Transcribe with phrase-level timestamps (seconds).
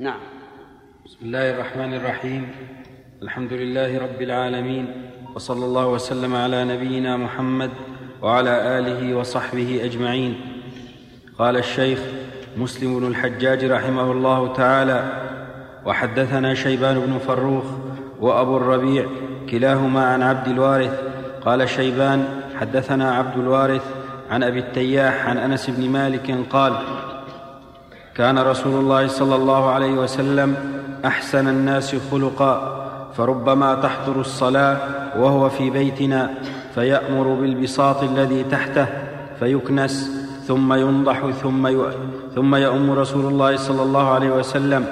[0.00, 0.20] نعم.
[1.06, 2.48] بسم الله الرحمن الرحيم.
[3.22, 4.86] الحمد لله رب العالمين
[5.34, 7.70] وصلى الله وسلم على نبينا محمد
[8.22, 10.40] وعلى آله وصحبه أجمعين.
[11.38, 11.98] قال الشيخ
[12.56, 15.00] مسلم بن الحجاج رحمه الله تعالى
[15.86, 17.64] وحدثنا شيبان بن فروخ
[18.20, 19.06] وأبو الربيع
[19.50, 21.00] كلاهما عن عبد الوارث.
[21.42, 23.84] قال شيبان حدثنا عبد الوارث
[24.30, 26.72] عن أبي التياح عن أنس بن مالك قال
[28.18, 30.54] كان رسول الله صلى الله عليه وسلم
[31.04, 32.54] أحسن الناس خلقا
[33.16, 34.76] فربما تحضر الصلاة
[35.18, 36.30] وهو في بيتنا
[36.74, 38.86] فيأمر بالبساط الذي تحته
[39.40, 40.10] فيكنس
[40.46, 41.68] ثم ينضح ثم
[42.34, 44.84] ثم يؤم رسول الله صلى الله عليه وسلم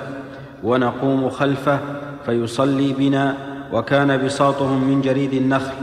[0.62, 1.78] ونقوم خلفه
[2.26, 3.34] فيصلي بنا
[3.72, 5.74] وكان بساطهم من جريد النخل.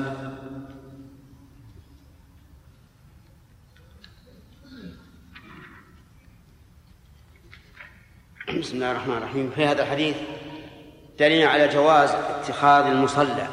[8.59, 9.51] بسم الله الرحمن الرحيم.
[9.55, 10.15] في هذا الحديث
[11.19, 13.47] دليل على جواز اتخاذ المصلى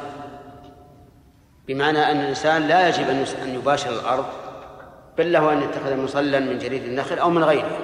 [1.67, 3.09] بمعنى أن الإنسان لا يجب
[3.43, 4.25] أن يباشر الأرض
[5.17, 7.77] بل له أن يتخذ مصلى من جريد النخل أو من غيره.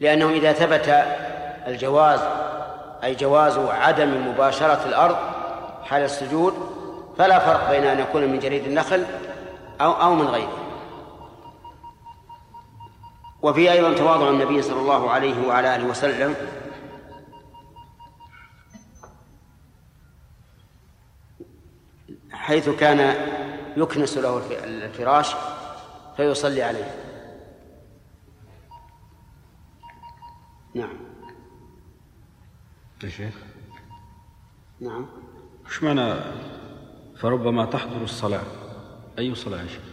[0.00, 1.04] لأنه إذا ثبت
[1.66, 2.20] الجواز
[3.04, 5.16] أي جواز عدم مباشرة الأرض
[5.84, 6.54] حال السجود
[7.18, 9.04] فلا فرق بين أن يكون من جريد النخل
[9.80, 10.63] أو أو من غيره.
[13.44, 16.36] وفي أيضا تواضع النبي صلى الله عليه وعلى آله وسلم.
[22.30, 23.00] حيث كان
[23.76, 25.34] يكنس له الفراش
[26.16, 26.94] فيصلي عليه.
[30.74, 30.96] نعم.
[33.04, 33.34] يا شيخ.
[34.80, 35.06] نعم.
[35.66, 36.14] إيش معنى
[37.16, 38.42] فربما تحضر الصلاة؟
[39.18, 39.84] أي صلاة يا شيخ؟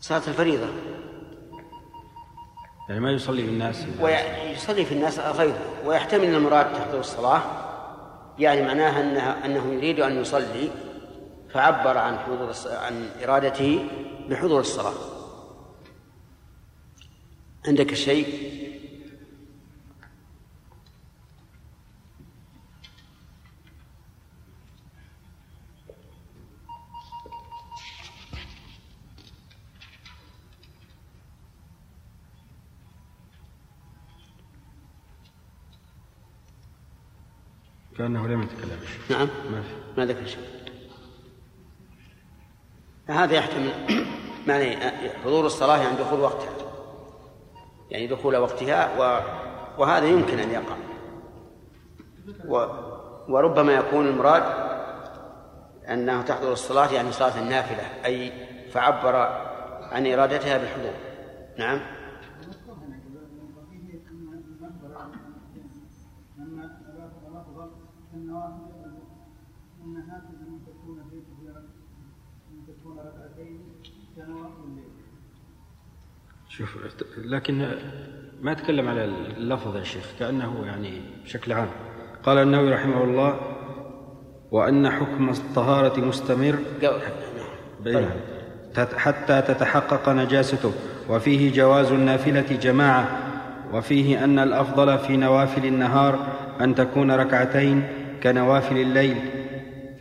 [0.00, 0.99] صلاة الفريضة.
[2.90, 7.42] يعني ما يصلي بالناس ويصلي في الناس غيره ويحتمل إن المراد تحضر الصلاة.
[8.38, 10.70] يعني معناها انها أنه يريد أن يصلي
[11.52, 13.84] فعبر عن حضور عن إرادته
[14.28, 14.94] بحضور الصلاة.
[17.66, 18.50] عندك شيء؟
[38.00, 38.78] كأنه لم يتكلم
[39.10, 39.28] نعم.
[39.52, 39.62] ما
[39.96, 40.44] ما ذكر شيء.
[43.06, 43.72] هذا يحتمل
[44.48, 44.76] معنى
[45.24, 46.52] حضور الصلاة يعني دخول وقتها.
[47.90, 49.20] يعني دخول وقتها و...
[49.80, 50.76] وهذا يمكن أن يقع.
[52.48, 52.66] و...
[53.28, 54.42] وربما يكون المراد
[55.88, 58.32] أنه تحضر الصلاة يعني صلاة النافلة أي
[58.72, 59.16] فعبر
[59.92, 60.92] عن إرادتها بالحضور.
[61.58, 61.80] نعم.
[76.60, 76.78] شوف
[77.18, 77.68] لكن
[78.40, 79.04] ما تكلم على
[79.36, 81.68] اللفظ يا شيخ كأنه يعني بشكل عام.
[82.22, 83.40] قال النووي رحمه الله
[84.50, 86.58] وأن حكم الطهارة مستمر
[88.96, 90.72] حتى تتحقق نجاسته
[91.08, 93.18] وفيه جواز النافلة جماعة
[93.72, 96.26] وفيه أن الأفضل في نوافل النهار
[96.60, 97.88] أن تكون ركعتين
[98.22, 99.16] كنوافل الليل.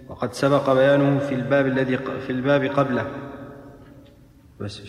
[0.10, 3.08] وقد سبق بيانه في الباب الذي في الباب قبله.
[4.60, 4.82] بس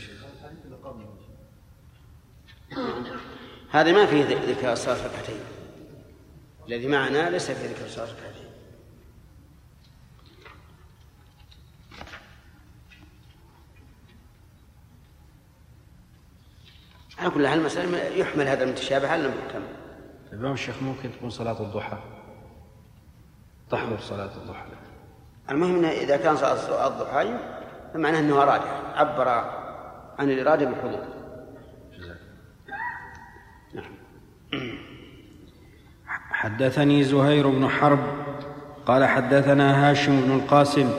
[3.70, 5.40] هذا ما فيه ذكر الصلاة ركعتين
[6.68, 8.50] الذي معنا ليس فيه ذكر الصلاة ركعتين
[17.18, 19.62] على كل حال المسألة يحمل هذا المتشابه على المحكم
[20.32, 21.98] الإمام الشيخ ممكن تكون صلاة الضحى.
[23.70, 24.66] تحضر صلاة الضحى.
[25.50, 27.38] المهم إذا كان صلاة الضحى
[27.94, 28.60] فمعناه أنه أراد
[28.94, 29.28] عبر
[30.18, 31.04] عن الإرادة بالحضور
[33.74, 33.94] نعم
[36.30, 37.98] حدثني زهير بن حرب
[38.86, 40.90] قال حدثنا هاشم بن القاسم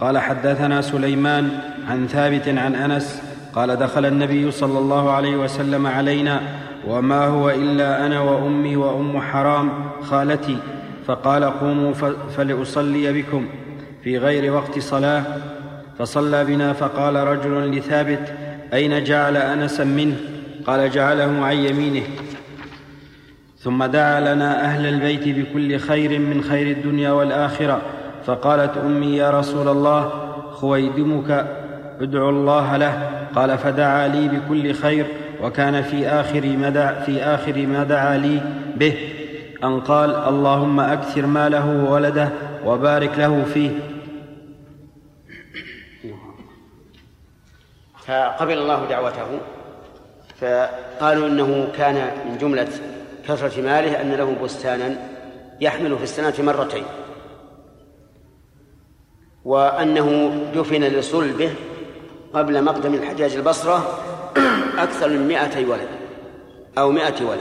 [0.00, 1.58] قال حدثنا سليمان
[1.88, 3.22] عن ثابت عن أنس
[3.54, 6.40] قال دخل النبي صلى الله عليه وسلم علينا
[6.86, 9.70] وما هو إلا أنا وأمي وأم حرام
[10.02, 10.56] خالتي
[11.06, 11.92] فقال قوموا
[12.36, 13.46] فلأصلي بكم
[14.04, 15.24] في غير وقت صلاة
[15.98, 18.34] فصلى بنا فقال رجل لثابت
[18.72, 20.16] أين جعل أنسا منه؟
[20.66, 22.02] قال جعله عن يمينه.
[23.62, 27.82] ثم دعا لنا أهل البيت بكل خير من خير الدنيا والآخرة.
[28.26, 30.10] فقالت أمي يا رسول الله
[30.52, 31.46] خويدمك
[32.00, 33.10] ادعو الله له.
[33.34, 35.06] قال فدعا لي بكل خير
[35.42, 38.40] وكان في آخر ما دعا في آخر ما دعا لي
[38.76, 38.96] به.
[39.64, 42.28] أن قال اللهم أكثر ماله وولده
[42.64, 43.70] وبارك له فيه.
[48.06, 49.40] فقبل الله دعوته
[50.40, 52.68] فقالوا إنه كان من جملة
[53.30, 54.96] كثرة ماله أن له بستانا
[55.60, 56.84] يحمل في السنة مرتين.
[59.44, 61.54] وأنه دفن لصلبه
[62.34, 63.98] قبل مقدم الحجاج البصرة
[64.78, 65.88] أكثر من مائتي ولد
[66.78, 67.40] أو مائه ولد.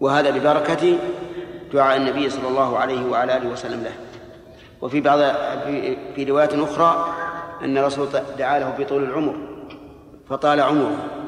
[0.00, 0.98] وهذا ببركة
[1.72, 3.92] دعاء النبي صلى الله عليه وعلى آله وسلم له.
[4.80, 5.18] وفي بعض
[6.14, 7.14] في روايات أخرى
[7.64, 8.08] أن الرسول
[8.38, 9.36] دعا له بطول العمر
[10.28, 11.21] فطال عمره.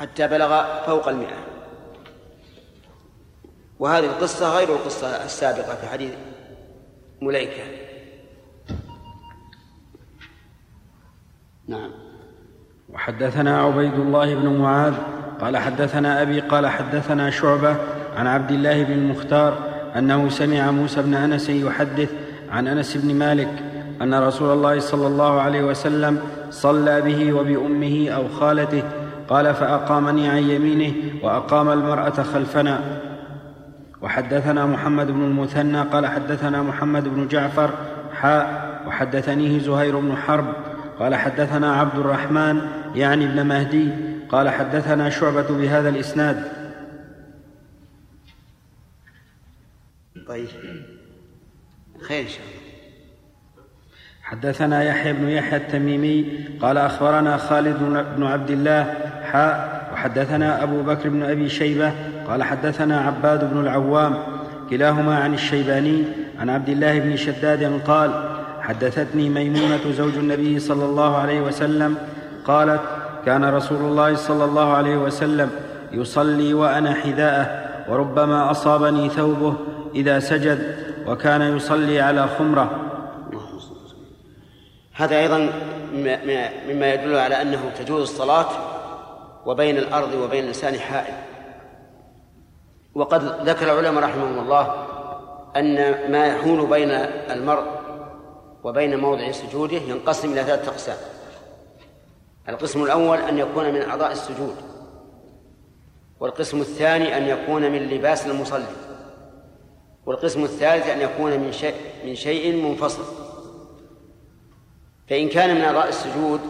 [0.00, 1.36] حتى بلغ فوق المئة.
[3.78, 6.12] وهذه القصة غير القصة السابقة في حديث
[7.22, 7.62] مليكة.
[11.68, 11.90] نعم.
[12.92, 14.94] وحدثنا عبيد الله بن معاذ
[15.40, 17.76] قال حدثنا أبي قال حدثنا شعبة
[18.16, 19.58] عن عبد الله بن المختار
[19.96, 22.12] أنه سمع موسى بن أنس يحدث
[22.50, 23.62] عن أنس بن مالك
[24.02, 26.20] أن رسول الله صلى الله عليه وسلم
[26.50, 28.82] صلى به وبأمه أو خالته
[29.30, 33.00] قال فأقامني عن يمينه وأقام المرأة خلفنا.
[34.02, 37.70] وحدثنا محمد بن المثنى قال حدثنا محمد بن جعفر
[38.12, 40.54] حاء وحدثنيه زهير بن حرب
[40.98, 42.60] قال حدثنا عبد الرحمن
[42.94, 43.90] يعني ابن مهدي
[44.28, 46.52] قال حدثنا شعبة بهذا الإسناد.
[50.26, 50.48] طيب.
[52.00, 52.60] خير إن شاء الله.
[54.22, 57.78] حدثنا يحيى بن يحيى التميمي قال أخبرنا خالد
[58.16, 61.92] بن عبد الله حاء وحدثنا أبو بكر بن أبي شيبة
[62.28, 64.14] قال حدثنا عباد بن العوام
[64.70, 66.04] كلاهما عن الشيباني
[66.40, 68.10] عن عبد الله بن شداد قال
[68.60, 71.96] حدثتني ميمونة زوج النبي صلى الله عليه وسلم
[72.44, 72.80] قالت
[73.26, 75.50] كان رسول الله صلى الله عليه وسلم
[75.92, 79.54] يصلي وأنا حذاءه وربما أصابني ثوبه
[79.94, 82.70] إذا سجد وكان يصلي على خمرة.
[84.94, 85.50] هذا أيضا
[86.68, 88.46] مما يدل على أنه تجوز الصلاة
[89.50, 91.14] وبين الأرض وبين الإنسان حائل.
[92.94, 94.86] وقد ذكر العلماء رحمهم الله
[95.56, 95.74] أن
[96.12, 96.90] ما يحول بين
[97.30, 97.64] المرء
[98.64, 100.96] وبين موضع سجوده ينقسم إلى ثلاثة أقسام.
[102.48, 104.56] القسم الأول أن يكون من أعضاء السجود.
[106.20, 108.66] والقسم الثاني أن يكون من لباس المصلي.
[110.06, 111.74] والقسم الثالث أن يكون من شيء
[112.04, 113.04] من شيء منفصل.
[115.08, 116.40] فإن كان من أعضاء السجود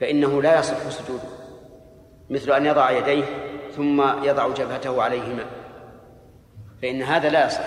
[0.00, 1.37] فإنه لا يصح سجوده.
[2.30, 3.24] مثل أن يضع يديه
[3.76, 5.44] ثم يضع جبهته عليهما.
[6.82, 7.64] فإن هذا لا يصح.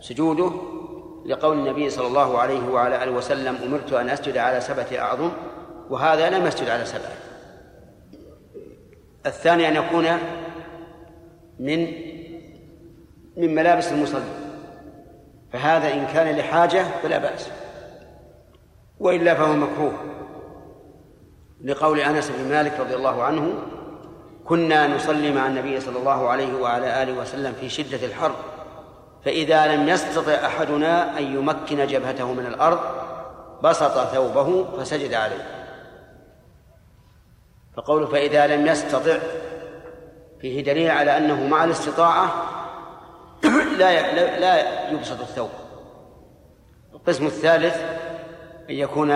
[0.00, 0.52] سجوده
[1.26, 5.30] لقول النبي صلى الله عليه وعلى آله وسلم أمرت أن أسجد على سبعة أعظم
[5.90, 7.12] وهذا لم يسجد على سبعة
[9.26, 10.06] الثاني أن يكون
[11.58, 11.86] من
[13.36, 14.24] من ملابس المصلي.
[15.52, 17.50] فهذا إن كان لحاجة فلا بأس.
[19.00, 19.92] وإلا فهو مكروه.
[21.64, 23.54] لقول أنس بن مالك رضي الله عنه
[24.44, 28.34] كنا نصلي مع النبي صلى الله عليه وعلى آله وسلم في شدة الحر
[29.24, 32.80] فإذا لم يستطع أحدنا أن يمكن جبهته من الأرض
[33.62, 35.70] بسط ثوبه فسجد عليه.
[37.76, 39.18] فقوله فإذا لم يستطع
[40.40, 42.34] فيه دليل على أنه مع الاستطاعة
[43.78, 45.50] لا لا يبسط الثوب.
[46.94, 47.76] القسم الثالث
[48.70, 49.08] أن يكون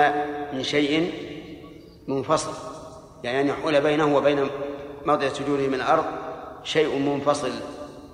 [0.52, 1.27] من شيء
[2.08, 2.52] منفصل.
[3.24, 4.48] يعني أن يحول بينه وبين
[5.06, 6.04] موضع سجوده من الأرض
[6.64, 7.50] شيء منفصل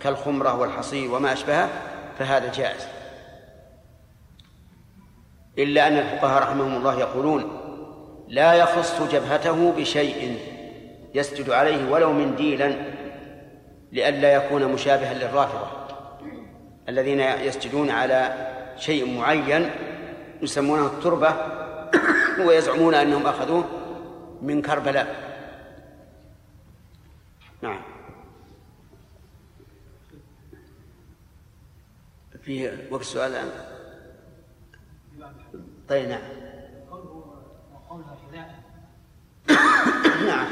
[0.00, 1.68] كالخمرة والحصير وما أشبهه
[2.18, 2.86] فهذا جائز.
[5.58, 7.60] إلا أن الفقهاء رحمهم الله يقولون
[8.28, 10.38] لا يخص جبهته بشيء
[11.14, 12.76] يسجد عليه ولو منديلا
[13.92, 15.66] لئلا يكون مشابها للرافضة.
[16.88, 18.32] الذين يسجدون على
[18.78, 19.70] شيء معين
[20.42, 21.34] يسمونه التربة
[22.46, 23.64] ويزعمون أنهم أخذوه
[24.44, 25.34] من كربلاء.
[27.62, 27.82] نعم.
[32.42, 33.50] في وقت السؤال الآن؟
[35.88, 36.20] طيب نعم.
[40.26, 40.46] نعم.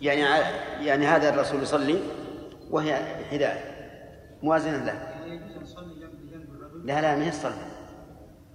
[0.00, 0.20] يعني
[0.86, 2.00] يعني هذا الرسول يصلي
[2.70, 3.78] وهي حذاء.
[4.42, 5.14] موازنة له.
[6.84, 7.68] لا لا ما هي الصلاة.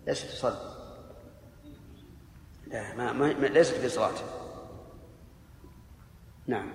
[0.07, 0.72] ليست تصلي؟
[2.73, 4.13] لا ما, ما ليست في صلاة.
[6.47, 6.71] نعم.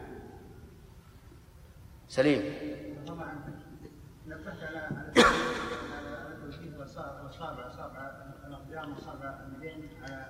[2.08, 2.42] سليم.
[4.26, 4.88] نبهت على
[7.28, 7.66] اصابع
[8.46, 8.94] الاقدام
[9.56, 10.26] اليدين على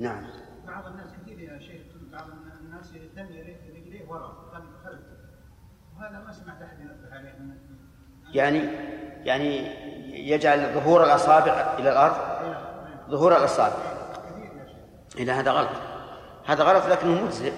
[0.00, 0.26] نعم.
[0.66, 2.26] بعض الناس كثير يا شيخ بعض
[2.60, 3.26] الناس يهتم
[3.76, 4.34] رجليه وراء
[4.84, 5.00] خلف
[5.96, 7.34] وهذا ما سمعت احد ينبه عليه
[8.32, 8.58] يعني
[9.24, 9.66] يعني
[10.30, 12.38] يجعل ظهور الأصابع إلى الأرض؟
[13.08, 13.76] ظهور الأصابع.
[15.18, 15.70] إلى هذا غلط.
[16.46, 17.52] هذا غلط لكنه مجزئ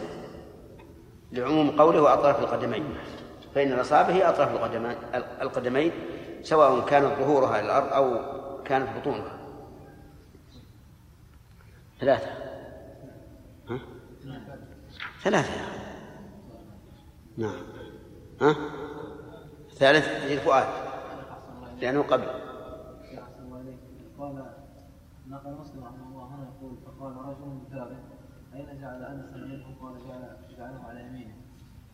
[1.32, 2.94] لعموم قوله وأطراف القدمين.
[3.54, 5.92] فإن الأصابع هي أطراف القدمين القدمين
[6.42, 8.18] سواء كانت ظهورها إلى الأرض أو
[8.62, 9.38] كانت بطونها.
[12.00, 12.30] ثلاثة.
[13.68, 13.80] ها؟
[15.22, 15.80] ثلاثة يا أخي.
[17.36, 17.62] نعم.
[18.40, 18.56] ها؟
[19.74, 20.66] ثالث للفؤاد
[21.80, 22.26] لأنه قبل.
[24.18, 24.59] قال
[25.30, 28.02] نقل مسلم رحمه الله هنا يقول فقال رجل ثابت
[28.54, 31.36] أين جعل أنس منه قال جعل جعله على يمينه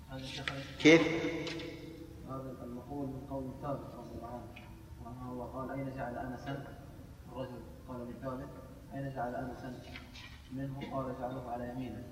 [0.08, 0.22] هذا
[0.78, 1.02] كيف؟
[2.28, 4.46] هذا المقول من قول ثابت رضي الله عنه
[5.06, 6.64] رحمه الله قال أين جعل أنسا
[7.28, 8.48] الرجل قال لثابت
[8.94, 9.80] أين جعل أنسا
[10.52, 12.04] منه قال جعله على يمينه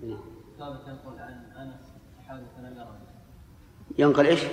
[0.00, 0.20] نعم.
[0.58, 1.94] ثابت ينقل عن أنس
[2.28, 3.00] حادثا لم يره
[3.98, 4.44] ينقل إيش؟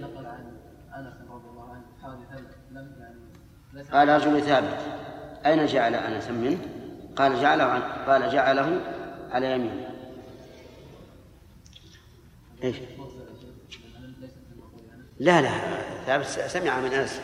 [0.00, 0.56] نقل عن
[0.94, 3.21] أنس رضي الله عنه حادثا لم يعني
[3.92, 4.78] قال رجل ثابت
[5.46, 6.58] أين جعل أنس منه؟
[7.16, 8.80] قال جعله عن قال جعله
[9.30, 9.90] على يمينه.
[12.64, 12.76] إيش؟
[15.20, 15.50] لا لا.
[16.06, 17.20] ثابت سمع من أنس.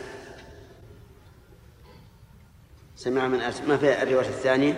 [2.95, 3.61] سمع من أنس.
[3.61, 4.73] ما في الرواية الثانية؟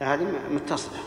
[0.00, 0.98] هذه متصلة.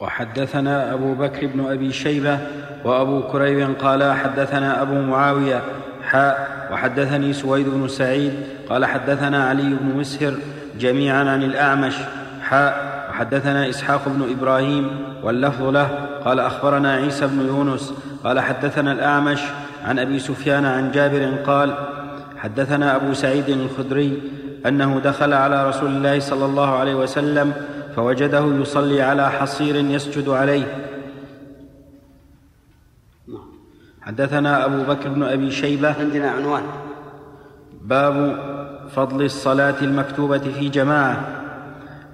[0.00, 2.38] وحدثنا أبو بكر بن أبي شيبة
[2.84, 5.62] وأبو كريب قال حدثنا أبو معاوية
[6.02, 8.32] حاء وحدثني سويد بن سعيد
[8.68, 10.34] قال حدثنا علي بن مسهر
[10.78, 11.94] جميعا عن الأعمش
[12.42, 14.90] حاء وحدثنا إسحاق بن إبراهيم
[15.22, 15.88] واللفظ له
[16.24, 19.40] قال أخبرنا عيسى بن يونس قال حدثنا الأعمش
[19.84, 21.74] عن أبي سفيان عن جابر قال
[22.36, 24.22] حدثنا أبو سعيد الخدري
[24.66, 27.52] أنه دخل على رسول الله صلى الله عليه وسلم
[27.96, 30.64] فوجده يصلي على حصير يسجد عليه.
[34.02, 35.94] حدثنا أبو بكر بن أبي شيبة.
[36.00, 36.62] عندنا عنوان.
[37.82, 38.38] باب
[38.96, 41.16] فضل الصلاة المكتوبة في جماعة.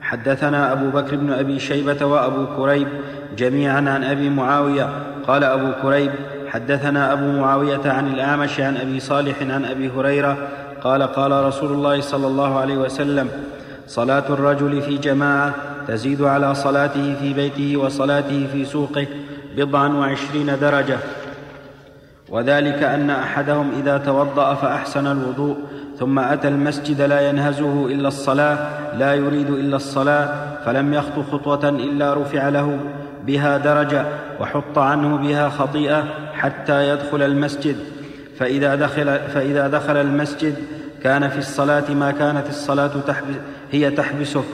[0.00, 2.88] حدثنا أبو بكر بن أبي شيبة وأبو كريب
[3.36, 4.88] جميعا عن أبي معاوية.
[5.26, 6.10] قال أبو كريب
[6.48, 10.48] حدثنا أبو معاوية عن الأعمش عن أبي صالح عن أبي هريرة
[10.82, 13.28] قال قال رسول الله صلى الله عليه وسلم
[13.86, 15.54] صلاة الرجل في جماعة
[15.88, 19.06] تزيد على صلاته في بيته وصلاته في سوقه
[19.56, 20.98] بضعا وعشرين درجة.
[22.28, 25.56] وذلك أن أحدهم إذا توضأ فأحسن الوضوء
[25.98, 28.58] ثم أتى المسجد لا ينهزه إلا الصلاة
[28.96, 30.28] لا يريد إلا الصلاة
[30.64, 32.78] فلم يخط خطوة إلا رفع له
[33.26, 34.06] بها درجة
[34.40, 37.76] وحط عنه بها خطيئة حتى يدخل المسجد.
[38.40, 40.56] فإذا دخل, فإذا دخل المسجد
[41.02, 43.34] كان في الصلاة ما كانت الصلاة تحبس
[43.72, 44.44] هي تحبسه.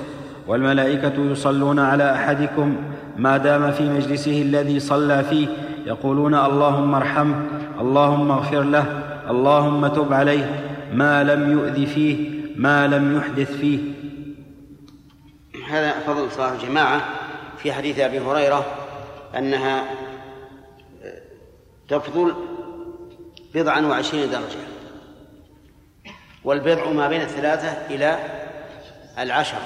[0.47, 2.76] والملائكة يصلون على أحدكم
[3.16, 5.49] ما دام في مجلسه الذي صلى فيه.
[5.87, 7.43] يقولون اللهم ارحمه
[7.81, 8.85] اللهم اغفر له
[9.31, 10.62] اللهم تب عليه.
[10.93, 13.78] ما لم يؤذ فيه ما لم يحدث فيه.
[15.69, 17.00] هذا فضل صلاة الجماعة
[17.59, 18.66] في حديث أبي هريرة
[19.38, 19.85] أنها
[21.88, 22.35] تفضل
[23.57, 24.59] بضعا وعشرين درجة.
[26.45, 28.19] والبضع ما بين الثلاثة إلى
[29.19, 29.59] العشر.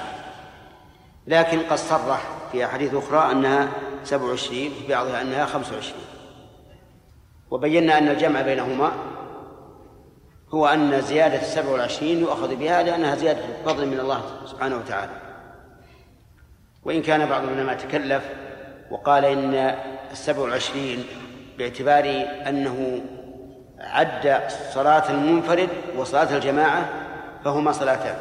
[1.27, 2.21] لكن قد صرح
[2.51, 3.69] في أحاديث أخرى أنها
[4.03, 6.05] سبع وعشرين في بعضها أنها خمس وعشرين.
[7.51, 8.91] وبينا أن الجمع بينهما
[10.53, 15.11] هو أن زيادة السبع والعشرين يؤخذ بها لأنها زيادة فضل من الله سبحانه وتعالى.
[16.83, 18.23] وإن كان بعض العلماء تكلف
[18.91, 19.53] وقال إن
[20.11, 21.05] السبع والعشرين
[21.57, 22.05] باعتبار
[22.47, 23.01] أنه
[23.81, 24.41] عد
[24.73, 26.89] صلاة المنفرد وصلاة الجماعة
[27.45, 28.15] فهما صلاتان.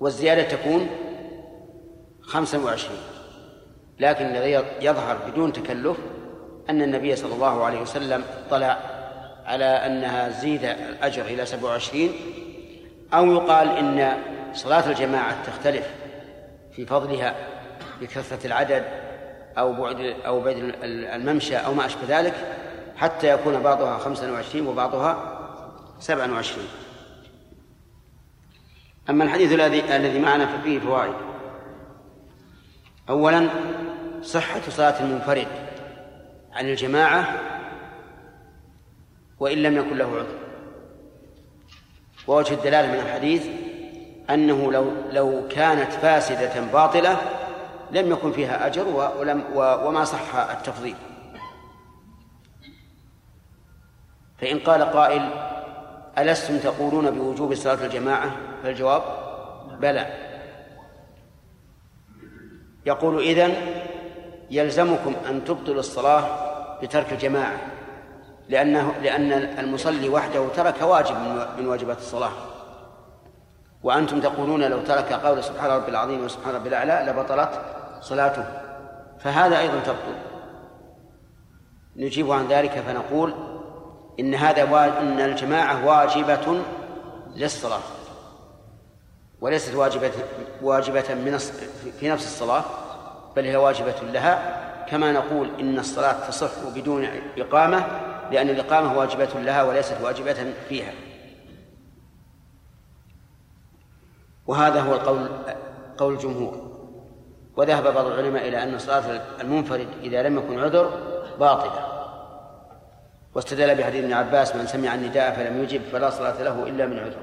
[0.00, 0.88] والزيادة تكون
[2.22, 2.98] خمسا وعشرين.
[4.00, 5.96] لكن الذي يظهر بدون تكلف
[6.70, 8.78] أن النبي صلى الله عليه وسلم اطلع
[9.46, 12.12] على أنها زيد الأجر إلى سبع وعشرين
[13.14, 14.12] أو يقال إن
[14.54, 15.86] صلاة الجماعة تختلف
[16.72, 17.34] في فضلها
[18.00, 18.84] بكثرة العدد
[19.58, 22.34] أو بعد أو بعد الممشى أو ما أشبه ذلك
[22.96, 25.38] حتى يكون بعضها خمسا وعشرين وبعضها
[26.00, 26.68] سبعا وعشرين.
[29.10, 31.14] أما الحديث الذي الذي معنا ففيه فوائد.
[33.08, 33.48] أولا
[34.22, 35.46] صحة صلاة المنفرد
[36.52, 37.40] عن الجماعة
[39.40, 40.38] وإن لم يكن له عذر.
[42.26, 43.46] ووجه الدلالة من الحديث
[44.30, 47.20] أنه لو لو كانت فاسدة باطلة
[47.90, 48.86] لم يكن فيها أجر
[49.18, 50.96] ولم وما صح التفضيل.
[54.38, 55.30] فإن قال قائل
[56.18, 59.02] ألستم تقولون بوجوب صلاة الجماعة؟ فالجواب
[59.80, 60.06] بلى.
[62.86, 63.54] يقول إذن
[64.50, 66.24] يلزمكم أن تبطلوا الصلاة
[66.82, 67.56] بترك الجماعة
[68.48, 71.16] لأنه لأن المصلي وحده ترك واجب
[71.58, 72.32] من واجبات الصلاة.
[73.82, 77.60] وأنتم تقولون لو ترك قول سبحان ربي العظيم وسبحان ربي الأعلى لبطلت
[78.00, 78.44] صلاته.
[79.18, 80.16] فهذا أيضا تبطل.
[81.96, 83.34] نجيب عن ذلك فنقول
[84.20, 84.62] إن هذا
[85.00, 86.62] إن الجماعة واجبة
[87.36, 87.80] للصلاة.
[89.40, 90.12] وليست واجبة
[90.62, 91.38] واجبة من
[92.00, 92.64] في نفس الصلاة
[93.36, 94.66] بل هي واجبة لها.
[94.90, 97.08] كما نقول إن الصلاة تصح بدون
[97.38, 97.86] إقامة
[98.30, 100.92] لأن الإقامة واجبة لها وليست واجبة فيها.
[104.46, 105.28] وهذا هو القول
[105.98, 106.66] قول الجمهور.
[107.56, 110.90] وذهب بعض العلماء إلى أن صلاة المنفرد إذا لم يكن عذر
[111.40, 111.95] باطلة.
[113.36, 117.16] واستدل بحديث ابن عباس من سمع النداء فلم يجب فلا صلاة له إلا من عذر.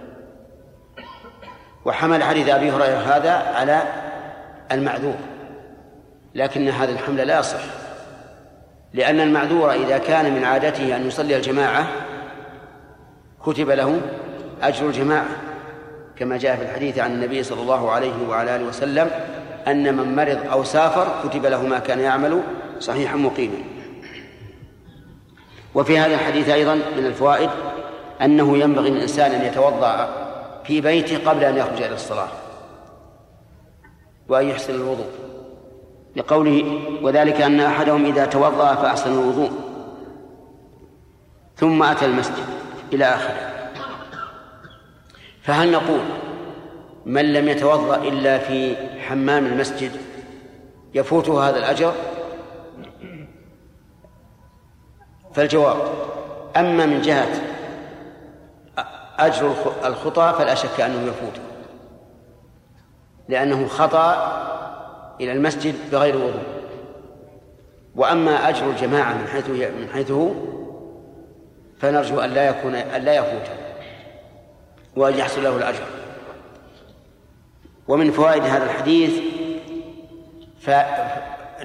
[1.85, 3.81] وحمل حديث أبي هريرة هذا على
[4.71, 5.15] المعذور
[6.35, 7.59] لكن هذا الحمل لا يصح
[8.93, 11.87] لأن المعذور إذا كان من عادته أن يصلي الجماعة
[13.45, 14.01] كتب له
[14.61, 15.29] أجر الجماعة
[16.15, 19.09] كما جاء في الحديث عن النبي صلى الله عليه وعلى آله وسلم
[19.67, 22.41] أن من مرض أو سافر كتب له ما كان يعمل
[22.79, 23.72] صحيحا مقيما
[25.75, 27.49] وفي هذا الحديث أيضا من الفوائد
[28.21, 30.09] أنه ينبغي للإنسان أن يتوضأ
[30.63, 32.27] في بيته قبل أن يخرج إلى الصلاة
[34.29, 35.07] وأن يحسن الوضوء
[36.15, 39.51] لقوله وذلك أن أحدهم إذا توضأ فأحسن الوضوء
[41.55, 42.45] ثم أتى المسجد
[42.93, 43.49] إلى آخره.
[45.41, 45.99] فهل نقول
[47.05, 49.91] من لم يتوضأ إلا في حمام المسجد
[50.93, 51.93] يفوته هذا الأجر؟
[55.35, 55.77] فالجواب
[56.57, 57.41] أما من جهة
[59.19, 61.41] أجر الخطى فلا شك أنه يفوته
[63.29, 64.39] لأنه خطأ
[65.21, 66.43] إلى المسجد بغير وضوء.
[67.95, 70.11] وأما أجر الجماعة من حيث من حيث
[71.79, 73.53] فنرجو أن لا يكون أن لا يفوته
[74.95, 75.83] وأن يحصل له الأجر.
[77.87, 79.19] ومن فوائد هذا الحديث
[80.59, 80.69] ف...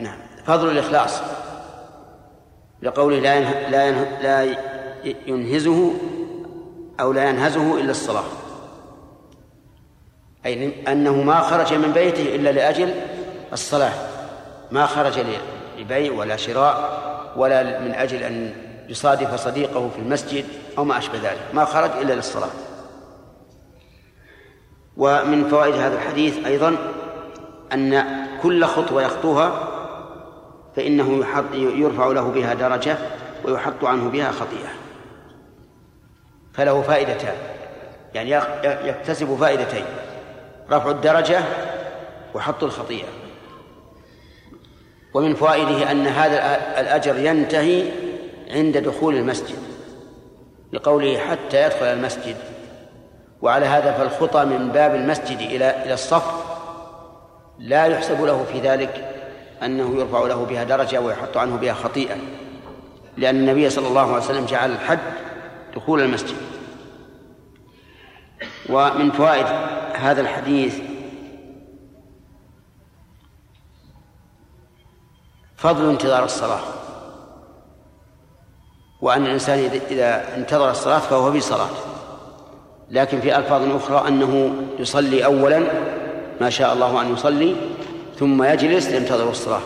[0.01, 1.23] نعم فضل الإخلاص.
[2.83, 3.69] لقوله لا ينه...
[3.71, 4.19] لا, ينه...
[4.23, 4.57] لا
[5.27, 5.93] ينهزه
[7.01, 8.25] أو لا ينهزه إلا الصلاة.
[10.47, 12.95] أي أنه ما خرج من بيته إلا لأجل
[13.53, 13.93] الصلاة.
[14.71, 15.25] ما خرج
[15.79, 16.99] لبيع ولا شراء
[17.37, 18.53] ولا من أجل أن
[18.89, 20.45] يصادف صديقه في المسجد
[20.79, 21.41] أو ما أشبه ذلك.
[21.53, 22.51] ما خرج إلا للصلاة.
[24.97, 26.77] ومن فوائد هذا الحديث أيضا
[27.73, 28.05] أن
[28.43, 29.68] كل خطوة يخطوها
[30.79, 32.97] فإنه يحط يرفع له بها درجة
[33.45, 34.69] ويحط عنه بها خطيئة.
[36.55, 37.35] فله فائدتان.
[38.15, 38.31] يعني
[38.89, 39.85] يكتسب فائدتين.
[40.71, 41.41] رفع الدرجة
[42.35, 43.09] وحط الخطيئة.
[45.15, 47.85] ومن فوائده أن هذا الأجر ينتهي
[48.51, 49.59] عند دخول المسجد
[50.73, 52.37] لقوله حتى يدخل المسجد.
[53.43, 56.33] وعلى هذا فالخطى من باب المسجد إلى إلى الصف
[57.59, 59.18] لا يحسب له في ذلك
[59.63, 62.17] أنه يرفع له بها درجة ويحط عنه بها خطيئة.
[63.17, 64.99] لأن النبي صلى الله عليه وسلم جعل الحد
[65.77, 66.37] دخول المسجد.
[68.71, 69.47] ومن فوائد
[69.95, 70.81] هذا الحديث
[75.57, 76.61] فضل انتظار الصلاة.
[79.01, 79.59] وأن الإنسان
[79.91, 81.71] إذا انتظر الصلاة فهو في صلاة.
[82.91, 85.63] لكن في ألفاظ أخرى أنه يصلي أولا
[86.41, 87.57] ما شاء الله أن يصلي
[88.19, 89.61] ثم يجلس ينتظر الصلاة.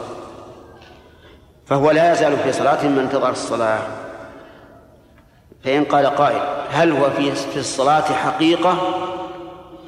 [1.67, 3.83] فهو لا يزال في صلاة من انتظر الصلاة.
[5.65, 8.79] فإن قال قائل هل هو في في الصلاة حقيقة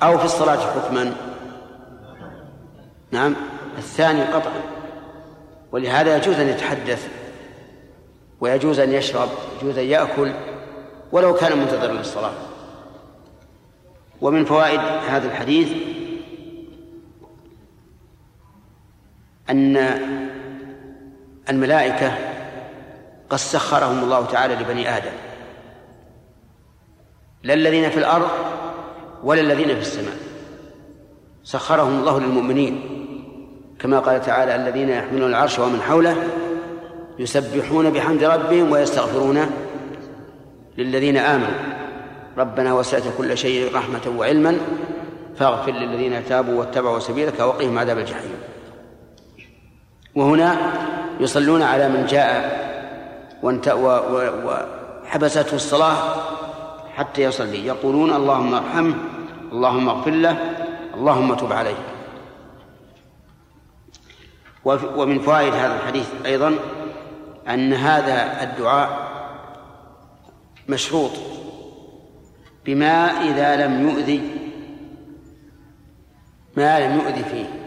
[0.03, 1.15] أو في الصلاة حكما؟
[3.11, 3.37] نعم
[3.79, 4.63] الثاني قطعا.
[5.73, 7.09] ولهذا يجوز أن يتحدث
[8.41, 9.29] ويجوز أن يشرب
[9.63, 10.33] يجوز أن يأكل
[11.13, 12.33] ولو كان منتظرا للصلاة.
[14.21, 15.69] ومن فوائد هذا الحديث
[19.51, 19.77] أن
[21.51, 22.19] الملائكة
[23.31, 25.13] قد سخرهم الله تعالى لبني آدم.
[27.43, 28.29] لا الذين في الأرض
[29.25, 30.17] ولا الذين في السماء.
[31.45, 32.91] سخرهم الله للمؤمنين.
[33.79, 36.17] كما قال تعالى الذين يحملون العرش ومن حوله
[37.19, 39.47] يسبحون بحمد ربهم ويستغفرون
[40.79, 41.75] للذين آمنوا.
[42.39, 44.59] ربنا وسعت كل شيء رحمة وعلما
[45.37, 48.54] فاغفر للذين تابوا واتبعوا سبيلك وقهم عذاب الجحيم.
[50.15, 50.57] وهنا
[51.21, 52.65] يصلون على من جاء
[54.45, 55.97] وحبسته الصلاة
[56.95, 57.67] حتى يصلي.
[57.67, 58.95] يقولون اللهم ارحمه
[59.53, 60.37] اللهم اغفر له
[60.95, 61.77] اللهم تب عليه.
[64.97, 66.59] ومن فوائد هذا الحديث أيضا
[67.49, 68.89] أن هذا الدعاء
[70.69, 71.11] مشروط
[72.67, 74.31] بما إذا لم يؤذي
[76.57, 77.64] ما لم يؤذي فيه.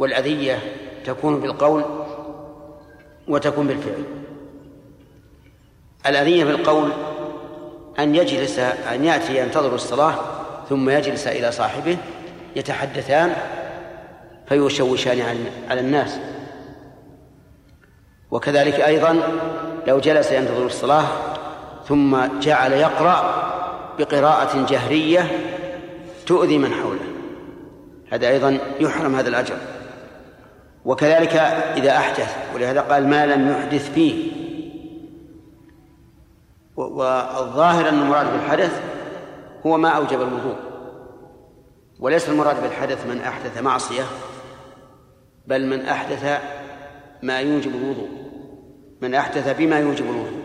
[0.00, 0.58] والأذية
[1.04, 1.84] تكون بالقول
[3.28, 4.04] وتكون بالفعل.
[6.06, 6.90] الأذية بالقول
[7.98, 10.14] أن يجلس أن يأتي ينتظر الصلاة
[10.68, 11.96] ثم يجلس إلى صاحبه
[12.56, 13.36] يتحدثان
[14.48, 15.22] فيشوشان
[15.70, 16.18] على الناس.
[18.30, 19.20] وكذلك أيضا
[19.86, 21.06] لو جلس ينتظر الصلاة
[21.88, 23.50] ثم جعل يقرأ
[23.98, 25.26] بقراءة جهرية
[26.26, 27.00] تؤذي من حوله.
[28.10, 29.56] هذا أيضا يحرم هذا الأجر.
[30.84, 31.36] وكذلك
[31.76, 34.40] إذا أحدث ولهذا قال ما لم يحدث فيه.
[36.76, 38.82] والظاهر أن المراد بالحدث
[39.66, 40.56] هو ما أوجب الوضوء.
[42.00, 44.02] وليس المراد بالحدث من أحدث معصية
[45.46, 46.40] بل من أحدث
[47.22, 48.08] ما يوجب الوضوء.
[49.00, 50.40] من أحدث بما يوجب الوضوء.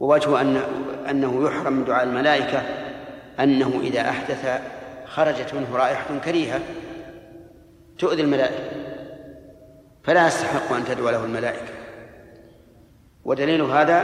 [0.00, 0.56] ووجه أن
[1.10, 2.62] أنه يحرم من دعاء الملائكة
[3.40, 4.60] أنه إذا أحدث
[5.06, 6.60] خرجت منه رائحة كريهة.
[7.98, 8.70] تؤذي الملائكة.
[10.04, 11.72] فلا يستحق أن تدعو له الملائكة.
[13.24, 14.00] ودليل هذا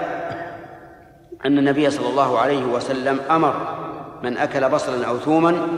[1.44, 3.83] أن النبي صلى الله عليه وسلم أمر
[4.22, 5.68] من أكل بصلا أو ثوما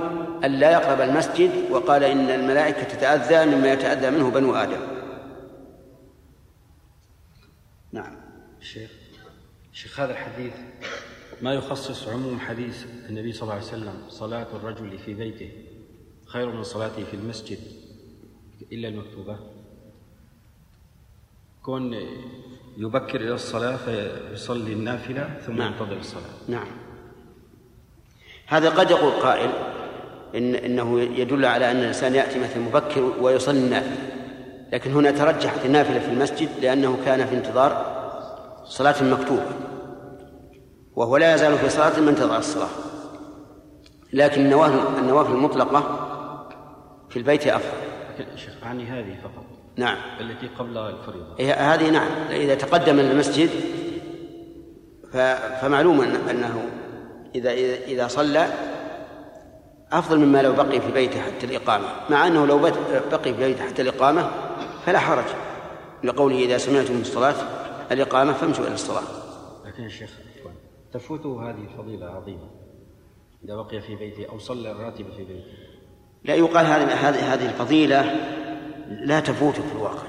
[0.45, 4.81] أن لا يقرب المسجد وقال إن الملائكة تتأذى مما يتأذى منه بنو آدم.
[7.93, 8.17] نعم.
[8.61, 8.91] شيخ
[9.73, 10.53] شيخ هذا الحديث
[11.43, 15.53] ما يخصص عموم حديث النبي صلى الله عليه وسلم صلاة الرجل في بيته
[16.27, 17.59] خير من صلاته في المسجد؟
[18.73, 19.37] إلا المكتوبة.
[21.63, 21.97] كون
[22.77, 25.73] يبكر إلى الصلاة فيصلي النافلة ثم نعم.
[25.73, 26.31] ينتظر الصلاة.
[26.49, 26.67] نعم.
[28.47, 29.51] هذا قد يقول قائل
[30.35, 33.97] إن إنه يدل على أن الإنسان يأتي مثلا مبكر ويصلي النافلة.
[34.73, 37.95] لكن هنا ترجحت النافلة في المسجد لأنه كان في انتظار
[38.65, 39.47] صلاة مكتوبة.
[40.97, 42.69] وهو لا يزال في صلاة ما انتظر الصلاة.
[44.13, 46.11] لكن النوافل النوافل المطلقة
[47.11, 47.94] في البيت أفضل.
[48.37, 49.45] شيخ أعني هذه فقط.
[49.77, 49.97] نعم.
[50.21, 51.39] التي قبل الفريضة.
[51.39, 52.11] إيه هذه نعم.
[52.31, 53.51] إذا تقدم المسجد
[55.61, 56.69] فمعلوم أنه
[57.35, 57.53] إذا
[57.87, 58.49] إذا صلى
[59.93, 61.87] أفضل مما لو بقي في بيته حتى الإقامة.
[62.11, 62.59] مع أنه لو
[63.11, 64.31] بقي في بيته حتى الإقامة
[64.87, 65.25] فلا حرج.
[66.05, 67.35] لقوله إذا سمعتم الصلاة
[67.93, 69.03] الإقامة فامشوا إلى الصلاة.
[69.67, 70.11] لكن يا شيخ
[70.93, 72.51] تفوته هذه فضيلة عظيمة.
[73.45, 75.74] إذا بقي في بيته أو صلى الراتب في بيته
[76.25, 78.17] لا يقال هذه هذه الفضيلة
[78.89, 80.03] لا تفوت في الواقع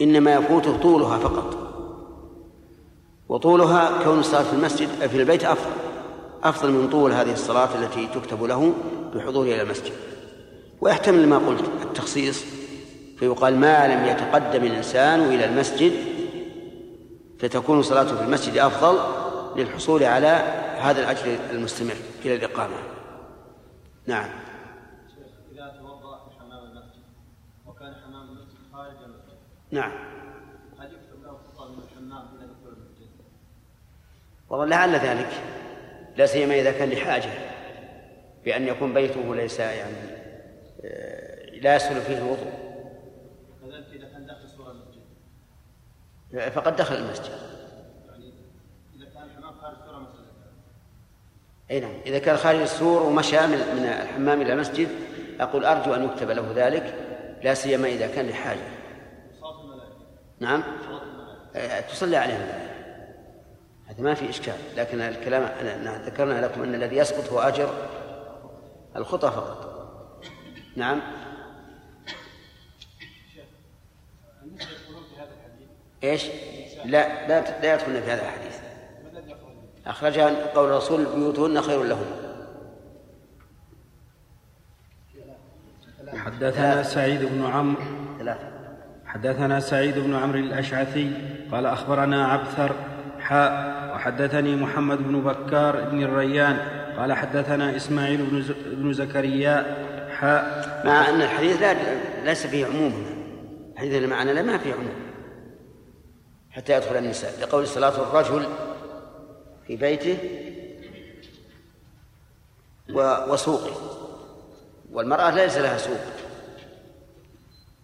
[0.00, 1.56] إنما يفوته طولها فقط.
[3.28, 5.70] وطولها كون الصلاة في المسجد في البيت أفضل
[6.42, 8.72] أفضل من طول هذه الصلاة التي تكتب له
[9.14, 9.92] بحضوره إلى المسجد.
[10.80, 12.44] ويحتمل ما قلت التخصيص
[13.18, 15.92] فيقال ما لم يتقدم الإنسان إلى المسجد
[17.38, 18.98] فتكون صلاته في المسجد أفضل
[19.56, 20.42] للحصول على
[20.78, 22.76] هذا الأجر المستمر إلى الإقامة.
[24.06, 24.28] نعم
[25.52, 27.02] إذا توضأ في حمام المسجد
[27.66, 29.38] وكان حمام المسجد خارج المسجد
[29.70, 29.92] نعم.
[30.78, 33.08] هل يكتب له خطأ من الحمام إلى دخول المسجد؟
[34.48, 35.30] والله لعل ذلك.
[36.16, 37.30] لا سيما إذا كان لحاجة.
[38.44, 39.96] بأن يكون بيته ليس يعني
[40.84, 42.70] آه، لا يسهل فيه الوضوء.
[43.92, 45.00] إذا كان داخل سور المسجد
[46.52, 47.32] فقد دخل المسجد.
[48.08, 48.32] يعني
[48.96, 50.20] إذا كان الحمام خارج سور المسجد
[51.70, 51.94] أي نعم.
[52.06, 53.54] إذا كان خارج السور ومشى من
[54.02, 54.88] الحمام إلى المسجد
[55.40, 56.94] أقول أرجو أن يكتب له ذلك.
[57.42, 58.79] لا سيما إذا كان لحاجة.
[60.40, 60.62] نعم؟
[61.56, 62.48] آه، تصلي عليهم
[63.86, 65.42] هذا ما في إشكال لكن الكلام
[66.04, 67.74] ذكرنا لكم أن الذي يسقط هو أجر
[68.96, 69.70] الخطى فقط.
[70.76, 71.00] نعم؟
[76.04, 76.26] إيش؟
[76.84, 78.60] لا لا لا يدخلن في هذا الحديث.
[79.86, 82.30] أخرجها قول الرسول بيوتهن خير لهن.
[86.14, 87.82] حدثنا سعيد بن عمرو.
[88.18, 88.59] ثلاثة.
[89.10, 91.12] حدثنا سعيد بن عمرو الأشعثي
[91.52, 92.74] قال أخبرنا عبثر
[93.20, 93.52] حاء
[93.94, 96.58] وحدثني محمد بن بكار بن الريان
[96.96, 98.52] قال حدثنا إسماعيل بن, ز...
[98.66, 101.76] بن زكريا حاء مع أن الحديث لا
[102.24, 103.06] ليس فيه عموم.
[103.72, 104.94] الحديث اللي معنا لا ما فيه عموم.
[106.50, 107.40] حتى يدخل النساء.
[107.40, 108.46] لقول صلاة الرجل
[109.66, 110.18] في بيته.
[113.28, 113.72] وسوقه.
[114.92, 116.00] والمرأة ليس لها سوق.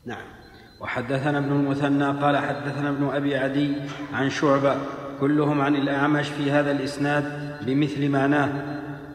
[0.05, 0.36] نعم.
[0.81, 3.73] وحدثنا ابن المثنى قال حدثنا ابن أبي عدي
[4.15, 4.75] عن شعبة
[5.21, 7.25] كلهم عن الأعمش في هذا الإسناد
[7.67, 8.49] بمثل معناه.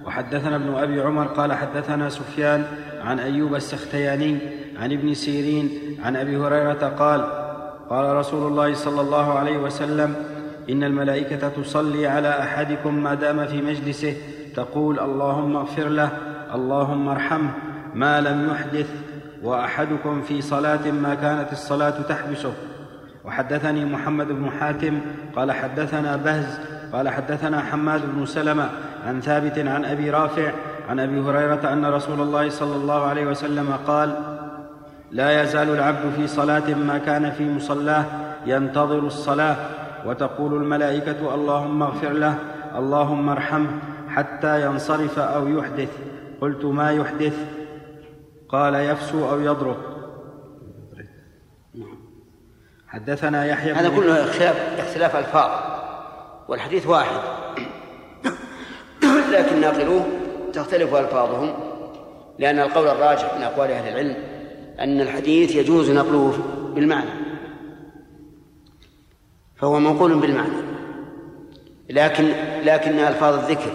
[0.06, 2.66] وحدثنا ابن أبي عمر قال حدثنا سفيان
[3.04, 4.38] عن أيوب السختياني
[4.80, 5.70] عن ابن سيرين
[6.04, 7.22] عن أبي هريرة قال
[7.90, 10.16] قال رسول الله صلى الله عليه وسلم
[10.70, 14.16] إن الملائكة تصلي على أحدكم ما دام في مجلسه
[14.56, 16.10] تقول اللهم اغفر له
[16.56, 17.52] اللهم ارحمه
[17.94, 18.90] ما لم يحدث
[19.44, 22.54] وأحدكم في صلاة ما كانت الصلاة تحبسه.
[23.26, 25.00] وحدثني محمد بن حاتم
[25.36, 26.60] قال حدثنا بهز
[26.94, 28.70] قال حدثنا حماد بن سلمة
[29.08, 30.52] عن ثابت عن أبي رافع
[30.90, 34.16] عن أبي هريرة أن رسول الله صلى الله عليه وسلم قال
[35.12, 38.06] لا يزال العبد في صلاة ما كان في مصلاه
[38.46, 39.56] ينتظر الصلاة
[40.06, 42.36] وتقول الملائكة اللهم اغفر له
[42.76, 43.70] اللهم ارحمه
[44.10, 45.90] حتى ينصرف أو يحدث.
[46.42, 47.61] قلت ما يحدث؟
[48.52, 49.78] قال يفسو أو يضرب.
[52.88, 55.52] حدثنا يحيى هذا كله اختلاف اختلاف الفاظ.
[56.48, 57.20] والحديث واحد.
[59.32, 60.06] لكن ناقلوه.
[60.54, 61.54] تختلف ألفاظهم.
[62.40, 64.16] لأن القول الراجح من أقوال أهل العلم
[64.80, 66.38] أن الحديث يجوز نقله
[66.76, 67.10] بالمعنى.
[69.56, 70.72] فهو منقول بالمعنى.
[71.90, 72.32] لكن
[72.64, 73.72] لكن ألفاظ الذكر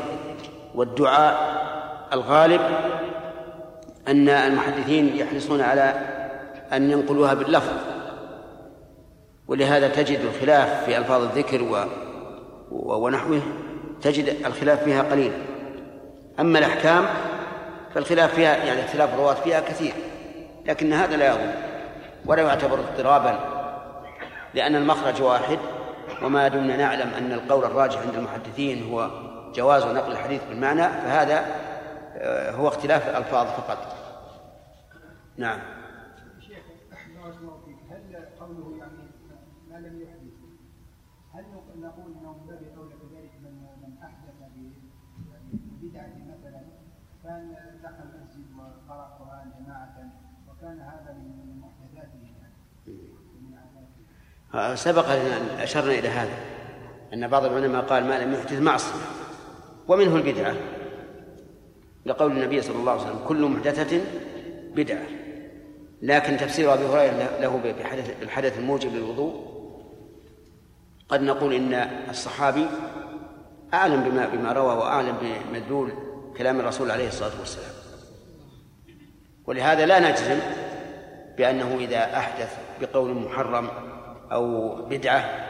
[0.75, 1.57] والدعاء
[2.13, 2.61] الغالب
[4.09, 5.95] أن المحدثين يحرصون على
[6.73, 7.73] أن ينقلوها باللفظ
[9.49, 11.85] ولهذا تجد الخلاف في ألفاظ الذكر و
[12.71, 13.43] ونحوه
[14.03, 15.33] تجد الخلاف فيها قليل.
[16.41, 17.07] أما الأحكام
[17.95, 19.93] فالخلاف فيها يعني اختلاف الرواة فيها كثير
[20.67, 21.53] لكن هذا لا يضر
[22.27, 23.39] ولا يعتبر اضطرابا
[24.55, 25.59] لأن المخرج واحد
[26.23, 29.11] وما دمنا نعلم أن القول الراجح عند المحدثين هو
[29.55, 31.45] جواز نقل الحديث بالمعنى فهذا
[32.19, 33.96] آه، هو اختلاف الألفاظ فقط.
[35.39, 35.61] نعم.
[36.41, 39.11] شيخ بارك الله فيك هل قوله يعني
[39.71, 40.37] ما لم يحدث
[41.35, 44.35] هل نقول إنه من باب اولى كذلك من من أحدث
[45.83, 46.61] بدعة مثلا
[47.25, 50.13] كان دخل المسجد وقرا القران جماعة
[50.49, 52.55] وكان هذا من محدثاته يعني؟
[54.55, 56.39] آه، سبق لنا أن أشرنا إلى هذا
[57.15, 59.01] أن بعض العلماء قال ما لم يحدث معصية
[59.89, 60.55] ومنه البدعة.
[62.07, 64.01] لقول النبي صلى الله عليه وسلم كل محدثة
[64.75, 65.16] بدعة.
[66.03, 69.57] لكن تفسير أبي هريرة له بحدث الحدث الموجب للوضوء.
[71.09, 71.75] قد نقول إن
[72.11, 72.67] الصحابي
[73.75, 75.93] أعلم بما بما روى وأعلم بمدلول
[76.37, 77.71] كلام الرسول عليه الصلاة والسلام.
[79.47, 80.39] ولهذا لا نجزم
[81.37, 83.69] بأنه إذا أحدث بقول محرم
[84.33, 85.47] أو بدعة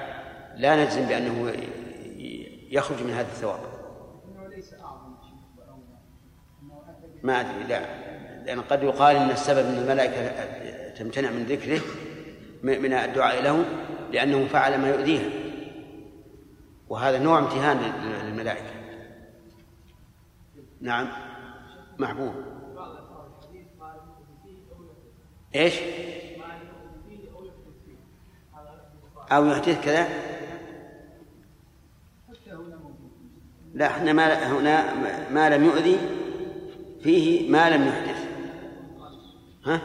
[0.56, 1.52] لا نجزم بأنه
[2.70, 3.60] يخرج من هذا الثواب.
[7.22, 8.05] ما أدري لا.
[8.46, 10.30] لأن قد يقال أن السبب أن الملائكة
[10.94, 11.80] تمتنع من ذكره
[12.62, 13.64] من الدعاء له
[14.12, 15.30] لأنه فعل ما يؤذيها
[16.88, 18.70] وهذا نوع امتهان لل- للملائكة.
[20.80, 21.08] نعم.
[21.98, 22.34] محبوب.
[25.54, 25.74] إيش؟
[29.32, 30.08] أو يحدث كذا؟
[33.74, 34.94] لا إحنا ما هنا
[35.30, 35.98] ما لم يؤذي
[37.02, 38.15] فيه ما لم يحدث
[39.66, 39.80] ها؟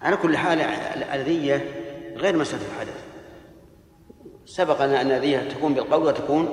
[0.00, 1.56] على كل حال الأذية
[2.16, 3.04] غير مسألة الحدث
[4.44, 6.46] سبق أن الأذية تكون بالقول وتكون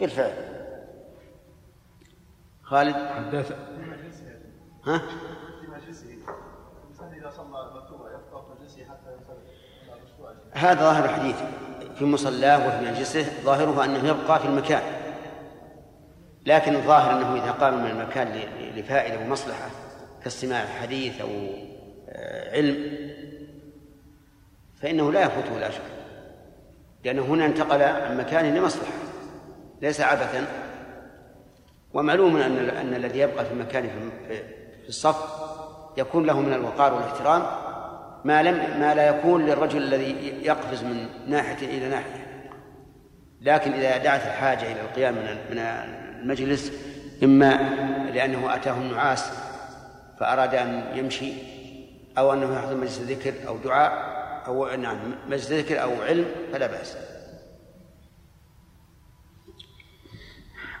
[0.00, 0.52] بالفعل
[2.62, 3.52] خالد حدث
[4.84, 4.98] ها؟
[5.60, 6.06] في مجلسه
[6.84, 9.62] الانسان اذا صلى مكتوبه يبقى في مجلسه حتى يصلي
[10.52, 11.36] هذا ظاهر الحديث
[11.98, 14.82] في مصلاه وفي مجلسه ظاهره أنه يبقى في المكان.
[16.46, 19.70] لكن الظاهر أنه إذا قام من المكان ل- لفائدة ومصلحة
[20.24, 21.28] كاستماع حديث أو
[22.08, 22.98] آه، علم
[24.82, 25.80] فإنه لا يفوته شك.
[27.04, 28.92] لأنه هنا انتقل عن مكان لمصلحة
[29.82, 30.46] ليس عبثا.
[31.94, 33.90] ومعلوم أن أن الذي يبقى في مكانه
[34.82, 35.16] في الصف
[35.96, 37.42] يكون له من الوقار والإحترام.
[38.24, 42.22] ما لم ما لا يكون للرجل الذي يقفز من ناحية إلى ناحية.
[43.40, 46.72] لكن إذا دعت الحاجة إلى القيام من من المجلس
[47.22, 47.54] إما
[48.14, 49.32] لأنه أتاه النعاس
[50.20, 51.32] فأراد أن يمشي
[52.18, 53.92] أو أنه يحضر مجلس ذكر أو دعاء
[54.46, 54.96] أو نعم
[55.28, 56.96] مجلس ذكر أو علم فلا بأس.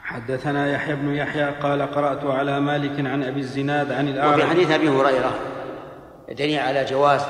[0.02, 4.70] حدثنا يحيى بن يحيى قال قرأت على مالك عن أبي الزناد عن وفي الأعرج حديث
[4.70, 5.61] أبي هريرة
[6.28, 7.22] دليل على جواز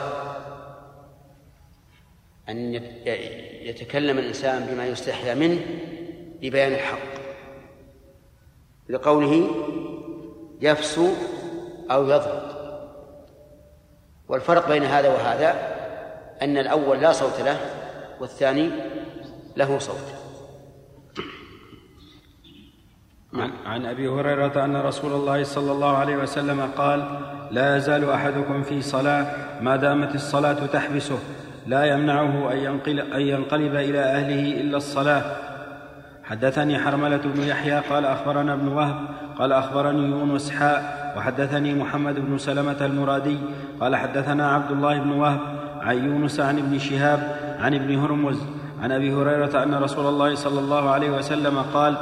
[2.49, 3.07] يت-
[3.69, 5.61] يتكلم الإنسان بما يستحيا منه
[6.43, 7.13] لبيان الحق.
[8.89, 9.47] لقوله
[10.61, 11.09] يفسو
[11.91, 12.43] أو يضرب.
[14.29, 15.51] والفرق بين هذا وهذا
[16.43, 17.61] أن الأول لا صوت له
[18.21, 18.71] والثاني
[19.57, 20.15] له صوت.
[23.35, 27.01] عن, عن أبي هريرة أن رسول الله صلى الله عليه وسلم قال
[27.53, 29.27] لا يزال أحدكم في صلاة
[29.61, 31.19] ما دامت الصلاة تحبسه
[31.67, 35.23] لا يمنعه أن ينقل أن ينقلب إلى أهله إلا الصلاة.
[36.25, 38.97] حدثني حرملة بن يحيى قال أخبرنا ابن وهب
[39.38, 43.38] قال أخبرني يونس حاء وحدثني محمد بن سلمة المرادي
[43.81, 45.41] قال حدثنا عبد الله بن وهب
[45.81, 48.38] عن يونس عن ابن شهاب عن ابن هرمز
[48.83, 51.95] عن أبي هريرة أن رسول الله صلى الله عليه وسلم قال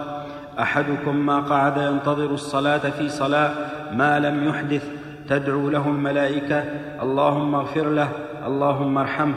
[0.61, 3.51] أحدكم ما قعد ينتظر الصلاة في صلاة
[3.93, 5.00] ما لم يحدث
[5.31, 6.59] تدعو له الملائكة
[7.03, 8.11] اللهم اغفر له
[8.47, 9.35] اللهم ارحمه.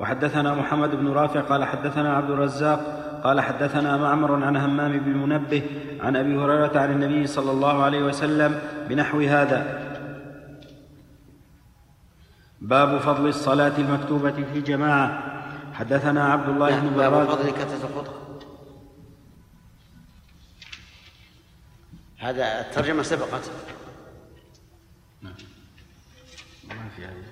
[0.00, 2.80] وحدثنا محمد بن رافع قال حدثنا عبد الرزاق
[3.24, 5.62] قال حدثنا معمر عن همام بن منبه
[6.00, 9.60] عن أبي هريرة عن النبي صلى الله عليه وسلم بنحو هذا.
[12.60, 15.08] باب فضل الصلاة المكتوبة في جماعة.
[15.72, 18.14] حدثنا عبد الله بن باب فضل كثرة الخطأ
[22.18, 23.50] هذا الترجمة سبقت.
[26.96, 27.24] في هذه.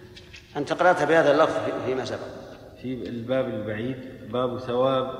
[0.56, 2.26] أنت قرأت بهذا اللفظ في- فيما سبق.
[2.82, 3.98] في الباب البعيد
[4.32, 5.10] باب ثواب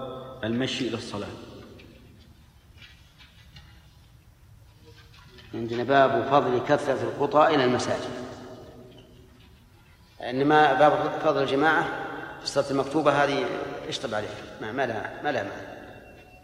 [0.44, 1.28] المشي إلى الصلاة.
[5.54, 8.10] عندنا باب فضل كثرة الخطى إلى المساجد.
[10.22, 11.82] إنما باب فضل الجماعة
[12.38, 13.44] في الصلاة المكتوبة هذه
[13.88, 14.30] اشطب عليها؟
[14.60, 15.74] ما, ما لها ما لها معنى.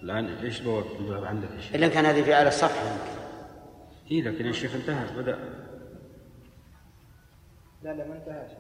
[0.03, 3.21] الآن إيش بواب الباب عندك؟ إلا كان هذه في أعلى الصفحة يمكن
[4.11, 5.39] اي لكن يا شيخ انتهى بدأ.
[7.85, 8.51] لا لا ما انتهاش.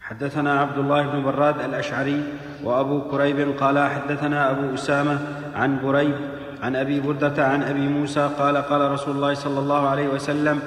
[0.00, 2.22] حدثنا عبد الله بن براد الأشعري
[2.64, 5.18] وأبو كريب قال حدثنا أبو أسامة
[5.54, 6.14] عن بريد
[6.62, 10.60] عن أبي بردة عن أبي موسى قال قال رسول الله صلى الله عليه وسلم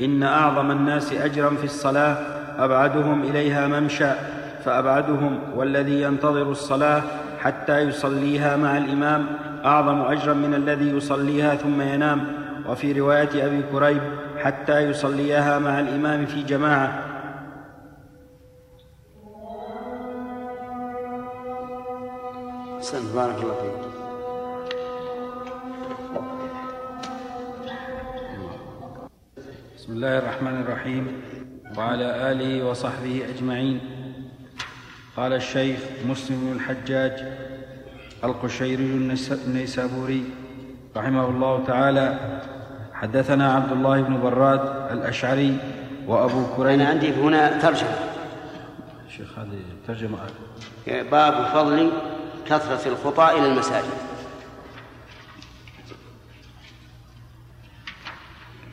[0.00, 2.16] إن أعظم الناس أجرا في الصلاة
[2.58, 4.10] أبعدهم إليها ممشى
[4.64, 7.02] فأبعدهم والذي ينتظر الصلاة
[7.38, 9.26] حتى يصليها مع الإمام
[9.64, 12.44] أعظم أجرا من الذي يصليها ثم ينام.
[12.68, 14.02] وفي رواية أبي كريب
[14.44, 16.88] حتى يصليها مع الإمام في جماعة.
[22.76, 23.84] أحسنت بارك الله فيك.
[29.76, 31.22] بسم الله الرحمن الرحيم.
[31.76, 33.80] وعلى آله وصحبه أجمعين.
[35.16, 37.12] قال الشيخ مسلم بن الحجاج
[38.24, 39.14] القشيري
[39.46, 40.24] النيسابوري
[40.96, 42.08] رحمه الله تعالى
[42.94, 45.58] حدثنا عبد الله بن براد الأشعري
[46.06, 47.94] وأبو أنا كريم عندي هنا ترجمة.
[49.16, 50.18] شيخ هذه ترجمة.
[50.86, 51.92] باب فضل
[52.46, 53.84] كثرة الخطى إلى المساجد.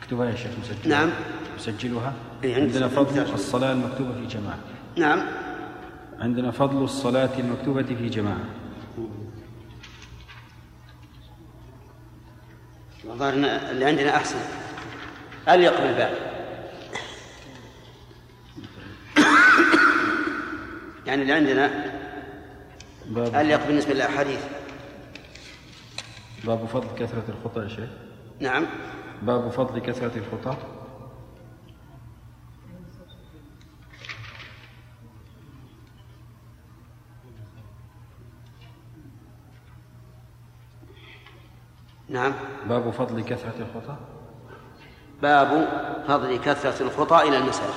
[0.02, 1.10] اكتبها يا شيخ مسجلها؟ نعم.
[1.56, 2.12] مسجلها؟
[2.44, 3.34] إيه، عندنا فضل ترجمة.
[3.34, 4.58] الصلاة المكتوبة في جماعة.
[4.96, 5.22] نعم.
[6.20, 8.44] عندنا فضل الصلاة المكتوبة في جماعة.
[13.04, 13.34] الظاهر
[13.70, 14.38] اللي عندنا أحسن.
[15.48, 16.32] أليق بالباب
[21.06, 21.92] يعني اللي عندنا
[23.40, 24.40] أليق بالنسبة للأحاديث؟
[26.44, 27.88] باب فضل كثرة الخطى يا شيخ.
[28.40, 28.66] نعم.
[29.22, 30.56] باب فضل كثرة الخطى
[42.12, 42.32] نعم.
[42.68, 43.96] باب فضل كثرة الخطى
[45.22, 45.68] باب
[46.08, 47.72] فضل كثرة الخطى إلى المساجد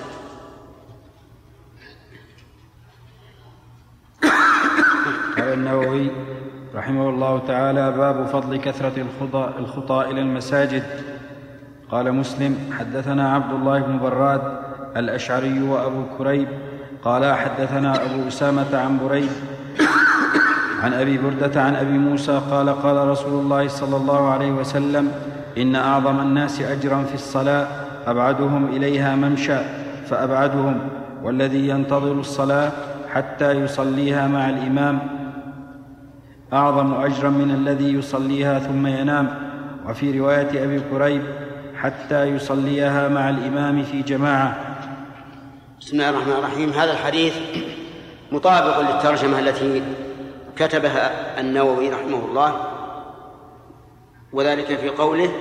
[5.38, 6.12] قال النووي
[6.76, 10.84] رحمه الله تعالى باب فضل كثرة الخطى, الخطى إلى المساجد.
[11.92, 14.60] قال مسلم حدثنا عبد الله بن براد
[14.98, 16.48] الأشعري وأبو كريب.
[17.04, 19.32] قال حدثنا أبو أسامة عن بريد
[20.86, 25.12] عن أبي بردة عن أبي موسى قال قال رسول الله صلى الله عليه وسلم
[25.58, 27.68] إن أعظم الناس أجرا في الصلاة
[28.08, 29.58] أبعدهم إليها ممشى
[30.10, 30.80] فأبعدهم
[31.24, 32.72] والذي ينتظر الصلاة
[33.14, 35.00] حتى يصليها مع الإمام
[36.54, 39.28] أعظم أجرا من الذي يصليها ثم ينام
[39.90, 41.22] وفي رواية أبي كريب
[41.82, 44.56] حتى يصليها مع الإمام في جماعة.
[45.82, 46.70] بسم الله الرحمن الرحيم.
[46.70, 47.34] هذا الحديث
[48.32, 49.82] مطابق للترجمة التي
[50.58, 52.72] كتبها النووي رحمه الله
[54.34, 55.32] وذلك في قوله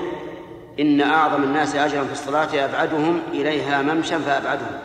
[0.81, 4.81] إن أعظم الناس أجرا في الصلاة أبعدهم إليها ممشى فأبعدهم.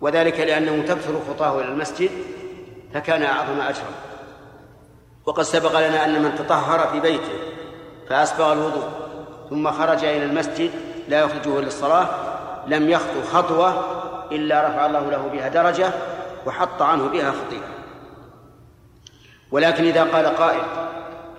[0.00, 2.10] وذلك لأنه تكثر خطاه إلى المسجد
[2.94, 3.92] فكان أعظم أجرا.
[5.26, 7.32] وقد سبق لنا أن من تطهر في بيته
[8.08, 8.88] فأسبغ الوضوء
[9.50, 10.70] ثم خرج إلى المسجد
[11.08, 12.06] لا يخرجه للصلاة
[12.66, 13.84] لم يخطو خطوة
[14.32, 15.90] إلا رفع الله له بها درجة
[16.46, 17.81] وحط عنه بها خطيئة.
[19.52, 20.62] ولكن إذا قال قائل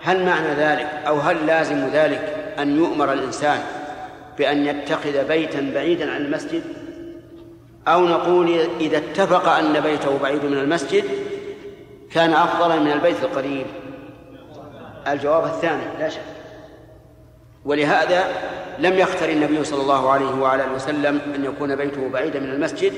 [0.01, 3.59] هل معنى ذلك أو هل لازم ذلك أن يؤمر الإنسان
[4.37, 6.63] بأن يتخذ بيتا بعيدا عن المسجد؟
[7.87, 11.03] أو نقول إذا اتفق أن بيته بعيد من المسجد
[12.11, 13.65] كان أفضل من البيت القريب؟
[15.07, 16.21] الجواب الثاني لا شك.
[17.65, 18.23] ولهذا
[18.79, 22.93] لم يختر النبي صلى الله عليه وعلى وسلم أن يكون بيته بعيدا من المسجد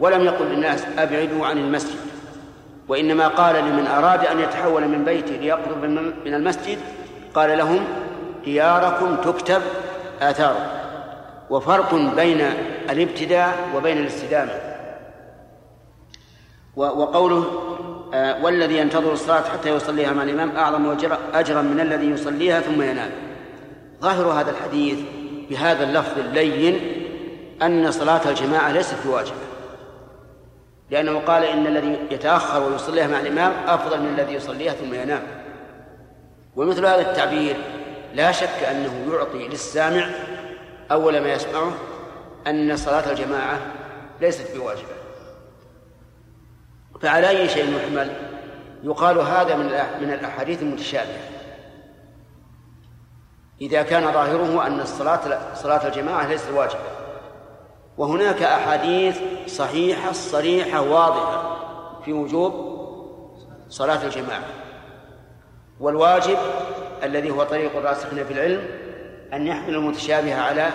[0.00, 2.11] ولم يقل للناس أبعدوا عن المسجد.
[2.92, 5.84] وإنما قال لمن أراد أن يتحول من بيته ليقرب
[6.24, 6.78] من المسجد
[7.34, 7.84] قال لهم
[8.44, 9.62] دياركم تكتب
[10.20, 10.66] آثاركم.
[11.50, 12.40] وفرق بين
[12.90, 14.52] الابتداء وبين الاستدامة.
[16.76, 17.44] وقوله
[18.14, 20.96] آه، والذي ينتظر الصلاة حتى يصليها مع الإمام أعظم
[21.34, 23.10] أجرا من الذي يصليها ثم ينام.
[24.02, 24.98] ظاهر هذا الحديث
[25.50, 26.80] بهذا اللفظ اللين
[27.62, 29.51] أن صلاة الجماعة ليست بواجبة.
[30.92, 35.22] لأنه قال إن الذي يتأخر ويصليها مع الإمام أفضل من الذي يصليها ثم ينام.
[36.56, 37.56] ومثل هذا التعبير
[38.14, 40.06] لا شك أنه يعطي للسامع
[40.90, 41.72] أول ما يسمعه
[42.46, 43.60] أن صلاة الجماعة
[44.20, 44.94] ليست بواجبة.
[47.00, 48.10] فعلى أي شيء يحمل
[48.82, 49.66] يقال هذا من
[50.06, 51.28] من الأحاديث المتشابهة.
[53.60, 57.01] إذا كان ظاهره أن الصلاة صلاة الجماعة ليست واجبة.
[57.98, 61.56] وهناك أحاديث صحيحة صريحة واضحة
[62.04, 62.52] في وجوب
[63.68, 64.44] صلاة الجماعة.
[65.80, 66.38] والواجب
[67.02, 68.64] الذي هو طريق الراسخين في العلم
[69.32, 70.70] أن يحمل المتشابه على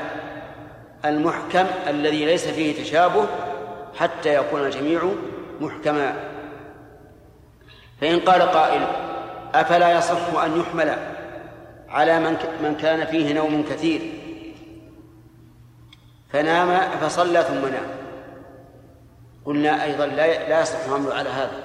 [1.05, 3.25] المحكم الذي ليس فيه تشابه
[3.95, 5.01] حتى يكون الجميع
[5.61, 6.15] محكما.
[8.01, 8.81] فإن قال قائل
[9.53, 10.97] أفلا يصح أن يحمل
[11.89, 14.26] على من من كان فيه نوم كثير؟
[16.29, 17.87] فنام فصلى ثم نام.
[19.45, 21.63] قلنا أيضا لا لا يصح الحمل على هذا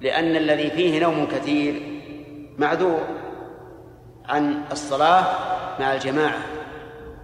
[0.00, 2.00] لأن الذي فيه نوم كثير
[2.58, 3.00] معذور
[4.28, 5.24] عن الصلاة
[5.80, 6.38] مع الجماعة.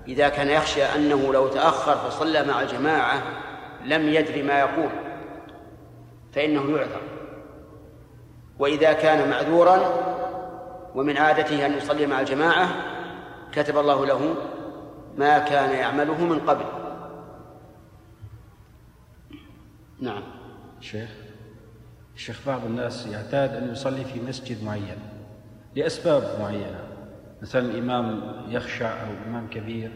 [0.09, 3.23] إذا كان يخشى أنه لو تأخر فصلى مع الجماعة
[3.85, 4.91] لم يدري ما يقول
[6.33, 7.01] فإنه يعذر.
[8.59, 9.81] وإذا كان معذورا
[10.95, 12.69] ومن عادته أن يصلي مع الجماعة
[13.53, 14.35] كتب الله له
[15.19, 16.65] ما كان يعمله من قبل.
[20.01, 20.23] نعم.
[20.81, 21.11] شيخ
[22.15, 24.99] الشيخ بعض الناس يعتاد أن يصلي في مسجد معين
[25.77, 26.81] لأسباب معينة
[27.43, 29.91] مثلا الإمام يخشع أو إمام كبير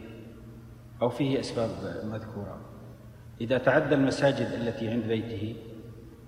[1.03, 1.71] أو فيه أسباب
[2.05, 2.61] مذكورة.
[3.41, 5.57] إذا تعدى المساجد التي عند بيته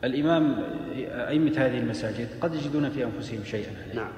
[0.05, 0.57] الإمام
[1.29, 3.95] أئمة هذه المساجد قد يجدون في أنفسهم شيئا عليه.
[3.95, 4.13] نعم.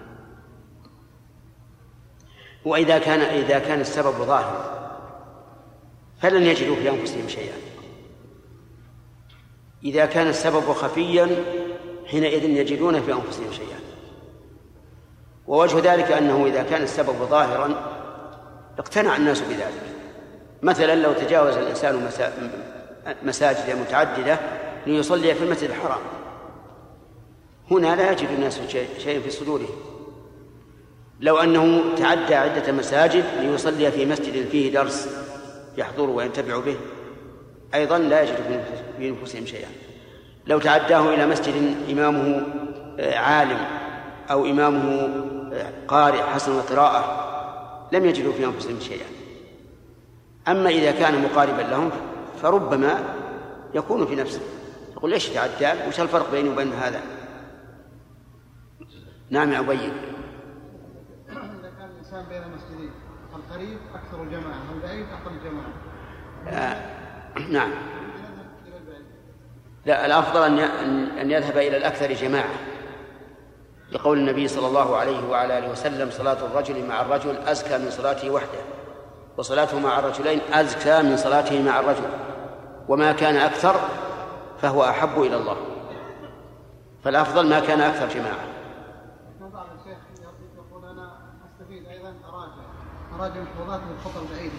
[2.65, 4.81] وإذا كان إذا كان السبب ظاهر
[6.21, 7.57] فلن يجدوا في أنفسهم شيئا.
[9.85, 11.45] إذا كان السبب خفيا
[12.07, 13.81] حينئذ يجدون في أنفسهم شيئا.
[15.47, 17.75] ووجه ذلك أنه إذا كان السبب ظاهرا
[18.79, 19.83] اقتنع الناس بذلك.
[20.63, 22.11] مثلا لو تجاوز الإنسان
[23.23, 24.39] مساجد متعددة
[24.87, 26.01] ليصلي في المسجد الحرام.
[27.71, 28.61] هنا لا يجد الناس
[28.99, 29.90] شيء في صدورهم
[31.21, 35.09] لو أنه تعدى عدة مساجد ليصلي في مسجد فيه درس
[35.77, 36.77] يحضر وينتفع به
[37.75, 38.65] أيضا لا يجد
[38.99, 39.69] في أنفسهم شيئا.
[40.47, 42.47] لو تعداه إلى مسجد إمامه
[42.99, 43.59] آه، عالم
[44.31, 44.93] أو إمامه
[45.53, 47.27] آه، قارئ حسن القراءة
[47.93, 49.07] لم يجدوا في أنفسهم شيئا.
[50.49, 51.91] أما إذا كان مقاربا لهم
[52.43, 52.99] فربما
[53.75, 54.41] يكون في نفسه.
[54.93, 57.01] يقول ليش تعدى؟ وش الفرق بيني وبين هذا؟
[59.31, 59.93] نعم يا أبي.
[62.11, 62.91] الإنسان بين المسجدين
[63.35, 65.73] القريب أكثر الجماعة والبعيد أقل الجماعة.
[66.49, 66.77] آه.
[67.59, 67.71] نعم.
[69.87, 70.59] لا الأفضل أن
[71.19, 72.55] أن يذهب إلى الأكثر جماعة.
[73.93, 78.31] لقول النبي صلى الله عليه وعلى آله وسلم صلاة الرجل مع الرجل أزكى من صلاته
[78.31, 78.61] وحده
[79.37, 82.09] وصلاته مع الرجلين أزكى من صلاته مع الرجل
[82.89, 83.81] وما كان أكثر
[84.63, 85.57] فهو أحب إلى الله.
[87.05, 88.60] فالأفضل ما كان أكثر جماعة.
[93.21, 94.55] أراد الحوضات والخطى البعيدة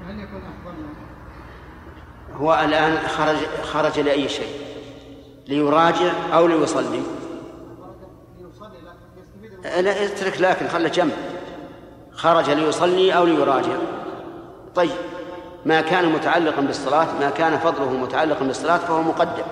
[0.00, 0.74] فهل يكون أفضل
[2.34, 4.60] هو الآن خرج خرج لأي شيء؟
[5.46, 7.02] ليراجع أو ليصلي؟
[9.62, 11.12] لا اترك لكن خله جنب.
[12.12, 13.76] خرج ليصلي أو ليراجع.
[14.74, 14.96] طيب
[15.66, 19.44] ما كان متعلقا بالصلاة ما كان فضله متعلقا بالصلاة فهو مقدم.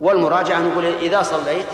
[0.00, 1.66] والمراجعة نقول إذا صليت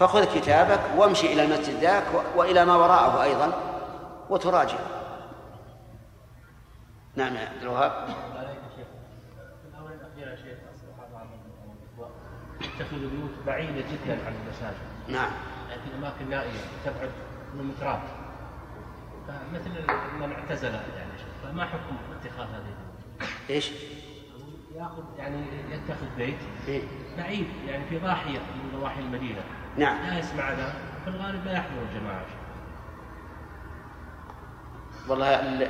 [0.00, 2.04] فخذ كتابك وامشي إلى المسجد ذاك
[2.36, 3.69] وإلى ما وراءه أيضا.
[4.30, 4.78] وتراجع.
[7.16, 8.08] نعم يا عبد الوهاب.
[12.60, 14.76] تتخذ بيوت بعيدة جدا عن المساجد.
[15.08, 15.30] نعم.
[15.70, 17.10] يعني في أماكن نائية تبعد
[17.52, 18.00] كيلومترات
[19.28, 19.70] فمثل
[20.20, 21.10] من اعتزل يعني.
[21.42, 23.72] فما حكم اتخاذ هذه البيوت؟ إيش؟
[24.74, 25.36] يأخذ يعني
[25.70, 26.82] يتخذ بيت إيه؟
[27.18, 29.40] بعيد يعني في ضاحية من ضواحي المدينة.
[29.76, 30.06] نعم.
[30.06, 30.74] لا يسمع ذا.
[31.04, 32.24] في الغالب لا يحضر الجماعة.
[35.10, 35.68] والله ال-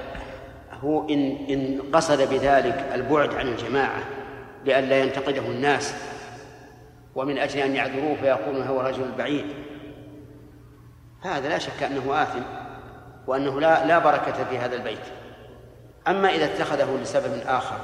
[0.85, 4.03] هو إن إن قصد بذلك البعد عن الجماعة
[4.65, 5.95] لئلا ينتقده الناس
[7.15, 9.47] ومن أجل أن يعذروه فيقولون هو رجل بعيد.
[11.23, 12.41] هذا لا شك أنه آثم
[13.27, 14.99] وأنه لا لا بركة في هذا البيت.
[16.09, 17.77] أما إذا اتخذه لسبب آخر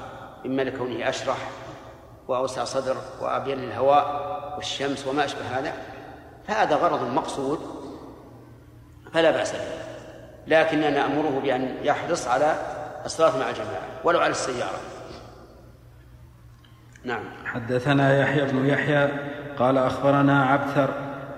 [0.46, 1.36] إما لكونه أشرح
[2.28, 4.06] وأوسع صدر وأبين للهواء
[4.56, 5.72] والشمس وما أشبه هذا
[6.48, 7.60] فهذا غرض مقصود
[9.12, 9.95] فلا بأس به.
[10.46, 12.54] لكننا نأمره بأن يحرص على
[13.04, 14.78] الصلاة مع الجماعة ولو على السيارة.
[17.04, 17.22] نعم.
[17.44, 19.08] حدثنا يحيى بن يحيى
[19.58, 20.90] قال أخبرنا عبثر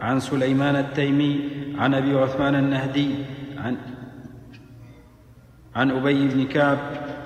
[0.02, 3.14] عن سليمان التيمي عن أبي عثمان النهدي
[3.58, 3.76] عن
[5.76, 6.78] عن أبي بن كعب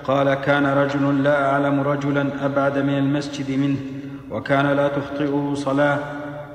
[0.03, 3.77] قال كان رجل لا أعلم رجلا أبعد من المسجد منه
[4.31, 5.99] وكان لا تخطئه صلاة.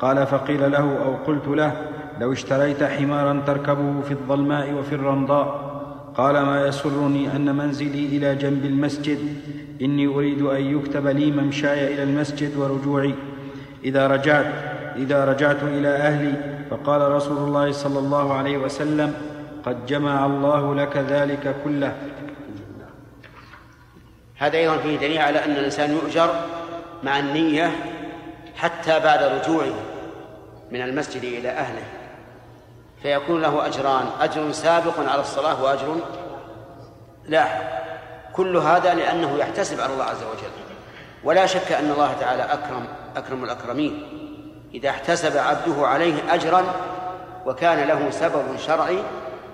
[0.01, 1.88] قال فقيل له أو قلت له
[2.21, 5.69] لو اشتريت حمارا تركبه في الظلماء وفي الرمضاء.
[6.15, 9.19] قال ما يسرني أن منزلي إلى جنب المسجد.
[9.83, 13.15] إني أريد أن يكتب لي ممشاي إلى المسجد ورجوعي.
[13.85, 14.47] إذا رجعت
[14.97, 16.35] إذا رجعت إلى أهلي
[16.71, 19.15] فقال رسول الله صلى الله عليه وسلم
[19.65, 21.97] قد جمع الله لك ذلك كله.
[24.37, 26.31] هذا أيضا فيه دليل على أن الإنسان يؤجر
[27.03, 27.71] مع النية
[28.57, 29.75] حتى بعد رجوعه
[30.73, 31.98] من المسجد إلى أهله.
[33.03, 35.97] فيكون له أجران أجر سابق على الصلاة وأجر
[37.25, 37.63] لاحق
[38.33, 40.51] كل هذا لأنه يحتسب على الله عز وجل.
[41.25, 42.87] ولا شك أن الله تعالى أكرم
[43.17, 44.03] أكرم الأكرمين.
[44.75, 46.65] إذا احتسب عبده عليه أجرا
[47.47, 48.99] وكان له سبب شرعي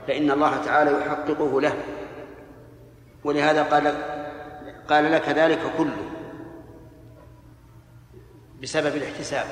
[0.07, 1.75] فإن الله تعالى يحققه له.
[3.25, 3.95] ولهذا قال
[4.89, 6.11] قال لك ذلك كله
[8.63, 9.47] بسبب الاحتساب.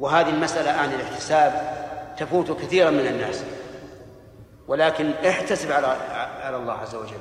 [0.00, 1.87] وهذه المسألة عن الاحتساب
[2.18, 3.44] تفوت كثيرا من الناس.
[4.68, 5.86] ولكن احتسب على
[6.42, 7.18] على الله عز وجل.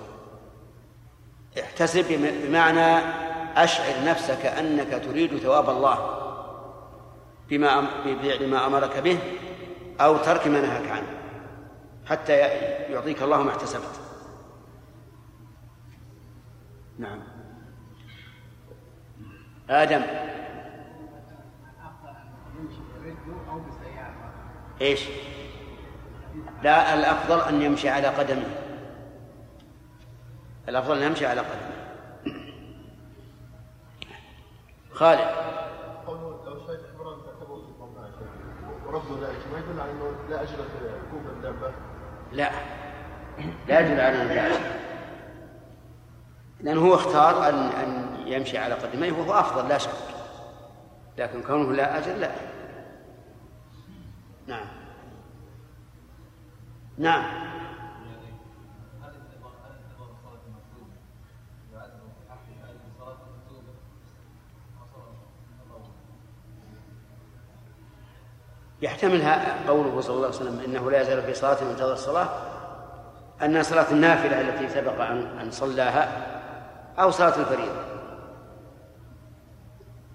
[1.60, 2.06] احتسب
[2.44, 2.98] بمعنى
[3.56, 6.18] أشعر نفسك أنك تريد ثواب الله
[7.50, 9.20] بما بفعل ما أمرك به
[10.02, 11.08] أو ترك ما نهاك عنه
[12.06, 12.34] حتى
[12.92, 14.02] يعطيك الله ما احتسبت.
[17.00, 17.20] نعم.
[19.70, 20.27] آدم.
[24.82, 25.04] إيش؟
[26.64, 28.48] لا الأفضل أن يمشي على قدمه.
[30.70, 31.78] الأفضل أن يمشي على قدمه.
[34.92, 35.28] خالد.
[36.08, 38.10] قوله لو شايف تركبه في الظلماء
[38.86, 40.44] ورده ذلك ما يدل على انه لا.
[40.44, 41.72] اجر ركوب الدابه
[42.32, 42.52] لا
[43.68, 44.58] لا يدل على أنه لا.
[46.60, 49.92] لأنه هو اختار أن أن يمشي على قدميه وهو أفضل لا شك.
[51.18, 52.32] لكن كونه لا أجر لا.
[54.48, 54.68] نعم.
[56.98, 57.48] نعم.
[68.82, 72.30] يحتمل ها- قوله صلى الله عليه وسلم إنه لا يزال في صلاة منتظر الصلاة
[73.44, 76.28] أن صلاة النافلة التي سبق أن أن صلاها
[77.00, 77.82] أو صلاة الفريضة.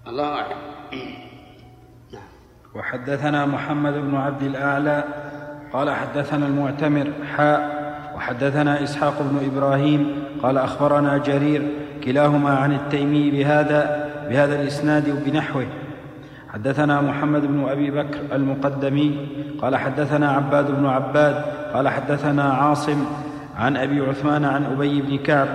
[0.07, 0.57] الله أعلم.
[2.75, 5.03] وحدثنا محمد بن عبد الأعلى
[5.73, 7.83] قال حدثنا المعتمر حاء
[8.15, 11.67] وحدثنا إسحاق بن إبراهيم قال أخبرنا جرير
[12.03, 15.65] كلاهما عن التيمي بهذا بهذا الإسناد وبنحوه.
[16.53, 19.27] حدثنا محمد بن أبي بكر المقدمي
[19.61, 23.05] قال حدثنا عباد بن عباد قال حدثنا عاصم
[23.57, 25.47] عن أبي عثمان عن أبي بن كعب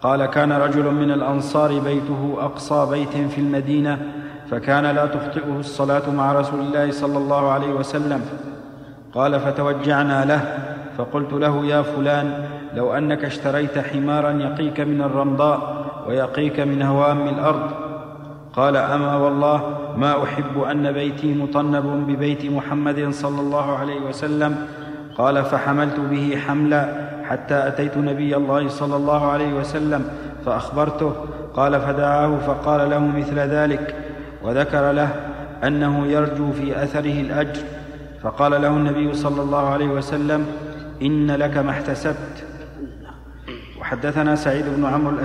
[0.00, 3.98] قال كان رجل من الأنصار بيته أقصى بيت في المدينة
[4.50, 8.20] فكان لا تخطئه الصلاة مع رسول الله صلى الله عليه وسلم.
[9.14, 10.58] قال فتوجعنا له.
[10.98, 17.70] فقلت له يا فلان لو أنك اشتريت حمارا يقيك من الرمضاء ويقيك من هوام الأرض.
[18.56, 24.66] قال أما والله ما أحب أن بيتي مطنب ببيت محمد صلى الله عليه وسلم.
[25.18, 26.88] قال فحملت به حملا
[27.24, 30.08] حتى أتيت نبي الله صلى الله عليه وسلم
[30.46, 31.12] فأخبرته.
[31.54, 34.05] قال فدعاه فقال له مثل ذلك.
[34.46, 35.08] وذكر له
[35.64, 37.62] أنه يرجو في أثره الأجر
[38.22, 40.46] فقال له النبي صلى الله عليه وسلم
[41.02, 42.44] إن لك ما احتسبت.
[43.80, 45.16] وحدثنا سعيد بن عمرو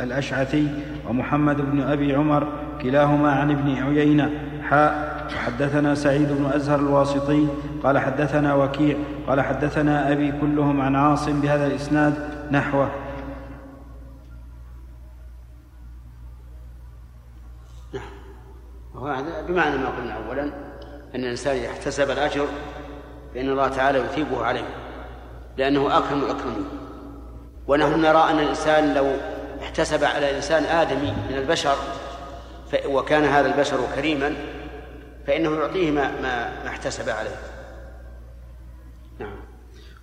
[0.00, 0.68] الأشعثي
[1.08, 2.48] ومحمد بن أبي عمر
[2.82, 4.30] كلاهما عن ابن عيينة.
[4.62, 7.46] حاء وحدثنا سعيد بن أزهر الواسطي
[7.82, 8.96] قال حدثنا وكيع
[9.28, 12.14] قال حدثنا أبي كلهم عن عاصم بهذا الإسناد
[12.52, 12.90] نحوه.
[18.96, 20.42] وهذا بمعنى ما قلنا اولا
[21.14, 22.46] أن الإنسان اذا احتسب الأجر
[23.34, 24.64] فان الله تعالى يثيبه عليه
[25.56, 26.68] لأنه أكرم الأكرمين.
[27.66, 29.06] ونحن نرى أن الإنسان لو
[29.62, 31.74] احتسب على إنسان آدمي من البشر
[32.86, 34.34] وكان هذا البشر كريما
[35.26, 37.36] فإنه يعطيه ما ما, ما احتسب عليه.
[39.18, 39.36] نعم.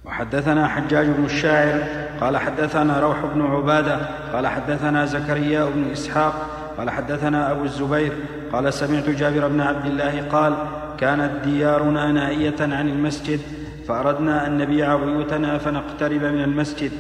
[0.05, 1.83] وحدثنا حجاج بن الشاعر
[2.21, 3.99] قال حدثنا روح بن عبادة
[4.33, 6.33] قال حدثنا زكريا بن إسحاق
[6.77, 8.13] قال حدثنا أبو الزبير
[8.53, 10.53] قال سمعت جابر بن عبد الله قال
[10.97, 13.39] كانت ديارنا نائية عن المسجد
[13.87, 16.91] فأردنا أن نبيع بيوتنا فنقترب من المسجد.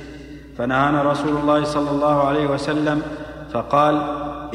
[0.57, 3.01] فنهانا رسول الله صلى الله عليه وسلم
[3.53, 3.95] فقال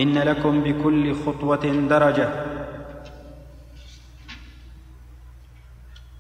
[0.01, 2.29] إن لكم بكل خطوة درجة.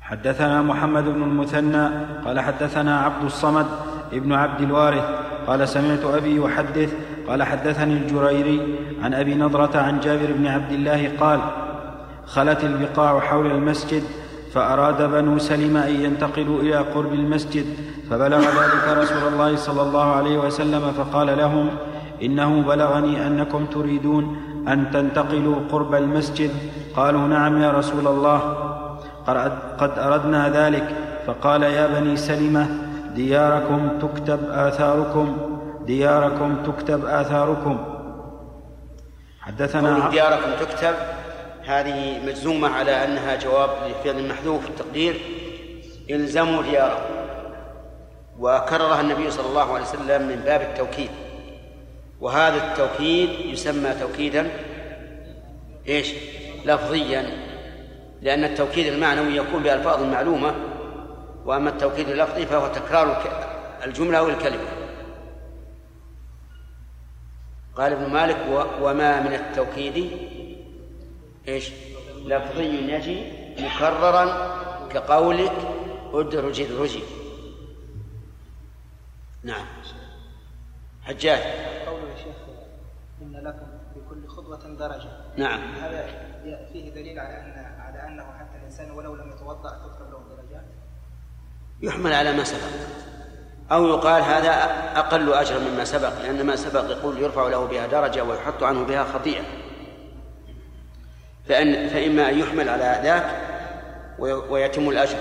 [0.00, 1.88] حدثنا محمد بن المثنى
[2.24, 3.66] قال حدثنا عبد الصمد
[4.12, 5.04] ابن عبد الوارث
[5.46, 6.94] قال سمعت أبي يحدث
[7.28, 11.40] قال حدثني الجريري عن أبي نضرة عن جابر بن عبد الله قال
[12.26, 14.02] خلت البقاع حول المسجد
[14.54, 17.66] فأراد بنو سلم أن ينتقلوا إلى قرب المسجد
[18.10, 21.68] فبلغ ذلك رسول الله صلى الله عليه وسلم فقال لهم
[22.22, 24.36] إنه بلغني أنكم تريدون
[24.68, 26.50] أن تنتقلوا قرب المسجد.
[26.96, 28.40] قالوا نعم يا رسول الله.
[29.78, 32.66] قد أردنا ذلك فقال يا بني سلمة
[33.14, 35.57] دياركم تكتب آثاركم.
[35.88, 37.78] دياركم تكتب آثاركم.
[39.40, 40.94] حدثنا دياركم تكتب
[41.64, 45.20] هذه مجزومة على أنها جواب لفعل محذوف التقدير.
[46.10, 47.14] إلزموا دياركم.
[48.38, 51.10] وكررها النبي صلى الله عليه وسلم من باب التوكيد.
[52.20, 54.50] وهذا التوكيد يسمى توكيدا
[55.88, 56.14] إيش؟
[56.64, 57.26] لفظيا.
[58.22, 60.54] لأن التوكيد المعنوي يكون بألفاظ معلومة
[61.44, 63.22] وأما التوكيد اللفظي فهو تكرار
[63.86, 64.77] الجملة أو الكلمة.
[67.78, 68.36] قال ابن مالك
[68.82, 70.10] وما من التوكيد؟
[71.48, 71.70] إيش؟
[72.24, 74.24] لفظي يجي مكررا
[74.88, 75.52] كقولك
[76.12, 77.02] ادرج ادرجي
[79.42, 79.66] نعم.
[81.02, 81.42] حجاج.
[81.86, 82.36] قوله يا شيخ
[83.22, 85.10] إن لكم في كل خطوة درجة.
[85.36, 85.74] نعم.
[85.74, 86.06] هذا
[86.72, 90.64] فيه دليل على ان على أنه حتى الإنسان ولو لم يتوضأ تكتب له درجات؟
[91.82, 93.17] يحمل على ما سبق.
[93.72, 94.52] أو يقال هذا
[94.96, 99.04] أقل أجرا مما سبق لأن ما سبق يقول يرفع له بها درجة ويحط عنه بها
[99.04, 99.42] خطيئة.
[101.48, 103.40] فإن فإما أن يحمل على ذاك
[104.50, 105.18] ويتم الأجر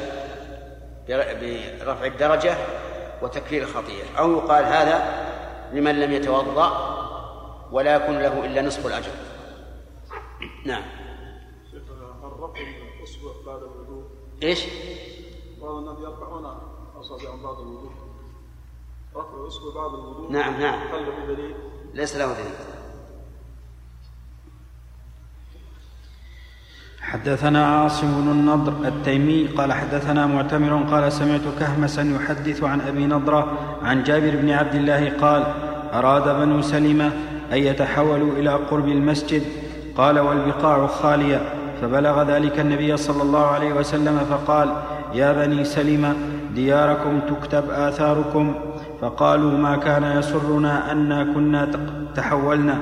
[1.09, 2.55] برفع الدرجة
[3.21, 4.05] وتكفير الخطيئة.
[4.19, 5.27] أو يقال هذا
[5.73, 6.97] لمن لم يتوضأ
[7.71, 9.11] ولا يكون له إلا نصف الأجر.
[10.65, 10.83] نعم.
[12.23, 12.59] الرفع
[12.99, 14.03] الأصبع بعد الوضوء؟
[14.43, 14.65] إيش؟
[15.61, 16.45] بعض الناس يرفعون
[16.99, 17.91] أصابعهم بعد الوضوء.
[19.17, 20.79] رفع بعد الوضوء نعم نعم؟
[21.93, 22.53] ليس له دليل.
[27.01, 33.57] حدثنا عاصم بن النضر التيمي قال حدثنا معتمر قال سمعت كهمسا يحدث عن أبي نضرة
[33.83, 35.43] عن جابر بن عبد الله قال
[35.93, 37.07] أراد بنو سلمة
[37.51, 39.43] أن يتحولوا إلى قرب المسجد.
[39.97, 41.53] قال والبقاع خالية.
[41.81, 44.81] فبلغ ذلك النبي صلى الله عليه وسلم فقال
[45.13, 46.15] يا بني سلمة
[46.55, 48.55] دياركم تكتب آثاركم.
[49.01, 51.69] فقالوا ما كان يسرنا أنا كنا
[52.15, 52.77] تحولنا.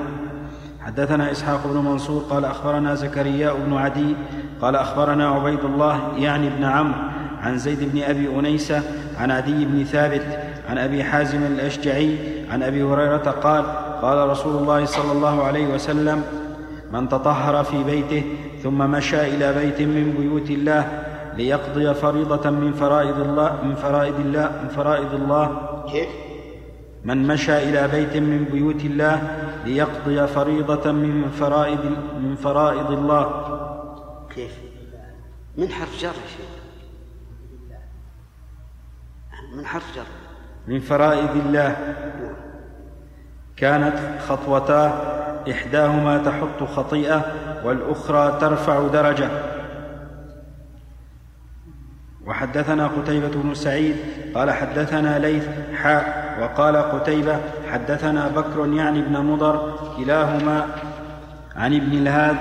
[0.86, 4.16] حدثنا إسحاق بن منصور قال أخبرنا زكريا بن عدي
[4.60, 6.94] قال أخبرنا عبيد الله يعني بن عمرو
[7.42, 8.82] عن زيد بن أبي انيسه
[9.20, 10.38] عن عدي بن ثابت
[10.68, 12.18] عن أبي حازم الأشجعي
[12.50, 13.64] عن أبي هريرة قال
[14.02, 16.22] قال رسول الله صلى الله عليه وسلم
[16.92, 18.22] من تطهر في بيته
[18.62, 21.05] ثم مشى إلى بيت من بيوت الله
[21.36, 25.46] ليقضي فريضة من فرائض الله من فرائض الله من فرائض الله.
[25.92, 26.08] كيف؟
[27.04, 31.84] من مشى إلى بيت من بيوت الله ليقضي فريضة من فرائض
[32.20, 33.24] من فرائض الله.
[34.34, 34.58] كيف؟
[35.56, 36.52] من حرف جر شيخ؟
[39.56, 40.06] من حرف جر.
[40.68, 41.76] من فرائض الله.
[43.56, 44.92] كانت خطوتاه
[45.50, 47.24] إحداهما تحط خطيئة
[47.64, 49.55] والأخرى ترفع درجة.
[52.26, 53.96] وحدثنا قتيبة بن سعيد
[54.34, 55.44] قال حدثنا ليث
[55.82, 57.36] حاء وقال قتيبة
[57.72, 60.66] حدثنا بكر يعني ابن مضر كلاهما
[61.56, 62.36] عن ابن الهاد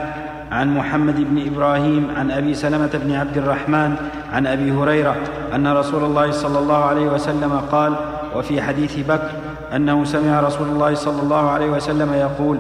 [0.52, 3.96] عن محمد بن إبراهيم عن أبي سلمة بن عبد الرحمن
[4.34, 5.16] عن أبي هريرة
[5.56, 7.94] أن رسول الله صلى الله عليه وسلم قال
[8.36, 9.32] وفي حديث بكر
[9.76, 12.58] أنه سمع رسول الله صلى الله عليه وسلم يقول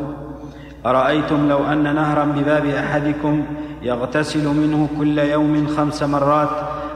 [0.86, 3.46] أرأيتم لو أن نهرا بباب أحدكم
[3.82, 6.50] يغتسل منه كل يوم خمس مرات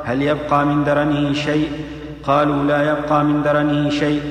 [0.05, 1.71] هل يبقى من درنه شيء؟
[2.23, 4.21] قالوا لا يبقى من درنه شيء.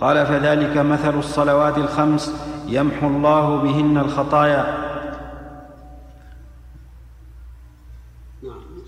[0.00, 2.34] قال فذلك مثل الصلوات الخمس
[2.68, 4.74] يمحو الله بهن الخطايا.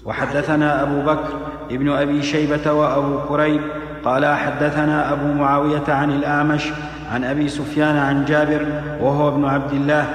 [0.04, 1.32] وحدثنا أبو بكر
[1.70, 3.60] ابن أبي شيبة وأبو كريب
[4.04, 6.72] قال حدثنا أبو معاوية عن الأعمش
[7.12, 8.66] عن أبي سفيان عن جابر
[9.00, 10.06] وهو ابن عبد الله.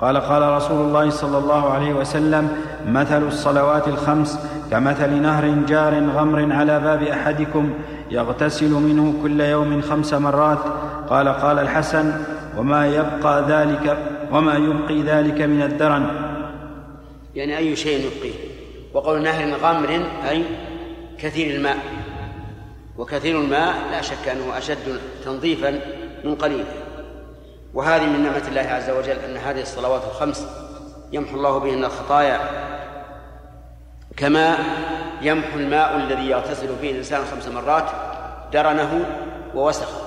[0.00, 2.48] قال قال رسول الله صلى الله عليه وسلم
[2.88, 4.38] مثل الصلوات الخمس
[4.70, 7.70] كمثل نهر جار غمر على باب أحدكم
[8.10, 10.58] يغتسل منه كل يوم خمس مرات.
[11.08, 12.12] قال قال الحسن
[12.58, 13.98] وما يبقى ذلك
[14.32, 16.06] وما يبقي ذلك من الدرن.
[17.34, 18.34] يعني أي شيء يبقيه
[18.94, 20.00] وقول نهر غمر
[20.30, 20.44] أي
[21.18, 21.76] كثير الماء.
[22.98, 25.80] وكثير الماء لا شك أنه أشد تنظيفا
[26.24, 26.64] من قليل.
[27.74, 30.46] وهذه من نعمة الله عز وجل أن هذه الصلوات الخمس
[31.12, 32.38] يمحو الله بهن الخطايا.
[34.16, 34.58] كما
[35.22, 37.90] يمحو الماء الذي يغتسل فيه الإنسان خمس مرات
[38.52, 39.04] درنه
[39.54, 40.06] ووسخه.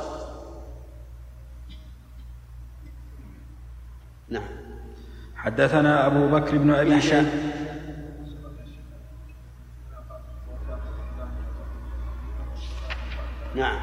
[4.30, 4.50] نعم.
[5.36, 7.30] حدثنا أبو بكر بن أبي شيبة.
[13.56, 13.80] نعم.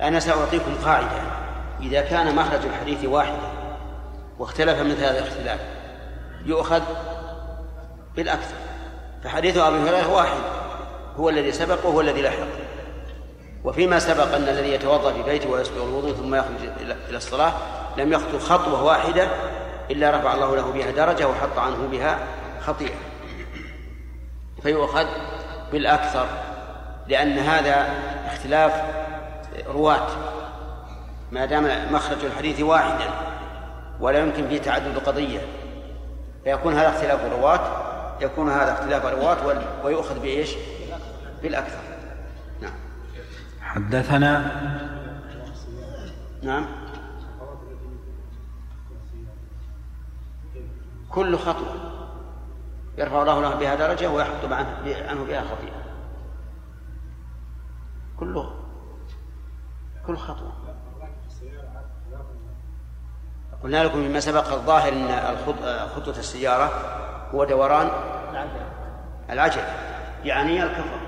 [0.00, 1.22] أنا سأعطيكم قاعدة.
[1.80, 3.52] إذا كان مخرج الحديث واحدا
[4.38, 5.60] واختلف مثل هذا الاختلاف
[6.44, 6.82] يؤخذ
[8.16, 8.71] بالأكثر.
[9.24, 10.40] فحديث أبي هريرة واحد.
[11.16, 12.46] هو الذي سبق وهو الذي لحق.
[13.64, 16.68] وفيما سبق أن الذي يتوضأ في بيته ويسبق الوضوء ثم يخرج
[17.08, 17.52] إلى الصلاة
[17.96, 19.28] لم يخطو خطوة واحدة
[19.90, 22.18] إلا رفع الله له بها درجة وحط عنه بها
[22.60, 22.94] خطيئة.
[24.62, 25.06] فيؤخذ
[25.72, 26.26] بالأكثر
[27.08, 27.86] لأن هذا
[28.26, 28.72] اختلاف
[29.68, 30.06] رواة.
[31.32, 33.10] ما دام مخرج الحديث واحدا
[34.00, 35.40] ولا يمكن فيه تعدد قضية
[36.44, 40.54] فيكون هذا اختلاف رواة يكون هذا اختلاف رواة ويؤخذ بإيش؟
[41.42, 41.80] بالأكثر.
[42.60, 42.72] نعم.
[43.60, 44.52] حدثنا
[46.42, 46.66] نعم.
[51.10, 51.74] كل خطوة
[52.98, 55.82] يرفع الله له بها درجة ويحط عنه بها خطيئة.
[58.18, 58.54] كله
[60.06, 60.52] كل خطوة.
[63.62, 65.36] قلنا لكم مما سبق الظاهر إن
[65.96, 66.70] خطوة السيارة
[67.34, 67.90] هو دوران
[69.30, 69.62] العجل
[70.24, 71.00] يعني الكفر.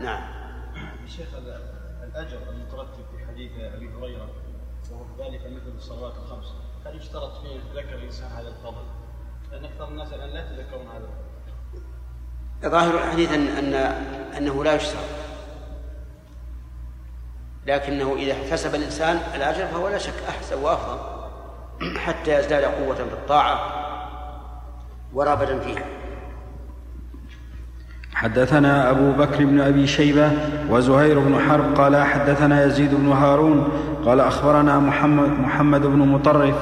[0.00, 0.22] نعم.
[1.06, 1.28] شيخ
[2.02, 4.28] الأجر المترتب في حديث أبي هريرة
[4.90, 6.54] وهو ذلك مثل الصلوات الخمس.
[6.86, 8.84] هل يشترط فيه يتذكر الانسان هذا الفضل؟
[9.52, 12.70] لأن أكثر الناس الآن لا يتذكرون هذا الفضل.
[12.70, 13.74] ظاهر الحديث ان ان
[14.36, 15.04] أنه لا يشترط.
[17.66, 21.11] لكنه إذا احتسب الإنسان الأجر فهو لا شك أحسن وأفضل.
[22.06, 23.60] حتى يزداد قوة في الطاعة
[25.14, 25.84] ورغبة فيها.
[28.14, 30.30] حدثنا أبو بكر بن أبي شيبة
[30.70, 33.68] وزهير بن حرب قال حدثنا يزيد بن هارون
[34.06, 36.54] قال أخبرنا محمد, محمد بن مطرف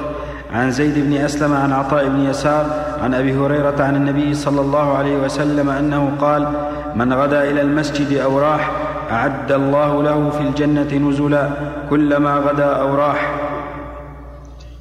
[0.53, 2.65] عن زيد بن أسلم عن عطاء بن يسار
[3.03, 6.47] عن أبي هريرة عن النبي صلى الله عليه وسلم أنه قال
[6.95, 8.71] من غدا إلى المسجد أو راح
[9.11, 11.49] أعد الله له في الجنة نزلا
[11.89, 13.40] كلما غدا أو راح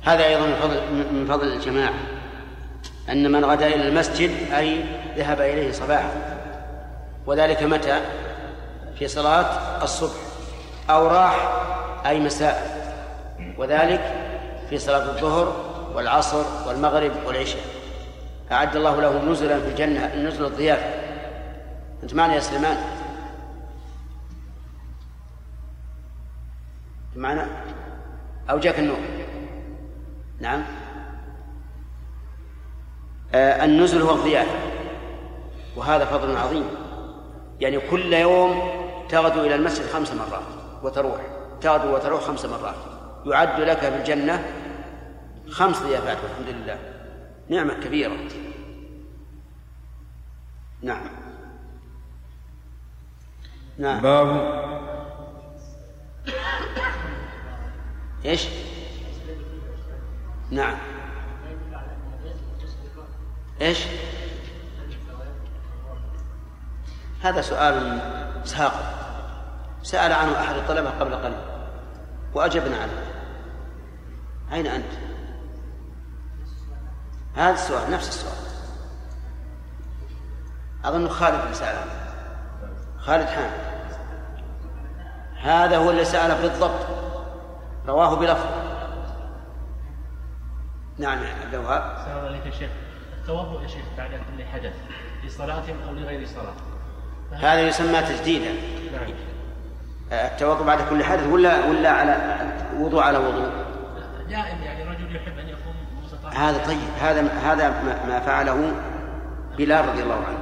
[0.05, 0.81] هذا أيضا من فضل,
[1.13, 1.95] من فضل الجماعة
[3.09, 4.85] أن من غدا إلى المسجد أي
[5.17, 6.11] ذهب إليه صباحا.
[7.27, 8.01] وذلك متى؟
[8.99, 10.21] في صلاة الصبح
[10.91, 11.63] أو راح
[12.07, 12.81] أي مساء.
[13.59, 14.15] وذلك
[14.71, 17.63] في صلاة الظهر والعصر والمغرب والعشاء.
[18.53, 20.91] أعد الله له نزلا في الجنة نزل الضيافة.
[22.03, 22.77] أنت معنا يا سليمان؟
[27.17, 27.47] معنا؟
[28.51, 28.99] أو جاك النور؟
[30.41, 30.63] نعم.
[33.35, 34.59] آه النزل هو الضيافة
[35.77, 36.65] وهذا فضل عظيم.
[37.61, 38.71] يعني كل يوم
[39.09, 40.43] تغدو إلى المسجد خمس مرات
[40.83, 41.21] وتروح
[41.61, 42.75] تغدو وتروح خمس مرات.
[43.27, 44.45] يعد لك في الجنة
[45.49, 46.79] خمس ضيافات والحمد لله.
[47.49, 48.17] نعمة كبيرة.
[50.83, 51.09] نعم.
[53.79, 54.01] نعم.
[54.01, 54.61] باب
[58.25, 58.49] إيش؟
[60.51, 60.79] نعم.
[63.61, 63.87] إيش؟
[67.23, 68.01] هذا سؤال
[68.45, 68.85] ساقط
[69.83, 71.41] سأل عنه أحد الطلبة قبل قليل.
[72.35, 72.93] وأجبنا عنه
[74.53, 74.93] أين أنت؟
[77.35, 78.51] هذا السؤال نفس السؤال.
[80.85, 81.77] أظن خالد بن سأل
[82.99, 83.71] خالد حامد.
[85.43, 86.87] هذا هو اللي سأله بالضبط.
[87.89, 88.60] رواه بلفظ.
[91.01, 92.71] نعم يا عبد الوهاب السلام عليكم يا شيخ.
[93.21, 94.73] التوضؤ يا شيخ بعد كل حدث
[95.25, 96.55] لصلاة أو لغير صلاة.
[97.33, 98.53] هذا يسمى تجديدا.
[98.93, 99.15] نعم.
[100.13, 102.17] التوضؤ بعد كل حدث ولا ولا على
[102.79, 103.51] وضوء على وضوء؟
[104.29, 105.75] دائم يعني رجل يحب أن يقوم
[106.35, 106.79] هذا طيب.
[107.01, 107.69] هذا هذا
[108.09, 108.73] ما- فعله
[109.59, 110.39] بلال رضي الله عنه.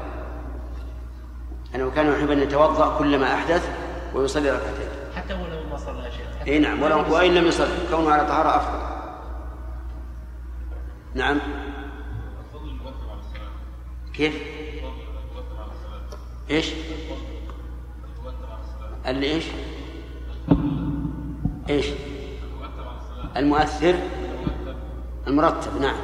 [1.74, 3.68] أنه كان يحب أن يتوضأ كلما أحدث
[4.14, 4.88] ويصلي ركعتين.
[5.16, 6.26] حتى ولو ما صلى يا شيخ.
[6.40, 8.97] حتى اي نعم ولو وإن لم يصلي كونه على طهارة أفضل.
[11.18, 11.38] نعم
[14.14, 14.34] كيف؟
[16.50, 16.72] إيش؟
[19.06, 19.44] اللي إيش؟
[21.68, 21.86] إيش؟
[23.36, 23.94] المؤثر
[25.26, 25.96] المرتب نعم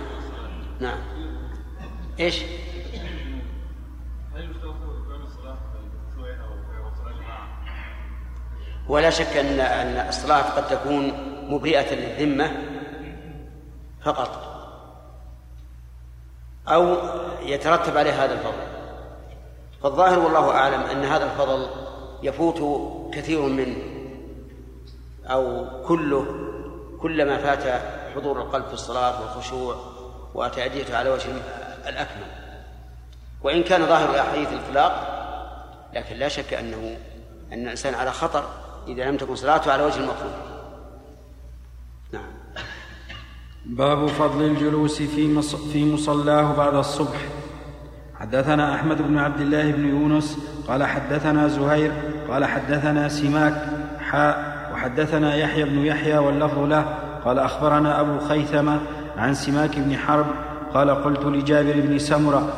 [0.80, 0.98] نعم
[2.20, 2.42] إيش؟
[8.88, 9.60] ولا شك ان
[10.08, 11.12] الصلاه قد تكون
[11.48, 12.52] مبرئه للذمة
[14.02, 14.53] فقط
[16.68, 16.96] أو
[17.42, 18.66] يترتب عليه هذا الفضل.
[19.82, 21.68] فالظاهر والله أعلم أن هذا الفضل
[22.22, 22.60] يفوت
[23.14, 23.76] كثير منه
[25.26, 26.26] أو كله
[27.00, 27.82] كلما فات
[28.14, 29.76] حضور القلب في الصلاة والخشوع
[30.34, 31.30] وتأديته على وجه
[31.88, 32.26] الأكمل.
[33.42, 35.14] وإن كان ظاهر الاحاديث الاطلاق
[35.92, 36.96] لكن لا شك أنه
[37.52, 38.44] أن الإنسان على خطر
[38.88, 40.32] إذا لم تكن صلاته على وجه المطلوب.
[42.12, 42.43] نعم.
[43.66, 45.42] باب فضل الجلوس في
[45.72, 47.28] في مصلاه بعد الصبح.
[48.20, 50.38] حدثنا أحمد بن عبد الله بن يونس
[50.68, 51.92] قال حدثنا زهير
[52.30, 53.66] قال حدثنا سماك
[54.00, 56.84] حاء وحدثنا يحيى بن يحيى واللفظ له
[57.24, 58.80] قال أخبرنا أبو خيثمة
[59.16, 60.26] عن سماك بن حرب
[60.74, 62.48] قال قلت لجابر بن سمرة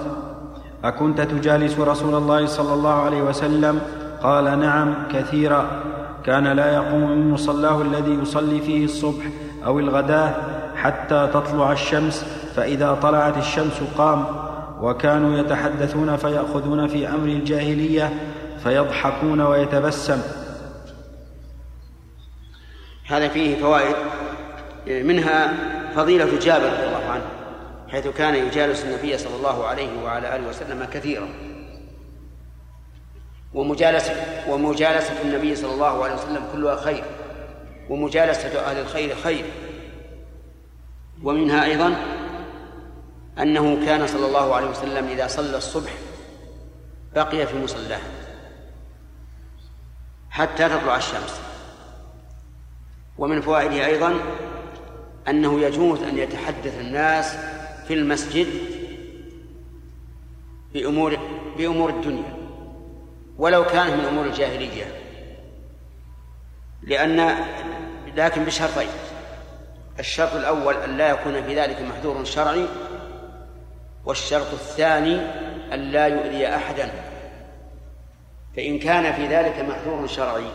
[0.84, 3.80] أكنت تجالس رسول الله صلى الله عليه وسلم؟
[4.22, 5.82] قال نعم كثيرا
[6.24, 9.24] كان لا يقوم من مصلاه الذي يصلي فيه الصبح
[9.66, 12.24] أو الغداة حتى تطلع الشمس
[12.56, 14.26] فإذا طلعت الشمس قام
[14.80, 18.12] وكانوا يتحدثون فيأخذون في أمر الجاهلية
[18.62, 20.22] فيضحكون ويتبسم.
[23.06, 23.96] هذا فيه فوائد.
[24.86, 25.52] منها
[25.94, 27.24] فضيلة جابر رضي الله عنه
[27.88, 31.28] حيث كان يجالس النبي صلى الله عليه وعلى آله وسلم كثيرا.
[33.54, 34.14] ومجالسة
[34.48, 37.04] ومجالسة النبي صلى الله عليه وسلم كلها خير
[37.90, 39.44] ومجالسة أهل الخير خير.
[41.22, 41.96] ومنها أيضا
[43.38, 45.92] أنه كان صلى الله عليه وسلم إذا صلى الصبح
[47.14, 48.00] بقي في مصلاه
[50.30, 51.40] حتى تطلع الشمس.
[53.18, 54.14] ومن فوائده أيضا
[55.28, 57.36] أنه يجوز أن يتحدث الناس
[57.88, 58.46] في المسجد
[60.74, 61.18] بأمور
[61.58, 62.36] بأمور الدنيا
[63.38, 64.84] ولو كانت من أمور الجاهلية
[66.82, 67.34] لأن
[68.16, 68.88] لكن بشرطين.
[69.98, 72.66] الشرط الأول أن لا يكون في ذلك محذور شرعي
[74.04, 75.20] والشرط الثاني
[75.74, 76.90] أن لا يؤذي أحدا.
[78.56, 80.46] فإن كان في ذلك محذور شرعي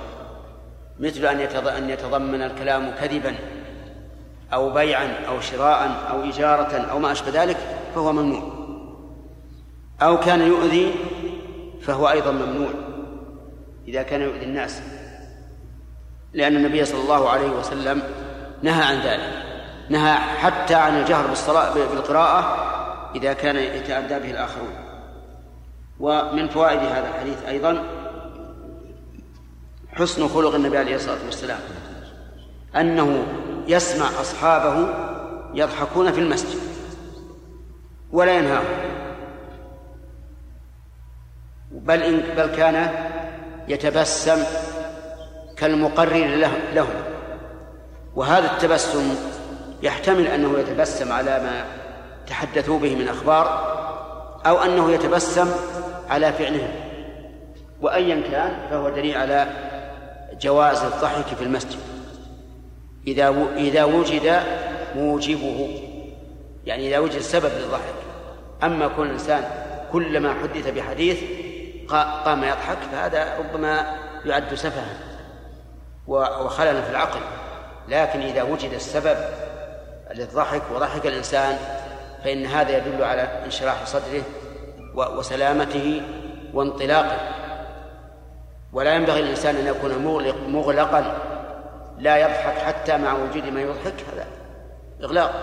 [1.00, 3.36] مثل أن أن يتضمن الكلام كذبا
[4.54, 7.58] أو بيعا أو شراء أو إجارة أو ما أشبه ذلك
[7.96, 8.62] فهو ممنوع.
[10.02, 10.94] أو كان يؤذي
[11.82, 12.70] فهو أيضا ممنوع
[13.88, 14.82] إذا كان يؤذي الناس.
[16.34, 18.02] لأن النبي صلى الله عليه وسلم
[18.62, 19.44] نهى عن ذلك.
[19.90, 22.72] نهى حتى عن الجهر بالصلاة بالقراءة
[23.16, 24.74] إذا كان يتأدى به الآخرون.
[26.00, 27.84] ومن فوائد هذا الحديث أيضا
[29.94, 31.60] حسن خلق النبي عليه الصلاة والسلام.
[32.76, 33.24] أنه
[33.68, 34.88] يسمع أصحابه
[35.54, 36.60] يضحكون في المسجد
[38.12, 38.66] ولا ينهاهم.
[41.72, 42.92] بل إن بل كان
[43.68, 44.44] يتبسم
[45.58, 47.11] كالمقرر له لهم.
[48.16, 49.16] وهذا التبسم
[49.84, 51.66] يحتمل أنه يتبسم على ما
[52.28, 53.72] تحدثوا به من أخبار
[54.46, 55.52] أو أنه يتبسم
[56.10, 56.70] على فعلهم
[57.82, 59.48] وأيا كان فهو دليل على
[60.42, 61.80] جواز الضحك في المسجد.
[63.08, 64.42] إذا إذا وجد
[64.96, 65.82] موجبه
[66.66, 67.94] يعني إذا وجد سبب للضحك.
[68.64, 69.44] أما كون الإنسان
[69.92, 71.20] كلما حدث بحديث
[71.90, 73.96] قام يضحك فهذا ربما
[74.26, 74.98] يعد سفها
[76.08, 77.20] وخللا في العقل.
[77.92, 79.18] لكن إذا وجد السبب
[80.16, 81.58] للضحك وضحك الإنسان
[82.24, 84.24] فإن هذا يدل على انشراح صدره
[84.96, 86.02] وسلامته
[86.54, 87.18] وانطلاقه.
[88.74, 91.18] ولا ينبغي للإنسان أن يكون مغلق مغلقا
[91.98, 94.26] لا يضحك حتى مع وجود ما يضحك هذا
[95.04, 95.34] إغلاق.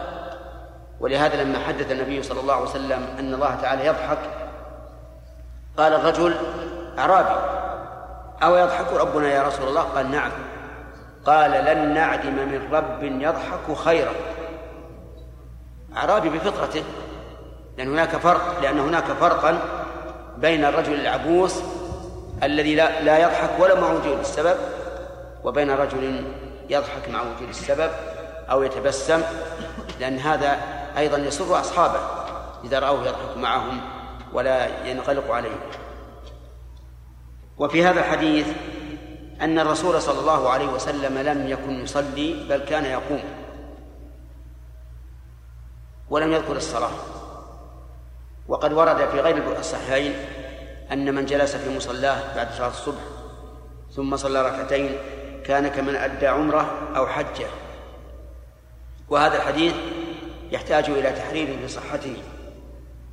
[1.00, 4.18] ولهذا لما حدث النبي صلى الله عليه وسلم أن الله تعالى يضحك
[5.76, 6.34] قال الرجل
[6.98, 7.40] أعرابي
[8.42, 10.30] أو يضحك ربنا يا رسول الله؟ قال نعم.
[11.28, 14.12] قال لن نعدم من رب يضحك خيرا.
[15.96, 16.82] أعرابي بفطرته
[17.78, 19.58] لأن هناك فرق لأن هناك فرقا
[20.36, 21.60] بين الرجل العبوس
[22.42, 24.56] الذي لا, لا يضحك ولا مع وجود السبب
[25.44, 26.24] وبين رجل
[26.70, 27.90] يضحك مع وجود السبب
[28.50, 29.22] أو يتبسم
[30.00, 30.58] لأن هذا
[30.98, 32.00] أيضا يسر أصحابه
[32.64, 33.80] إذا رأوه يضحك معهم
[34.32, 35.60] ولا ينغلق عليهم.
[37.58, 38.46] وفي هذا الحديث
[39.40, 43.22] أن الرسول صلى الله عليه وسلم لم يكن يصلي بل كان يقوم.
[46.10, 46.90] ولم يذكر الصلاة.
[48.48, 50.14] وقد ورد في غير الصحيحين
[50.92, 53.02] أن من جلس في مصلاه بعد صلاة الصبح
[53.92, 54.98] ثم صلى ركعتين
[55.44, 57.46] كان كمن أدى عمرة أو حجة.
[59.08, 59.74] وهذا الحديث
[60.50, 62.16] يحتاج إلى تحرير بصحته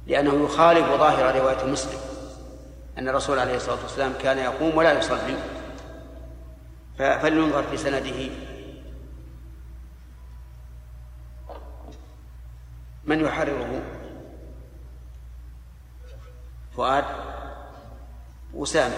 [0.08, 2.00] لأنه يخالف ظاهر رواية مسلم
[2.98, 5.36] أن الرسول عليه الصلاة والسلام كان يقوم ولا يصلي.
[6.98, 8.30] فلننظر في سنده.
[13.06, 13.82] من يحرره؟
[16.78, 17.04] فؤاد
[18.56, 18.96] أسامة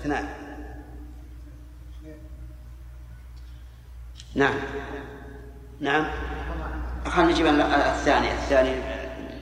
[0.00, 0.28] اثنان.
[4.34, 4.54] نعم.
[5.80, 6.06] نعم.
[7.06, 8.32] خلينا نجيب الثاني.
[8.32, 8.74] الثاني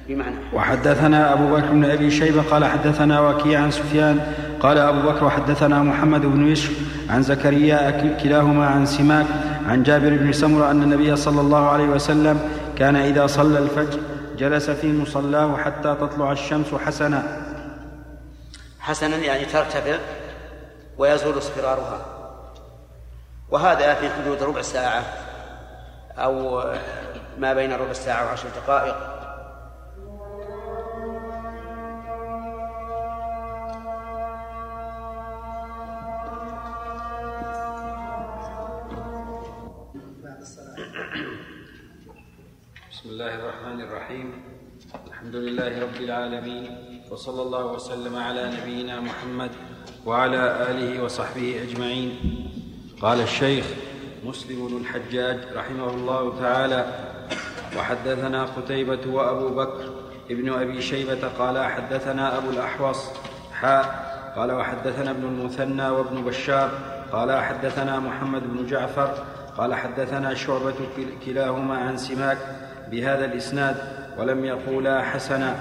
[0.09, 0.37] بمعنى.
[0.53, 5.83] وحدثنا أبو بكر بن أبي شيبة قال حدثنا وكيع عن سفيان قال أبو بكر وحدثنا
[5.83, 6.71] محمد بن يوسف
[7.11, 7.91] عن زكريا
[8.23, 9.27] كلاهما عن سماك
[9.67, 12.41] عن جابر بن سمرة أن النبي صلى الله عليه وسلم
[12.79, 14.01] كان إذا صلى الفجر
[14.39, 17.23] جلس في مصلاه حتى تطلع الشمس حسنا.
[18.81, 19.97] حسنا يعني ترتفع
[20.99, 22.01] ويزول اصفرارها.
[23.51, 25.03] وهذا في حدود ربع ساعة
[26.19, 26.65] أو
[27.39, 29.16] ما بين ربع ساعة وعشر دقائق.
[43.17, 44.33] الله الرحمن الرحيم
[45.07, 46.71] الحمد لله رب العالمين
[47.11, 49.51] وصلى الله وسلم على نبينا محمد
[50.07, 52.11] وعلى اله وصحبه اجمعين
[53.01, 53.65] قال الشيخ
[54.25, 56.87] مسلم بن الحجاج رحمه الله تعالى
[57.79, 59.91] وحدثنا قتيبة وأبو بكر
[60.31, 63.05] ابن أبي شيبة قال حدثنا أبو الأحوص
[63.53, 63.85] حاء
[64.37, 66.71] قال وحدثنا ابن المثنى وابن بشار
[67.13, 69.25] قال حدثنا محمد بن جعفر
[69.57, 70.75] قال حدثنا شعبة
[71.25, 72.39] كلاهما عن سماك
[72.91, 73.77] بهذا الإسناد
[74.19, 75.57] ولم يقولا حسنا.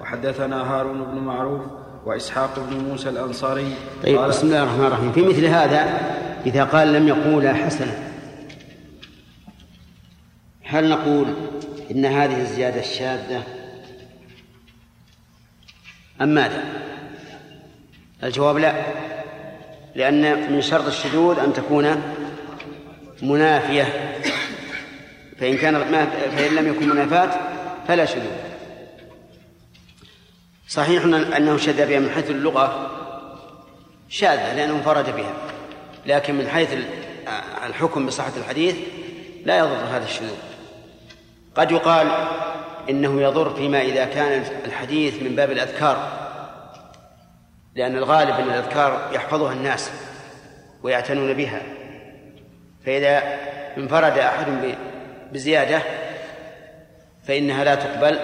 [0.00, 1.62] وحدثنا هارون بن معروف
[2.06, 3.74] وإسحاق بن موسى الأنصاري.
[4.02, 5.12] طيب بسم الله الرحمن الرحيم.
[5.12, 6.00] في مثل هذا
[6.46, 7.92] إذا قال لم يقولا حسنا
[10.64, 11.26] هل نقول
[11.90, 13.42] إن هذه الزيادة الشاذة؟
[16.20, 16.62] أم ماذا؟
[18.24, 18.72] الجواب لا.
[19.94, 22.02] لأن من شرط الشذوذ أن تكون
[23.22, 24.07] منافية.
[25.40, 25.84] فإن كان
[26.36, 27.30] فإن لم يكن منافاة
[27.88, 28.48] فلا شذوذ
[30.68, 32.90] صحيح أنه شذ بها من حيث اللغة
[34.08, 35.32] شاذة لأنه انفرد بها.
[36.06, 36.76] لكن من حيث
[37.66, 38.76] الحكم بصحة الحديث
[39.44, 40.36] لا يضر هذا الشذوذ.
[41.54, 42.08] قد يقال
[42.90, 46.28] إنه يضر فيما إذا كان الحديث من باب الأذكار
[47.74, 49.90] لأن الغالب أن الأذكار يحفظها الناس
[50.82, 51.62] ويعتنون بها.
[52.86, 53.22] فإذا
[53.76, 54.74] انفرد أحد
[55.32, 55.82] بزيادة
[57.24, 58.18] فإنها لا تقبل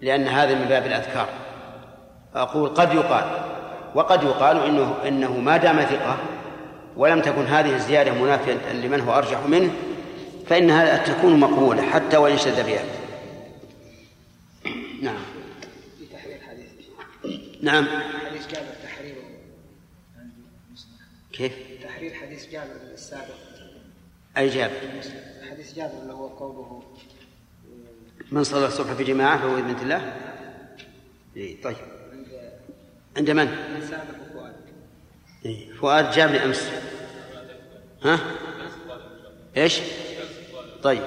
[0.00, 1.28] لأن هذا من باب الأذكار.
[2.34, 3.24] أقول قد يقال
[3.94, 6.18] وقد يقال إنه إنه ما دام ثقة
[6.96, 9.72] ولم تكن هذه الزيادة منافية لمن هو أرجح منه
[10.46, 12.84] فإنها تكون مقبولة حتى وإن شد بها.
[15.02, 15.22] نعم.
[16.12, 16.38] تحرير
[17.62, 17.86] نعم.
[18.26, 19.22] حديث جابر تحريره
[21.32, 23.34] كيف؟ تحرير حديث جابر السابق.
[24.36, 24.72] أي جابر؟
[25.54, 26.82] حديث جابر اللي هو قوله
[28.32, 30.16] من صلى الصبح في جماعة فهو بإذن الله
[31.36, 31.76] إيه طيب
[33.16, 33.48] عند من؟
[35.44, 36.70] إيه فؤاد جاب لي أمس
[38.02, 38.20] ها؟
[39.56, 39.80] إيش؟
[40.82, 41.02] طيب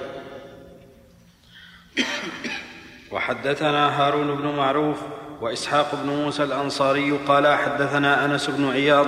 [3.12, 5.02] وحدثنا هارون بن معروف
[5.42, 9.08] وإسحاق بن موسى الأنصاري قال حدثنا أنس بن عياض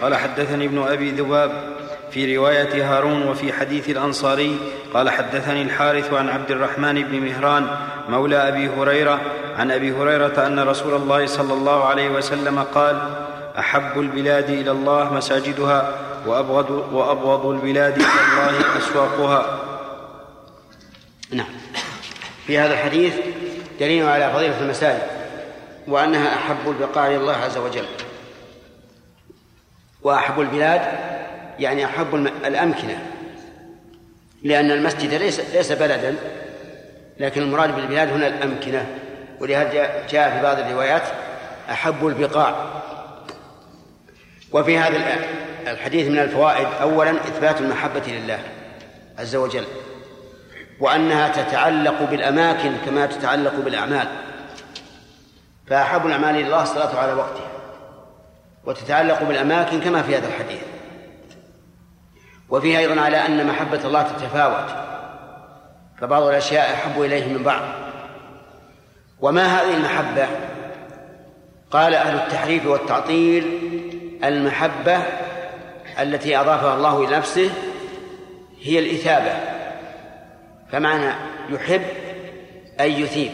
[0.00, 1.78] قال حدثني ابن أبي ذباب
[2.10, 4.58] في رواية هارون وفي حديث الأنصاري
[4.94, 7.66] قال حدثني الحارث عن عبد الرحمن بن مهران
[8.08, 9.20] مولى أبي هريرة
[9.58, 13.00] عن أبي هريرة أن رسول الله صلى الله عليه وسلم قال
[13.58, 19.60] أحب البلاد إلى الله مساجدها وابغض وأبغض البلاد إلى الله أسواقها.
[22.46, 23.14] في هذا الحديث
[23.80, 25.02] دليل على فضيلة المساجد
[25.88, 27.86] وأنها أحب البقاع إلى الله عز وجل.
[30.02, 30.80] وأحب البلاد
[31.58, 32.98] يعني أحب الأمكنة.
[34.42, 36.14] لأن المسجد ليس ليس بلدا
[37.18, 38.86] لكن المراد بالبلاد هنا الأمكنة.
[39.40, 41.02] ولهذا جاء في بعض الروايات
[41.70, 42.82] أحب البقاع.
[44.52, 44.96] وفي هذا
[45.66, 48.38] الحديث من الفوائد أولا إثبات المحبة لله
[49.18, 49.64] عز وجل
[50.80, 54.08] وأنها تتعلق بالأماكن كما تتعلق بالأعمال.
[55.66, 57.48] فأحب الأعمال إلى الله الصلاة على وقتها
[58.64, 60.60] وتتعلق بالأماكن كما في هذا الحديث.
[62.50, 64.70] وفيه أيضا على أن محبة الله تتفاوت
[66.00, 67.62] فبعض الأشياء أحب إليه من بعض.
[69.20, 70.26] وما هذه المحبة؟
[71.70, 73.58] قال أهل التحريف والتعطيل
[74.24, 75.02] المحبة
[76.00, 77.50] التي أضافها الله إلى نفسه
[78.60, 79.32] هي الإثابة
[80.72, 81.12] فمعنى
[81.50, 81.82] يحب
[82.80, 83.32] أي يثيب.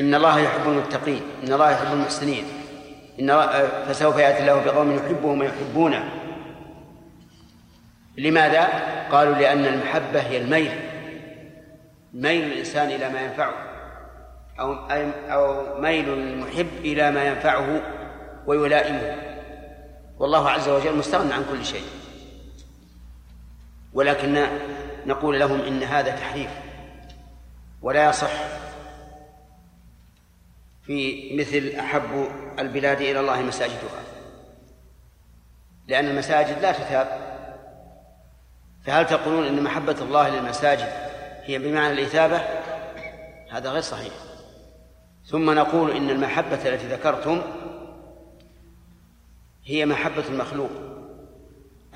[0.00, 2.44] إن الله يحب المتقين إن الله يحب المحسنين
[3.20, 3.46] إن
[3.88, 6.27] فسوف يأتي الله بقوم يحبهم ويحبونه.
[8.18, 8.64] لماذا؟
[9.10, 10.72] قالوا لأن المحبة هي الميل.
[12.14, 13.54] ميل الإنسان إلى ما ينفعه.
[14.60, 14.74] أو
[15.28, 17.82] أو ميل المحب إلى ما ينفعه
[18.46, 19.16] ويلائمه.
[20.18, 21.84] والله عز وجل مستغنى عن كل شيء.
[23.92, 24.46] ولكن
[25.06, 26.50] نقول لهم إن هذا تحريف.
[27.82, 28.32] ولا يصح
[30.82, 34.02] في مثل أحب البلاد إلى الله مساجدها.
[35.88, 37.27] لأن المساجد لا تثاب.
[38.88, 40.88] فهل تقولون إن محبة الله للمساجد
[41.44, 42.40] هي بمعنى الإثابة؟
[43.50, 44.12] هذا غير صحيح.
[45.26, 47.42] ثم نقول إن المحبة التي ذكرتم
[49.64, 50.70] هي محبة المخلوق.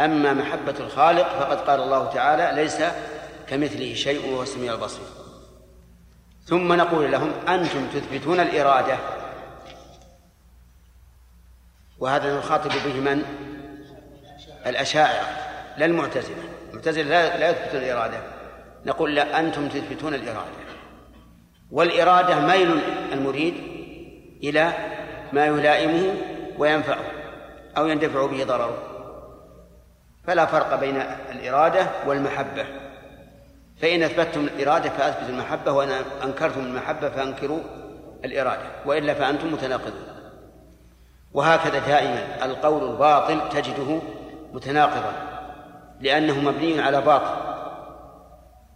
[0.01, 2.83] أما محبة الخالق فقد قال الله تعالى ليس
[3.47, 5.07] كمثله شيء وهو السميع البصير.
[6.45, 8.99] ثم نقول لهم أنتم تثبتون الإرادة.
[11.99, 13.23] وهذا نخاطب به من؟
[14.67, 15.27] الأشاعرة
[15.77, 16.52] لا المعتزلة.
[16.73, 18.19] المعتزلة لا, لا يثبتون الإرادة.
[18.87, 20.63] نقول لا أنتم تثبتون الإرادة.
[21.71, 22.81] والإرادة ميل
[23.13, 23.55] المريد
[24.43, 24.73] إلى
[25.33, 26.15] ما يلائمه
[26.59, 27.05] وينفعه
[27.77, 28.79] أو يندفع به ضرره.
[30.27, 30.97] فلا فرق بين
[31.31, 32.67] الإرادة والمحبة.
[33.83, 35.89] فإن أثبتتم الإرادة فأثبتوا المحبة وإن
[36.25, 37.61] أنكرتم المحبة فأنكروا
[38.25, 40.07] الإرادة وإلا فأنتم متناقضون.
[41.33, 44.01] وهكذا دائما القول الباطل تجده
[44.53, 45.32] متناقضا.
[46.03, 47.53] لأنه مبني على باطل.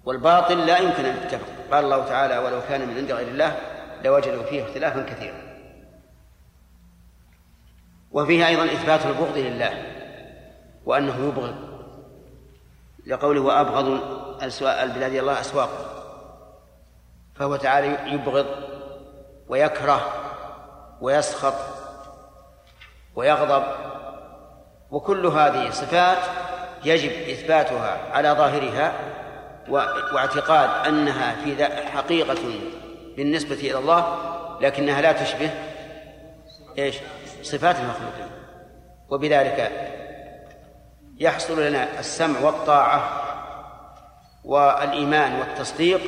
[0.04, 3.58] والباطل لا يمكن أن يتفق قال الله تعالى ولو كان من عند غير الله
[4.04, 5.42] لوجدوا فيه اختلافا كثيرا.
[8.12, 9.72] وفيه أيضا إثبات البغض لله
[10.84, 11.54] وأنه يبغض.
[13.06, 13.86] لقوله وأبغض
[14.82, 15.70] البلاد الله أسواق.
[17.34, 18.46] فهو تعالى يبغض
[19.48, 20.12] ويكره
[21.00, 21.54] ويسخط
[23.14, 23.64] ويغضب.
[24.90, 26.18] وكل هذه صفات
[26.86, 28.92] يجب إثباتها على ظاهرها
[30.14, 32.60] واعتقاد أنها في حقيقة
[33.16, 34.16] بالنسبة إلى الله
[34.60, 35.50] لكنها لا تشبه
[36.78, 36.96] إيش؟
[37.42, 38.30] صفات المخلوقين
[39.08, 39.72] وبذلك
[41.18, 43.22] يحصل لنا السمع والطاعة
[44.44, 46.00] والإيمان والتصديق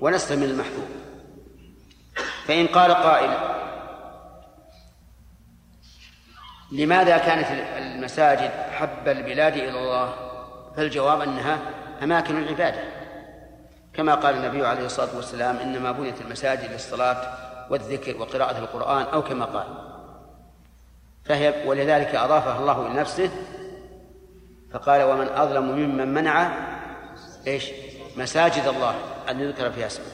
[0.00, 0.88] ونسلم المحبوب
[2.46, 3.57] فإن قال قائل
[6.72, 7.46] لماذا كانت
[7.76, 10.14] المساجد حب البلاد إلى الله؟
[10.76, 11.58] فالجواب أنها
[12.02, 12.80] أماكن العبادة.
[13.94, 17.16] كما قال النبي عليه الصلاة والسلام إنما بنيت المساجد للصلاة
[17.70, 19.66] والذكر وقراءة القرآن أو كما قال.
[21.24, 23.30] فهي ولذلك أضافها الله إلى نفسه
[24.72, 26.50] فقال ومن أظلم ممن منع
[27.46, 27.70] إيش؟
[28.16, 28.94] مساجد الله.
[29.30, 30.06] أن يذكر فيها اسمه.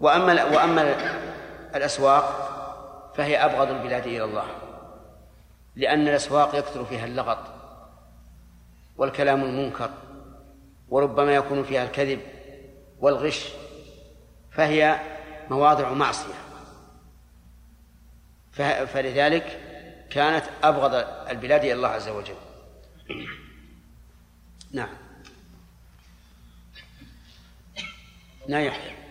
[0.00, 0.94] وأما وأما
[1.74, 2.48] الأسواق
[3.16, 4.61] فهي أبغض البلاد إلى الله.
[5.76, 7.38] لأن الأسواق يكثر فيها اللغط
[8.96, 9.90] والكلام المنكر
[10.88, 12.20] وربما يكون فيها الكذب
[13.00, 13.48] والغش
[14.50, 15.00] فهي
[15.50, 16.34] مواضع معصية.
[18.86, 19.60] فلذلك
[20.10, 20.94] كانت أبغض
[21.30, 22.34] البلاد إلى الله عز وجل.
[24.72, 24.88] نعم.
[28.48, 28.64] نعم.
[28.64, 29.01] يحيى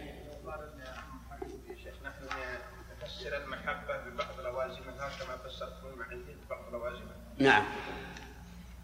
[7.41, 7.63] نعم.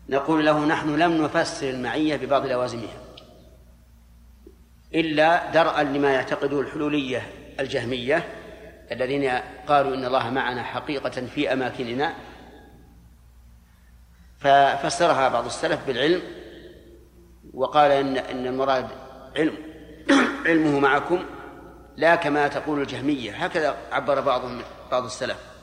[0.09, 2.97] نقول له نحن لم نفسر المعية ببعض لوازمها.
[4.93, 7.27] إلا درءا لما يعتقده الحلولية
[7.59, 8.27] الجهمية
[8.91, 9.31] الذين
[9.67, 12.13] قالوا إن الله معنا حقيقة في أماكننا.
[14.39, 16.21] ففسرها بعض السلف بالعلم
[17.53, 18.87] وقال إن إن المراد
[19.37, 19.57] علم.
[20.45, 21.25] علمه معكم
[21.97, 23.45] لا كما تقول الجهمية.
[23.45, 24.61] هكذا عبر بعضهم
[24.91, 25.56] بعض السلف.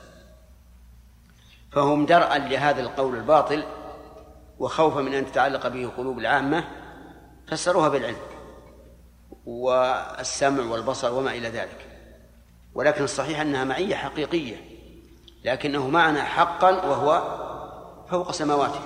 [1.75, 3.63] فهم درءا لهذا القول الباطل
[4.59, 6.63] وخوفا من أن تتعلق به قلوب العامة
[7.47, 8.17] فسروها بالعلم
[9.45, 11.87] والسمع والبصر وما إلى ذلك.
[12.73, 14.55] ولكن الصحيح أنها معية حقيقية
[15.45, 17.39] لكنه معنى حقا وهو
[18.09, 18.81] فوق سماواته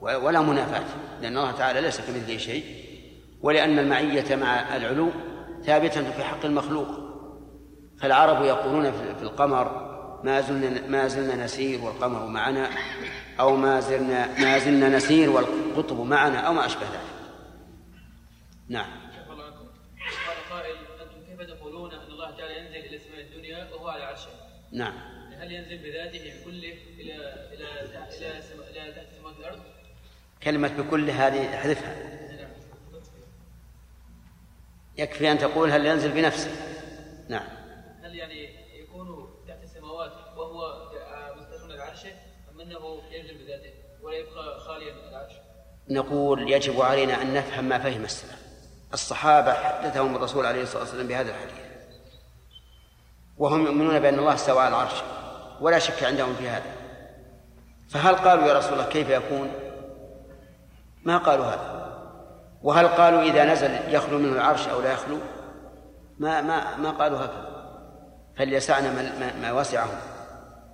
[0.00, 0.84] ولا منافاة
[1.20, 2.84] لأن الله تعالى ليس كمثله شيء.
[3.42, 5.10] ولأن المعية مع العلو
[5.66, 6.88] ثابتة في حق المخلوق
[8.00, 9.93] فالعرب يقولون في القمر
[10.24, 12.70] ما زلنا ما زلنا نسير والقمر معنا
[13.40, 17.14] أو ما زلنا ما زلنا نسير والقطب معنا أو ما أشبه ذلك.
[18.68, 18.90] نعم.
[19.28, 24.30] قال قائل أنتم كيف تقولون أن الله تعالى ينزل إلى السماء الدنيا وهو على عرشه؟
[24.72, 24.94] نعم.
[25.40, 27.14] هل ينزل بذاته كله إلى
[27.52, 28.08] إلى إلى
[28.70, 29.60] إلى تحت سماوات الأرض؟
[30.42, 32.14] كلمة بكل هذه أحذفها.
[34.98, 36.50] يكفي أن تقول هل ينزل بنفسه.
[37.28, 37.48] نعم.
[38.02, 38.63] هل يعني
[39.48, 40.64] تحت السماوات وهو
[42.54, 42.78] أم أنه
[43.38, 43.72] بذاته
[44.02, 45.32] ولا يبقى خاليا من العرش؟
[45.90, 48.44] نقول يجب علينا أن نفهم ما فهم السلف
[48.92, 51.54] الصحابة حدثهم الرسول عليه الصلاة والسلام بهذا الحديث.
[53.38, 55.02] وهم يؤمنون بأن الله استوى على العرش
[55.60, 56.72] ولا شك عندهم في هذا.
[57.88, 59.52] فهل قالوا يا رسول الله كيف يكون؟
[61.04, 61.84] ما قالوا هذا.
[62.62, 65.18] وهل قالوا إذا نزل يخلو منه العرش أو لا يخلو؟
[66.18, 67.53] ما ما ما قالوا هكذا.
[68.36, 69.12] فليسعنا
[69.42, 69.98] ما, وسعهم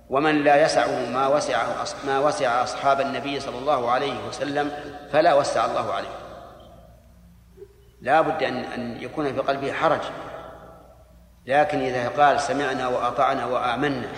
[0.09, 1.65] ومن لا يسعه ما وسع
[2.07, 4.71] ما وسع أصحاب النبي صلى الله عليه وسلم
[5.11, 6.21] فلا وسع الله عليه.
[8.01, 10.01] لا بد أن أن يكون في قلبه حرج.
[11.45, 14.09] لكن إذا قال سمعنا وأطعنا وآمنا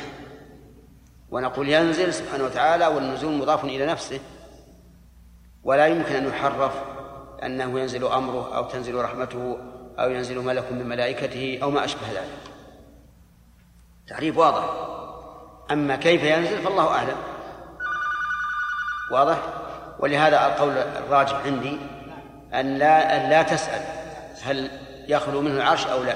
[1.32, 4.20] ونقول ينزل سبحانه وتعالى والنزول مضاف إلى نفسه
[5.64, 6.74] ولا يمكن أن يحرف
[7.44, 9.58] أنه ينزل أمره أو تنزل رحمته
[10.00, 12.53] أو ينزل ملك من ملائكته أو ما أشبه ذلك.
[14.14, 14.64] تعريف واضح.
[15.72, 17.18] أما كيف ينزل فالله أعلم.
[19.12, 19.38] واضح؟
[20.00, 21.78] ولهذا القول الراجح عندي
[22.54, 23.82] أن لا أن لا تسأل
[24.44, 24.72] هل
[25.08, 26.16] يخلو منه العرش أو لا.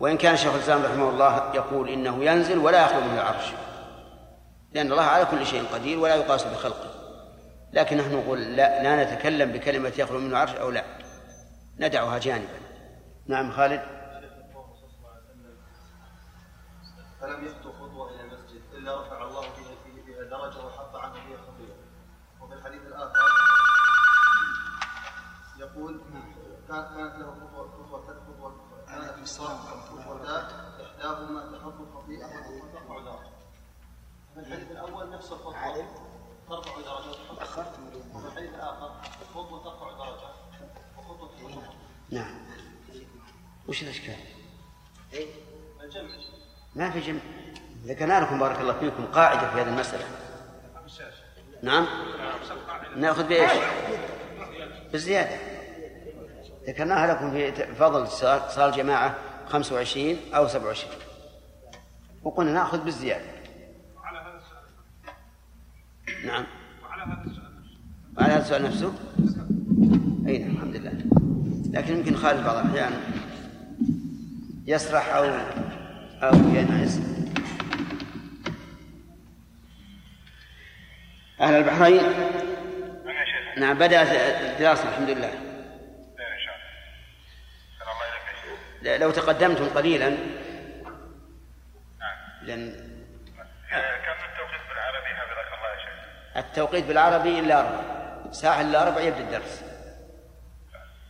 [0.00, 3.44] وإن كان شيخ الإسلام رحمه الله يقول إنه ينزل ولا يخلو منه العرش.
[4.72, 6.90] لأن الله على كل شيء قدير ولا يقاس بخلقه.
[7.72, 10.84] لكن نحن نقول لا, لا نتكلم بكلمة يخلو منه العرش أو لا.
[11.78, 12.58] ندعها جانبا.
[13.26, 13.82] نعم خالد؟
[17.22, 21.38] فلم يخطو خطوة إلى المسجد إلا رفع الله فيها فيه بها درجة وحط عنه بها
[21.42, 21.76] خطيئة.
[22.40, 23.12] وفي الحديث الآخر
[25.58, 26.00] يقول
[26.68, 30.44] كانت كانت له خطوة خطوة خطوة كانت في الصلاة خطوتان
[30.84, 33.30] إحداهما تحط خطيئة وترفع درجة
[34.34, 35.86] في الحديث الأول نفس الخطوة.
[36.48, 37.78] ترفع درجة وتحط
[38.14, 39.00] وفي الحديث الآخر
[39.34, 40.28] خطوة ترفع درجة
[40.98, 41.74] وخطوة تحط
[42.10, 42.46] نعم.
[43.68, 44.16] وش الإشكال؟
[45.82, 46.31] الجمع.
[46.76, 47.18] ما في جمع
[47.86, 50.04] ذكرنا لكم بارك الله فيكم قاعدة في هذه المسألة.
[51.62, 51.86] نعم؟
[52.96, 53.50] نأخذ بإيش؟
[54.92, 55.36] بالزيادة
[56.66, 59.14] ذكرناها لكم في فضل صلاة الجماعة
[59.48, 60.94] 25 أو 27
[62.22, 63.24] وقلنا نأخذ بالزيادة.
[66.24, 66.46] نعم.
[68.18, 68.92] وعلى هذا السؤال نفسه؟
[70.26, 70.92] أي نعم الحمد لله.
[71.72, 72.92] لكن يمكن خالد بعض الأحيان
[74.66, 75.24] يسرح أو
[76.22, 77.00] أو ينعس
[81.40, 82.02] أهل البحرين؟
[83.56, 84.08] نعم بدأت
[84.40, 85.32] الدراسة الحمد لله.
[88.98, 90.08] لو تقدمتم قليلا.
[92.42, 92.70] لأن
[93.70, 96.36] كم التوقيت بالعربي؟ حفظك الله يا شيخ.
[96.36, 97.82] التوقيت بالعربي إلا أربع
[98.32, 99.64] ساعة إلا أربع يبدأ الدرس.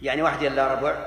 [0.03, 1.07] يعني واحد إلا ربع.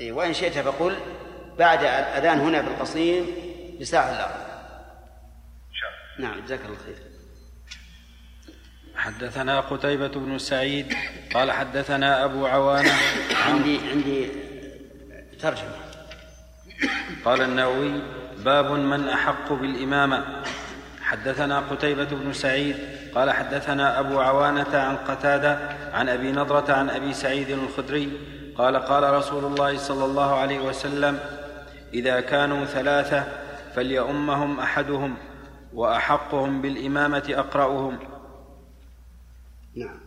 [0.00, 1.13] إيه وإن شئت فقل.
[1.58, 3.26] بعد الأذان هنا في القصيم
[3.80, 4.28] بساعة إلا
[6.18, 6.96] نعم جزاك الله خير.
[8.96, 10.94] حدثنا قتيبة بن سعيد
[11.34, 12.92] قال حدثنا أبو عوانة.
[13.46, 14.28] عن عندي عندي
[15.40, 15.76] ترجمة.
[17.24, 18.02] قال النووي
[18.38, 20.42] باب من أحق بالإمامة.
[21.02, 22.76] حدثنا قتيبة بن سعيد
[23.14, 25.58] قال حدثنا أبو عوانة عن قتادة
[25.92, 28.12] عن أبي نضرة عن أبي سعيد الخدري
[28.58, 31.20] قال قال رسول الله صلى الله عليه وسلم
[31.94, 33.24] إذا كانوا ثلاثة
[33.74, 35.16] فليؤمهم أحدهم
[35.74, 37.98] وأحقهم بالإمامة أقرأهم.
[39.76, 40.00] نعم.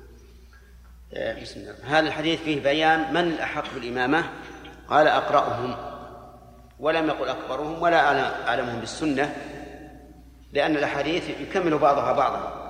[1.42, 1.76] بسم الله.
[1.86, 4.24] هذا الحديث فيه بيان من الأحق بالإمامة؟
[4.90, 5.76] قال أقرأهم.
[6.80, 9.36] ولم يقل أكبرهم ولا أعلم- أعلمهم بالسنة
[10.54, 12.68] لأن الأحاديث يكمل بعضها بعضا.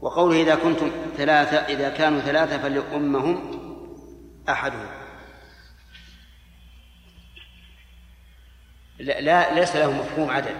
[0.00, 3.50] وقوله إذا كنتم ثلاثة إذا كانوا ثلاثة فليؤمهم
[4.48, 4.97] أحدهم.
[8.98, 10.56] لا, لا ليس له مفهوم عدد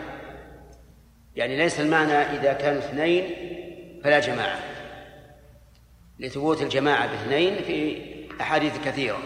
[1.38, 3.34] يعني ليس المعنى إذا كانوا اثنين
[4.04, 4.58] فلا جماعة.
[6.18, 8.02] لثبوت الجماعة باثنين في
[8.40, 9.18] أحاديث كثيرة.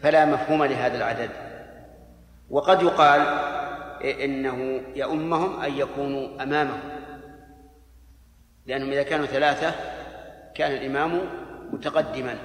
[0.00, 1.30] فلا مفهوم لهذا العدد.
[2.50, 3.20] وقد يقال
[4.04, 6.78] إنه يؤمهم أن يكونوا أمامه
[8.66, 9.74] لأنهم إذا كانوا ثلاثة
[10.54, 11.20] كان الإمام
[11.72, 12.38] متقدما.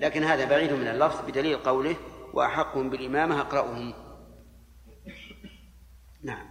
[0.00, 1.96] لكن هذا بعيد من اللفظ بدليل قوله
[2.36, 3.94] وأحقهم بالإمامة أقرأهم.
[6.22, 6.46] نعم.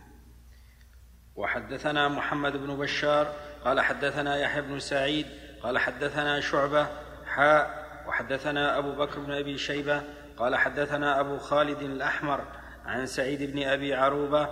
[1.36, 3.34] وحدثنا محمد بن بشار
[3.66, 5.26] قال حدثنا يحيى بن سعيد
[5.64, 6.88] قال حدثنا شعبة
[7.26, 10.04] حاء وحدثنا أبو بكر بن أبي شيبة
[10.38, 12.42] قال حدثنا أبو خالد الأحمر
[12.86, 14.50] عن سعيد بن أبي عروبة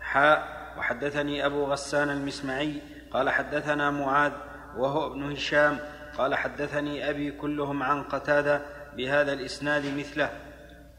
[0.00, 4.32] حاء وحدثني أبو غسان المسمعي قال حدثنا معاذ
[4.76, 5.78] وهو ابن هشام
[6.18, 8.62] قال حدثني أبي كلهم عن قتادة
[8.96, 10.45] بهذا الإسناد مثله.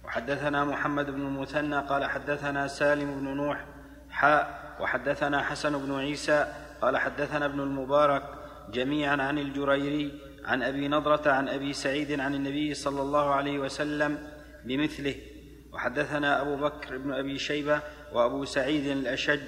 [0.07, 3.65] وحدثنا محمد بن المثنى قال حدثنا سالم بن نوح
[4.09, 8.23] حاء وحدثنا حسن بن عيسى قال حدثنا ابن المبارك
[8.69, 14.17] جميعا عن الجريري عن أبي نضرة عن أبي سعيد عن النبي صلى الله عليه وسلم
[14.65, 15.15] بمثله.
[15.73, 17.81] وحدثنا أبو بكر بن أبي شيبة
[18.13, 19.41] وأبو سعيد الأشج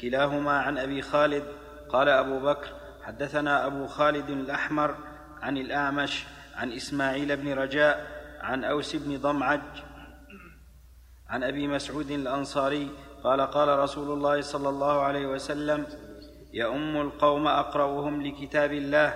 [0.00, 1.44] كلاهما عن أبي خالد
[1.88, 2.68] قال أبو بكر
[3.02, 4.94] حدثنا أبو خالد الأحمر
[5.42, 6.24] عن الأعمش
[6.54, 8.06] عن إسماعيل بن رجاء
[8.40, 9.60] عن أوس بن ضمعج
[11.32, 12.88] عن أبي مسعود الأنصاري
[13.24, 15.86] قال قال رسول الله صلى الله عليه وسلم
[16.52, 19.14] يؤم القوم اقرأهم لكتاب الله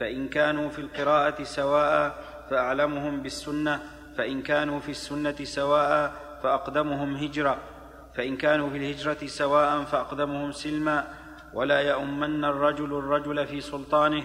[0.00, 2.14] فإن كانوا في القراءة سواء
[2.50, 3.80] فأعلمهم بالسنة
[4.16, 6.12] فإن كانوا في السنة سواء
[6.42, 7.58] فأقدمهم هجرة
[8.14, 11.04] فإن كانوا في الهجرة سواء فأقدمهم سلما
[11.54, 14.24] ولا يؤمن الرجل الرجل في سلطانه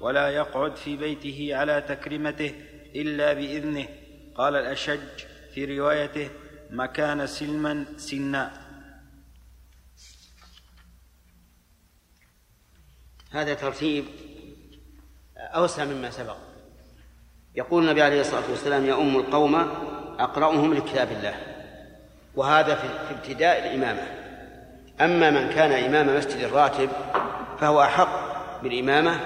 [0.00, 2.54] ولا يقعد في بيته على تكرمته
[2.96, 3.86] إلا بإذنه.
[4.34, 5.00] قال الأشج
[5.54, 6.30] في روايته
[6.74, 8.52] مكان سلما سنا.
[13.30, 14.04] هذا ترتيب
[15.36, 16.36] أوسع مما سبق.
[17.54, 19.54] يقول النبي عليه الصلاة والسلام يا أم القوم
[20.18, 21.34] أقرأهم لكتاب الله.
[22.36, 24.02] وهذا في ابتداء الإمامة.
[25.00, 26.90] أما من كان إمام مسجد راتب
[27.60, 29.20] فهو أحق بالإمامة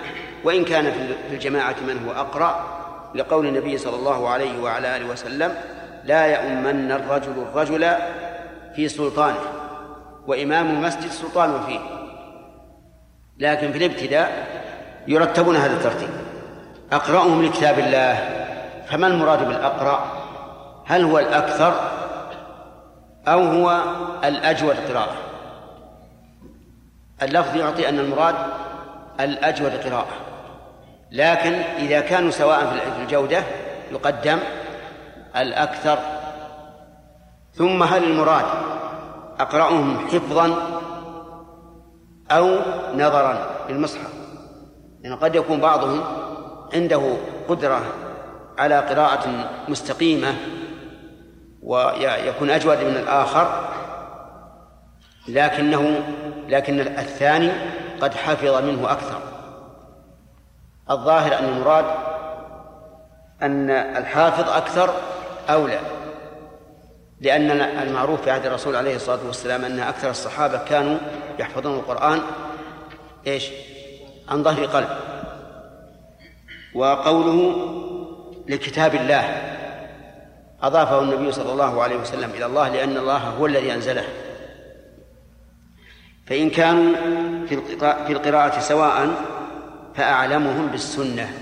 [0.44, 2.78] وإن كان في الجماعة من هو أقرأ
[3.14, 5.77] لقول النبي صلى الله عليه وعلى آله وسلم
[6.08, 7.96] لا يؤمن الرجل الرجل
[8.74, 9.40] في سلطانه
[10.26, 11.80] وإمام المسجد سلطان فيه.
[13.38, 14.46] لكن في الابتداء
[15.08, 16.08] يرتبون هذا الترتيب.
[16.92, 18.14] أقرأهم لكتاب الله
[18.86, 20.04] فما المراد بالأقرأ؟
[20.86, 21.74] هل هو الأكثر
[23.28, 23.82] أو هو
[24.24, 25.16] الأجود قراءة؟
[27.22, 28.34] اللفظ يعطي أن المراد
[29.20, 30.16] الأجود قراءة.
[31.10, 33.42] لكن إذا كانوا سواء في الجودة
[33.92, 34.38] يقدم
[35.36, 35.98] الأكثر.
[37.52, 38.44] ثم هل المراد
[39.40, 40.54] أقرأهم حفظا
[42.30, 42.58] أو
[42.94, 44.12] نظرا للمصحف؟
[45.04, 46.00] لأن قد يكون بعضهم
[46.74, 47.16] عنده
[47.48, 47.82] قدرة
[48.58, 50.34] على قراءة مستقيمة
[51.62, 53.68] ويكون أجود من الآخر
[55.28, 56.00] لكنه
[56.48, 57.52] لكن الثاني
[58.00, 59.18] قد حفظ منه أكثر.
[60.90, 61.84] الظاهر أن المراد
[63.42, 64.90] أن الحافظ أكثر
[65.50, 65.80] أولى
[67.20, 70.98] لأن المعروف في عهد الرسول عليه الصلاة والسلام أن أكثر الصحابة كانوا
[71.38, 72.20] يحفظون القرآن
[73.26, 73.50] إيش؟
[74.28, 74.88] عن ظهر قلب.
[76.74, 77.56] وقوله
[78.48, 79.54] لكتاب الله
[80.62, 84.04] أضافه النبي صلى الله عليه وسلم إلى الله لأن الله هو الذي أنزله.
[86.26, 86.94] فإن كانوا
[88.06, 89.14] في القراءة سواء
[89.94, 91.32] فأعلمهم بالسنة.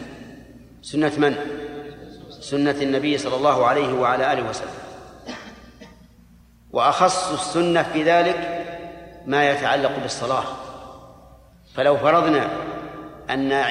[0.82, 1.55] سنة من؟
[2.50, 4.70] سنة النبي صلى الله عليه وعلى آله وسلم.
[6.72, 8.64] وأخص السنة في ذلك
[9.26, 10.44] ما يتعلق بالصلاة.
[11.74, 12.50] فلو فرضنا
[13.30, 13.62] أن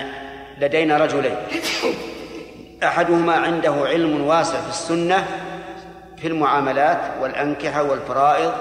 [0.57, 1.35] لدينا رجلين
[2.83, 5.27] أحدهما عنده علم واسع في السنة
[6.17, 8.53] في المعاملات والأنكحة والفرائض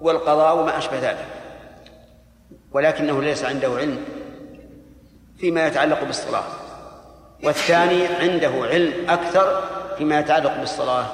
[0.00, 1.26] والقضاء وما أشبه ذلك
[2.72, 4.04] ولكنه ليس عنده علم
[5.38, 6.44] فيما يتعلق بالصلاة.
[7.42, 9.62] والثاني عنده علم أكثر
[9.98, 11.06] فيما يتعلق بالصلاة.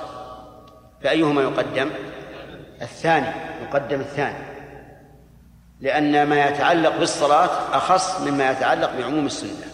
[1.02, 1.90] فأيهما يقدم؟
[2.82, 3.28] الثاني
[3.62, 4.44] يقدم الثاني.
[5.80, 9.66] لأن ما يتعلق بالصلاة أخص مما يتعلق بعموم السنة.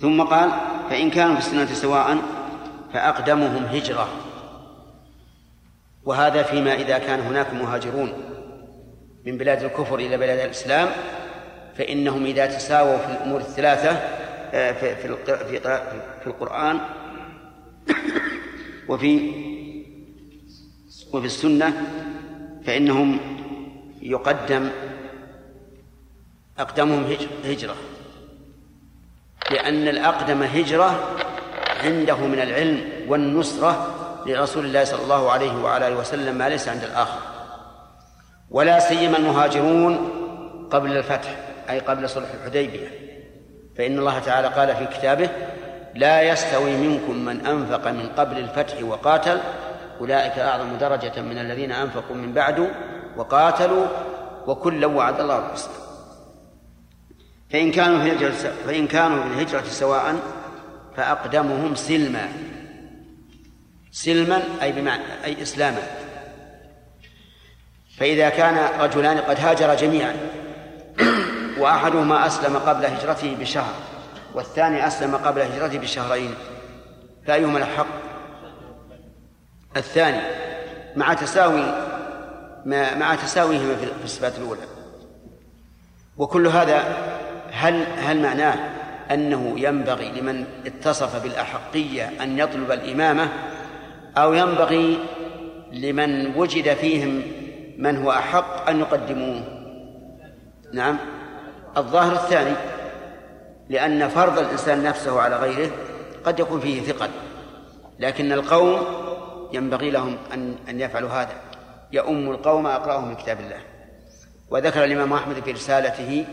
[0.00, 0.50] ثم قال
[0.90, 2.18] فإن كانوا في السنة سواء
[2.92, 4.08] فأقدمهم هجرة.
[6.04, 8.12] وهذا فيما إذا كان هناك مهاجرون
[9.26, 10.88] من بلاد الكفر إلى بلاد الإسلام
[11.78, 14.00] فإنهم إذا تساووا في الأمور الثلاثة
[14.50, 15.16] في في
[16.20, 16.80] في القرآن
[18.88, 19.32] وفي
[21.12, 21.82] وفي السنة
[22.66, 23.18] فإنهم
[24.02, 24.70] يقدم
[26.58, 27.74] أقدمهم هج- هجرة.
[29.50, 31.16] لأن الأقدم هجرة
[31.84, 33.94] عنده من العلم والنصرة
[34.26, 37.20] لرسول الله صلى الله عليه وعلى آله وسلم ما ليس عند الآخر.
[38.50, 39.94] ولا سيما المهاجرون
[40.70, 41.36] قبل الفتح
[41.70, 43.07] أي قبل صلح الحديبية.
[43.78, 45.28] فإن الله تعالى قال في كتابه
[45.94, 49.40] لا يستوي منكم من أنفق من قبل الفتح وقاتل
[50.00, 52.68] أولئك أعظم درجة من الذين أنفقوا من بعد
[53.16, 53.86] وقاتلوا
[54.46, 55.74] وكلا وعد الله الحسنى
[57.50, 60.16] فإن كانوا في الهجرة فإن كانوا في الهجرة سواء
[60.96, 62.28] فأقدمهم سلما.
[63.92, 65.82] سلما أي بمعنى أي إسلاما.
[67.98, 70.16] فإذا كان رجلان قد هاجر جميعا.
[71.58, 73.74] وأحدهما أسلم قبل هجرته بشهر
[74.34, 76.34] والثاني أسلم قبل هجرته بشهرين
[77.26, 77.86] فأيهما الحق؟
[79.76, 80.20] الثاني
[80.96, 81.88] مع تساوي
[82.96, 84.60] مع تساويهما في الصفات الأولى.
[86.16, 86.96] وكل هذا
[87.52, 88.54] هل هل معناه
[89.10, 93.28] أنه ينبغي لمن اتصف بالأحقية أن يطلب الإمامة
[94.16, 94.98] أو ينبغي
[95.72, 97.22] لمن وجد فيهم
[97.78, 99.42] من هو أحق أن يقدموه؟
[100.72, 100.98] نعم.
[101.76, 102.56] الظاهر الثاني
[103.68, 105.70] لأن فرض الإنسان نفسه على غيره
[106.24, 107.08] قد يكون فيه ثقل
[107.98, 108.82] لكن القوم
[109.52, 111.32] ينبغي لهم أن أن يفعلوا هذا.
[111.92, 113.56] يؤم القوم أقرأهم من كتاب الله.
[114.50, 116.24] وذكر الإمام أحمد في رسالته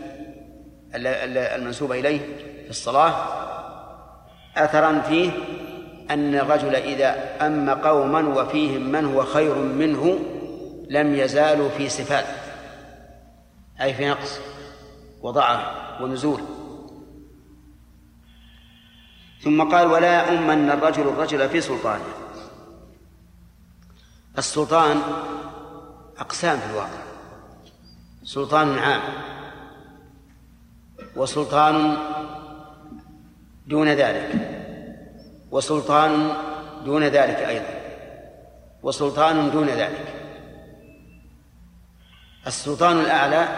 [0.94, 2.18] ال- ال- المنسوبة إليه
[2.64, 3.14] في الصلاة
[4.56, 5.30] أثرا فيه
[6.10, 10.18] أن الرجل إذا أم قوما وفيهم من هو خير منه
[10.90, 12.24] لم يزالوا في صفات
[13.80, 14.40] أي في نقص.
[15.26, 16.40] وضعف ونزول
[19.42, 22.04] ثم قال ولا يؤمن الرجل الرجل في سلطانه.
[24.38, 25.02] السلطان
[26.18, 27.02] أقسام في الواقع.
[28.24, 29.02] سلطان عام.
[31.16, 31.96] وسلطان
[33.66, 34.30] دون ذلك.
[35.50, 36.32] وسلطان
[36.84, 37.74] دون ذلك أيضا.
[38.82, 40.06] وسلطان دون ذلك.
[42.46, 43.48] السلطان الأعلى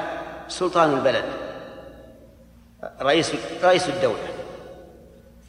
[0.48, 1.47] سلطان البلد.
[3.02, 4.28] رئيس رئيس الدولة.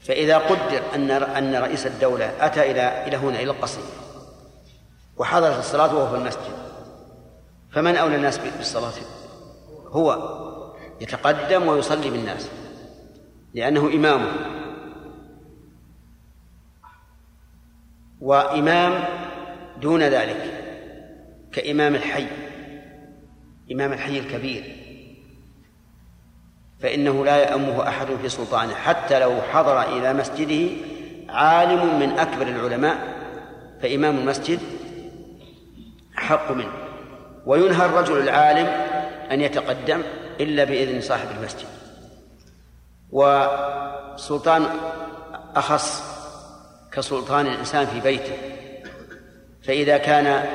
[0.04, 3.84] فإذا قدر أن أن رئيس الدولة أتى إلى إلى هنا إلى القصيم
[5.18, 6.54] وحضرت الصلاة وهو في المسجد
[7.72, 8.94] فمن أولى الناس بالصلاة؟
[9.88, 10.36] هو.
[11.02, 12.50] يتقدم ويصلي بالناس
[13.54, 14.32] لأنه إمامه.
[18.22, 19.04] وإمام
[19.82, 20.64] دون ذلك
[21.52, 22.28] كإمام الحي
[23.72, 24.89] إمام الحي الكبير.
[26.82, 28.74] فإنه لا يأمه أحد في سلطانه.
[28.74, 30.72] حتى لو حضر إلى مسجده
[31.30, 32.98] عالم من أكبر العلماء
[33.82, 34.60] فإمام المسجد
[36.16, 36.72] حق منه.
[37.46, 38.68] وينهى الرجل العالم
[39.32, 40.02] أن يتقدم
[40.40, 41.68] إلا بإذن صاحب المسجد.
[43.12, 44.66] وسلطان
[45.56, 46.04] أخص
[46.92, 48.38] كسلطان الإنسان في بيته.
[49.64, 50.46] فإذا كان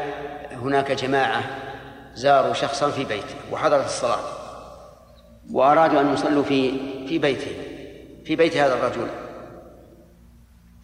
[0.53, 1.43] هناك جماعة
[2.15, 4.34] زاروا شخصا في بيته وحضرت الصلاة.
[5.53, 6.73] وأرادوا أن يصلوا في
[7.07, 7.53] في بيته
[8.25, 9.07] في بيت هذا الرجل.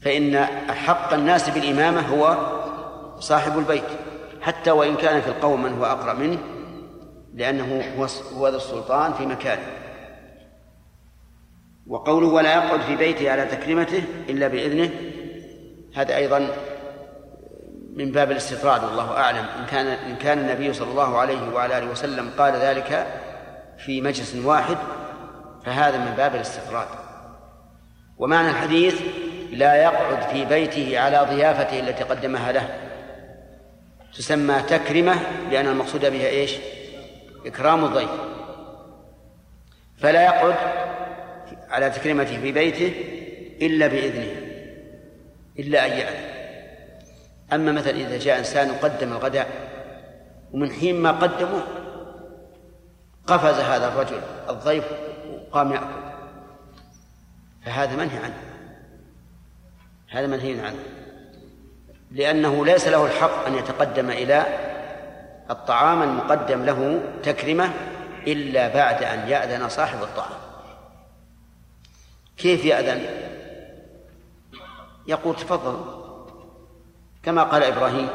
[0.02, 0.34] فإن
[0.70, 2.36] أحق الناس بالإمامة هو
[3.18, 3.84] صاحب البيت
[4.40, 6.38] حتى وإن كان في القوم من هو أقرأ منه
[7.34, 8.06] لأنه هو
[8.36, 9.66] هو ذو السلطان في مكانه.
[11.86, 14.90] وقوله ولا يقعد في بيته على تكريمته إلا بإذنه
[15.94, 16.48] هذا أيضا
[17.94, 19.46] من باب الاستطراد والله أعلم.
[19.58, 23.06] إن كان إن كان النبي صلى الله عليه وعلى آله وسلم قال ذلك
[23.84, 24.76] في مجلس واحد
[25.64, 26.88] فهذا من باب الاستطراد
[28.18, 29.00] ومعنى الحديث
[29.50, 32.68] لا يقعد في بيته على ضيافته التي قدمها له.
[34.18, 35.14] تسمى تكرمة
[35.50, 36.56] لأن المقصود بها إيش؟
[37.46, 38.10] إكرام الضيف.
[39.98, 40.54] فلا يقعد
[41.70, 42.94] على تكريمته في بيته
[43.62, 44.32] إلا بإذنه
[45.58, 46.30] إلا أن يأذن.
[47.52, 49.48] أما مثلا إذا جاء إنسان قدم الغداء
[50.52, 51.62] ومن حين ما قدمه
[53.26, 54.84] قفز هذا الرجل الضيف
[55.32, 56.10] وقام يأكل.
[57.64, 58.42] فهذا منهي عنه.
[60.08, 60.78] هذا منهي عنه.
[62.10, 64.46] لأنه ليس له الحق أن يتقدم إلى
[65.50, 67.72] الطعام المقدم له تكرمة
[68.26, 70.40] إلا بعد أن يأذن صاحب الطعام.
[72.36, 73.04] كيف يأذن؟
[75.06, 76.00] يقول تفضل.
[77.22, 78.08] كما قال إبراهيم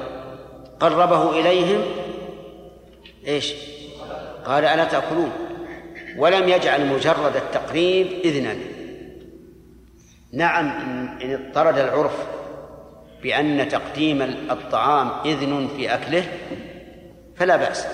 [0.80, 1.82] قربه إليهم
[3.28, 3.75] إيش؟
[4.46, 5.32] قال ألا تأكلون؟
[6.18, 8.56] ولم يجعل مجرد التقريب إذنا.
[10.34, 12.28] نعم إن اضطرد العرف
[13.24, 16.28] بأن تقديم الطعام إذن في أكله
[17.36, 17.88] فلا بأس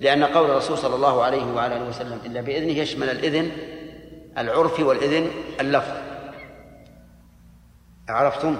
[0.00, 3.50] لأن قول الرسول صلى الله عليه وعلى آله وسلم إلا بإذنه يشمل الإذن
[4.38, 5.30] العرفي والإذن
[5.60, 5.94] اللفظ.
[8.08, 8.56] عرفتم؟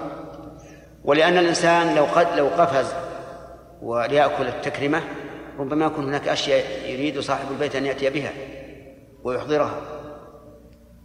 [1.05, 2.95] ولأن الإنسان لو قد لو قفز
[3.83, 5.03] وليأكل التكرمة
[5.59, 8.33] ربما يكون هناك أشياء يريد صاحب البيت أن يأتي بها
[9.25, 9.81] ويحضرها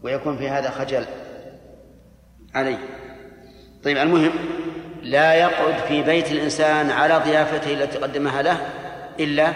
[0.04, 1.06] ويكون في هذا خجل
[2.56, 2.78] عليه.
[3.84, 4.32] طيب المهم
[5.02, 8.58] لا يقعد في بيت الإنسان على ضيافته التي قدمها له
[9.20, 9.54] إلا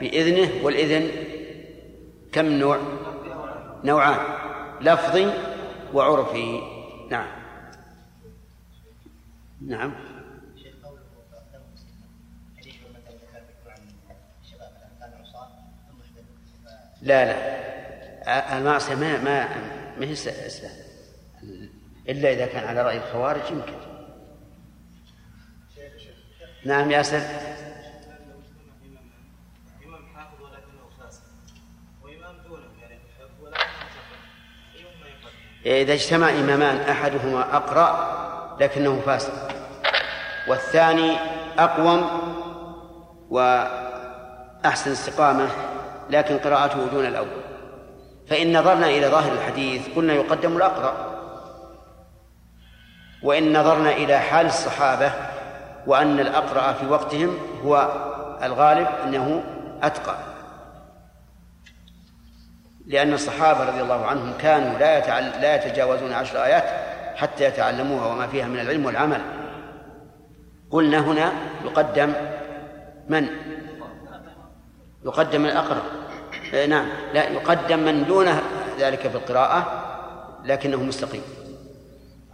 [0.00, 1.10] بإذنه والإذن
[2.32, 2.78] كم نوع؟
[3.84, 4.18] نوعان
[4.80, 5.32] لفظي
[5.94, 6.60] وعرفي.
[7.10, 7.26] نعم.
[9.66, 9.94] نعم.
[17.04, 18.58] لا لا.
[18.58, 19.48] المعصية ما ما
[19.98, 20.14] ما هي
[22.08, 23.72] إلا إذا كان على رأي الخوارج يمكن.
[26.64, 27.20] نعم ياسر
[35.66, 39.32] إذا اجتمع إمامان أحدهما أقرأ لكنه فاسد
[40.48, 41.16] والثاني
[41.58, 42.08] أقوم
[43.30, 45.73] وأحسن استقامة.
[46.10, 47.28] لكن قراءته دون الأول.
[48.28, 51.14] فإن نظرنا إلى ظاهر الحديث قلنا يقدم الأقرأ.
[53.22, 55.12] وإن نظرنا إلى حال الصحابة
[55.86, 57.92] وأن الأقرأ في وقتهم هو
[58.42, 59.44] الغالب أنه
[59.82, 60.16] أتقى.
[62.86, 66.64] لأن الصحابة رضي الله عنهم كانوا لا لا يتجاوزون عشر آيات
[67.16, 69.20] حتى يتعلموها وما فيها من العلم والعمل.
[70.70, 71.32] قلنا هنا
[71.64, 72.12] يقدم
[73.08, 73.28] من؟
[75.04, 75.82] يقدم الأقرب
[76.52, 76.86] إيه، نعم.
[77.14, 78.28] لا يقدم من دون
[78.78, 79.84] ذلك في القراءة
[80.44, 81.22] لكنه مستقيم.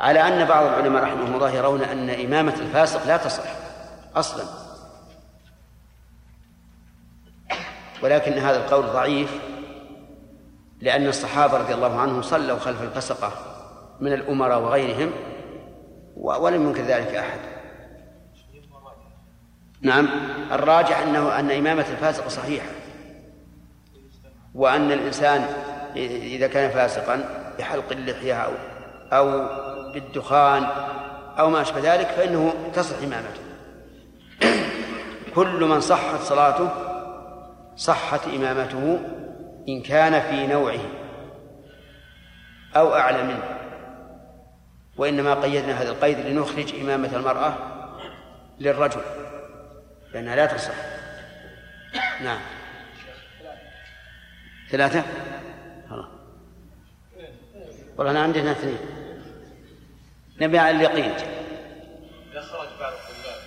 [0.01, 3.45] على أن بعض العلماء رحمهم الله يرون أن إمامة الفاسق لا تصح
[4.17, 4.45] أصلا.
[8.03, 9.41] ولكن هذا القول ضعيف
[10.81, 13.33] لأن الصحابة رضي الله عنهم صلوا خلف الفسقة
[14.01, 15.13] من الأمراء وغيرهم
[16.17, 17.60] ولم ينكر ذلك أحد.
[19.83, 20.09] نعم.
[20.53, 22.69] الراجح أنه أن إمامة الفاسق صحيحة
[24.55, 25.47] وأن الإنسان
[25.97, 27.25] إذا كان فاسقا
[27.59, 28.53] بحلق اللحية أو
[29.13, 29.49] أو
[29.93, 30.67] بالدخان
[31.39, 33.41] أو ما أشبه ذلك فإنه تصح إمامته.
[35.35, 36.69] كل من صحت صلاته
[37.77, 39.01] صحت إمامته
[39.69, 40.81] إن كان في نوعه
[42.77, 43.43] أو أعلى منه.
[44.97, 47.55] وإنما قيدنا هذا القيد لنخرج إمامة المرأة
[48.61, 49.01] للرجل.
[50.15, 50.75] لأنها لا تصح.
[52.21, 52.41] نعم.
[54.71, 55.05] ثلاثة؟
[55.91, 56.09] خلاص.
[57.97, 58.79] والله أنا عندنا اثنين.
[60.41, 61.15] نبي على اليقين.
[62.33, 63.41] إذا خرج بعض الطلاب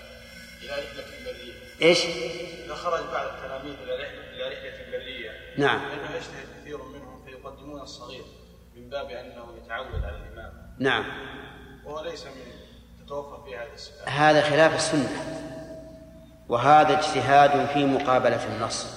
[0.61, 2.06] إلى رحلة برية إيش؟
[2.65, 5.80] إذا خرج بعض التلاميذ إلى رحلة إلى رحلة برية نعم.
[5.80, 8.23] فإنه يجتهد كثير منهم؟ فيقدمون الصغير
[8.76, 10.76] من باب أنه يتعود على الإمام.
[10.80, 11.06] نعم.
[11.85, 12.52] وهو ليس من
[13.06, 15.10] تتوفر في هذه الصفات هذا خلاف السنة.
[16.54, 18.88] وهذا اجتهاد في مقابلة النص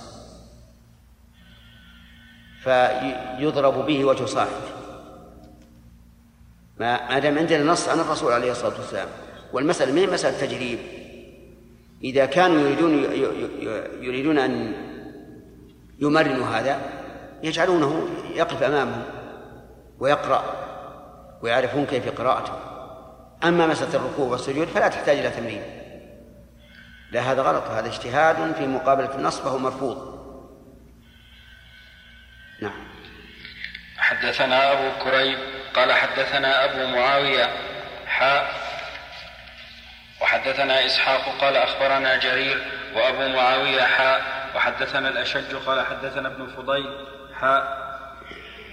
[2.62, 4.66] فيضرب به وجه صاحبه.
[6.81, 9.09] ما دام عندنا نص عن الرسول عليه الصلاة والسلام.
[9.53, 10.78] والمسألة هي مسألة تجريب
[12.05, 13.05] إذا كانوا يريدون
[14.01, 14.73] يريدون أن
[15.99, 16.81] يمرنوا هذا
[17.43, 19.03] يجعلونه يقف أمامهم
[19.99, 20.45] ويقرأ
[21.43, 22.53] ويعرفون كيف قراءته.
[23.45, 25.62] أما مسألة الركوع والسجود فلا تحتاج إلى تمرين.
[27.16, 30.16] لا هذا غلط هذا اجتهاد في مقابلة النص فهو مرفوض.
[32.62, 32.88] نعم.
[33.98, 35.38] حدثنا أبو كريب
[35.74, 37.51] قال حدثنا أبو معاوية
[38.06, 38.51] حاء
[40.20, 42.64] وحدثنا إسحاق قال أخبرنا جرير
[42.94, 44.22] وأبو معاوية حاء
[44.56, 47.06] وحدثنا الأشج قال حدثنا ابن فضيل
[47.40, 47.86] حاء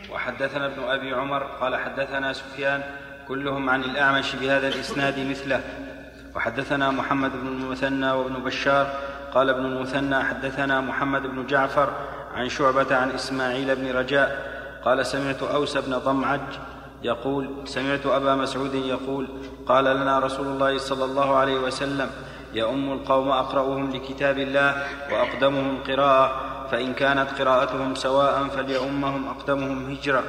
[0.09, 2.83] وحدثنا ابن أبي عمر قال حدثنا سفيان
[3.27, 5.92] كلهم عن الأعمش بهذا الإسناد مثله.
[6.35, 8.87] وحدثنا محمد بن المثنى وابن بشار
[9.33, 11.89] قال ابن المثنى حدثنا محمد بن جعفر
[12.35, 14.53] عن شعبة عن إسماعيل بن رجاء
[14.85, 16.41] قال سمعت أوس بن ضمعج
[17.03, 19.27] يقول سمعت أبا مسعود يقول
[19.65, 22.09] قال لنا رسول الله صلى الله عليه وسلم
[22.53, 26.31] يؤم القوم أقرأهم لكتاب الله وأقدمهم قراءة
[26.71, 30.23] فإن كانت قراءتهم سواء فليؤمهم أقدمهم هجرة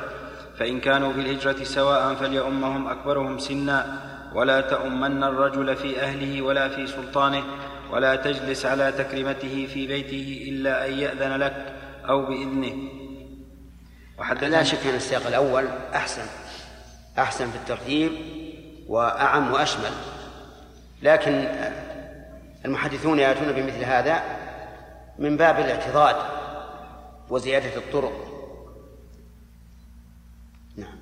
[0.59, 3.98] فإن كانوا في الهجرة سواء فليؤمهم أكبرهم سنا
[4.35, 7.44] ولا تؤمن الرجل في أهله ولا في سلطانه
[7.90, 11.74] ولا تجلس على تكريمته في بيته إلا أن يأذن لك
[12.09, 12.90] أو بإذنه.
[14.19, 16.23] وحتى لا شك أن السياق الأول أحسن
[17.19, 18.12] أحسن في الترتيب
[18.89, 19.93] وأعم وأشمل.
[21.02, 21.48] لكن
[22.65, 24.23] المحدثون يأتون بمثل هذا
[25.19, 26.16] من باب الاعتضاد
[27.31, 28.35] وزيادة الطرق.
[30.77, 30.97] نعم.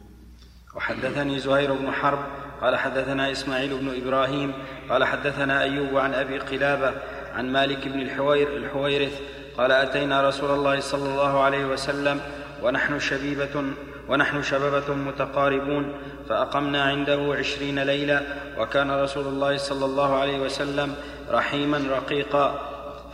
[0.75, 4.53] وحدثني زهير بن حرب قال حدثنا إسماعيل بن إبراهيم
[4.91, 6.93] قال حدثنا أيوب عن أبي قلابة
[7.35, 9.21] عن مالك بن الحوير الحويرث
[9.59, 12.21] قال أتينا رسول الله صلى الله عليه وسلم
[12.63, 13.65] ونحن شبيبة
[14.09, 15.93] ونحن شببة متقاربون
[16.29, 18.23] فأقمنا عنده عشرين ليلة
[18.59, 20.95] وكان رسول الله صلى الله عليه وسلم
[21.31, 22.61] رحيما رقيقا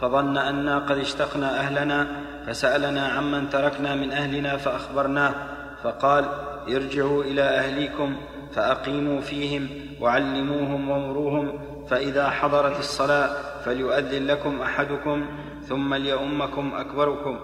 [0.00, 2.06] فظن أنا قد اشتقنا أهلنا
[2.46, 5.34] فسألنا عمن تركنا من أهلنا فأخبرناه
[5.82, 6.24] فقال
[6.68, 8.16] ارجعوا إلى أهليكم
[8.52, 9.68] فأقيموا فيهم
[10.00, 13.30] وعلموهم ومروهم فإذا حضرت الصلاة
[13.64, 15.26] فليؤذن لكم أحدكم
[15.62, 17.38] ثم ليؤمكم أكبركم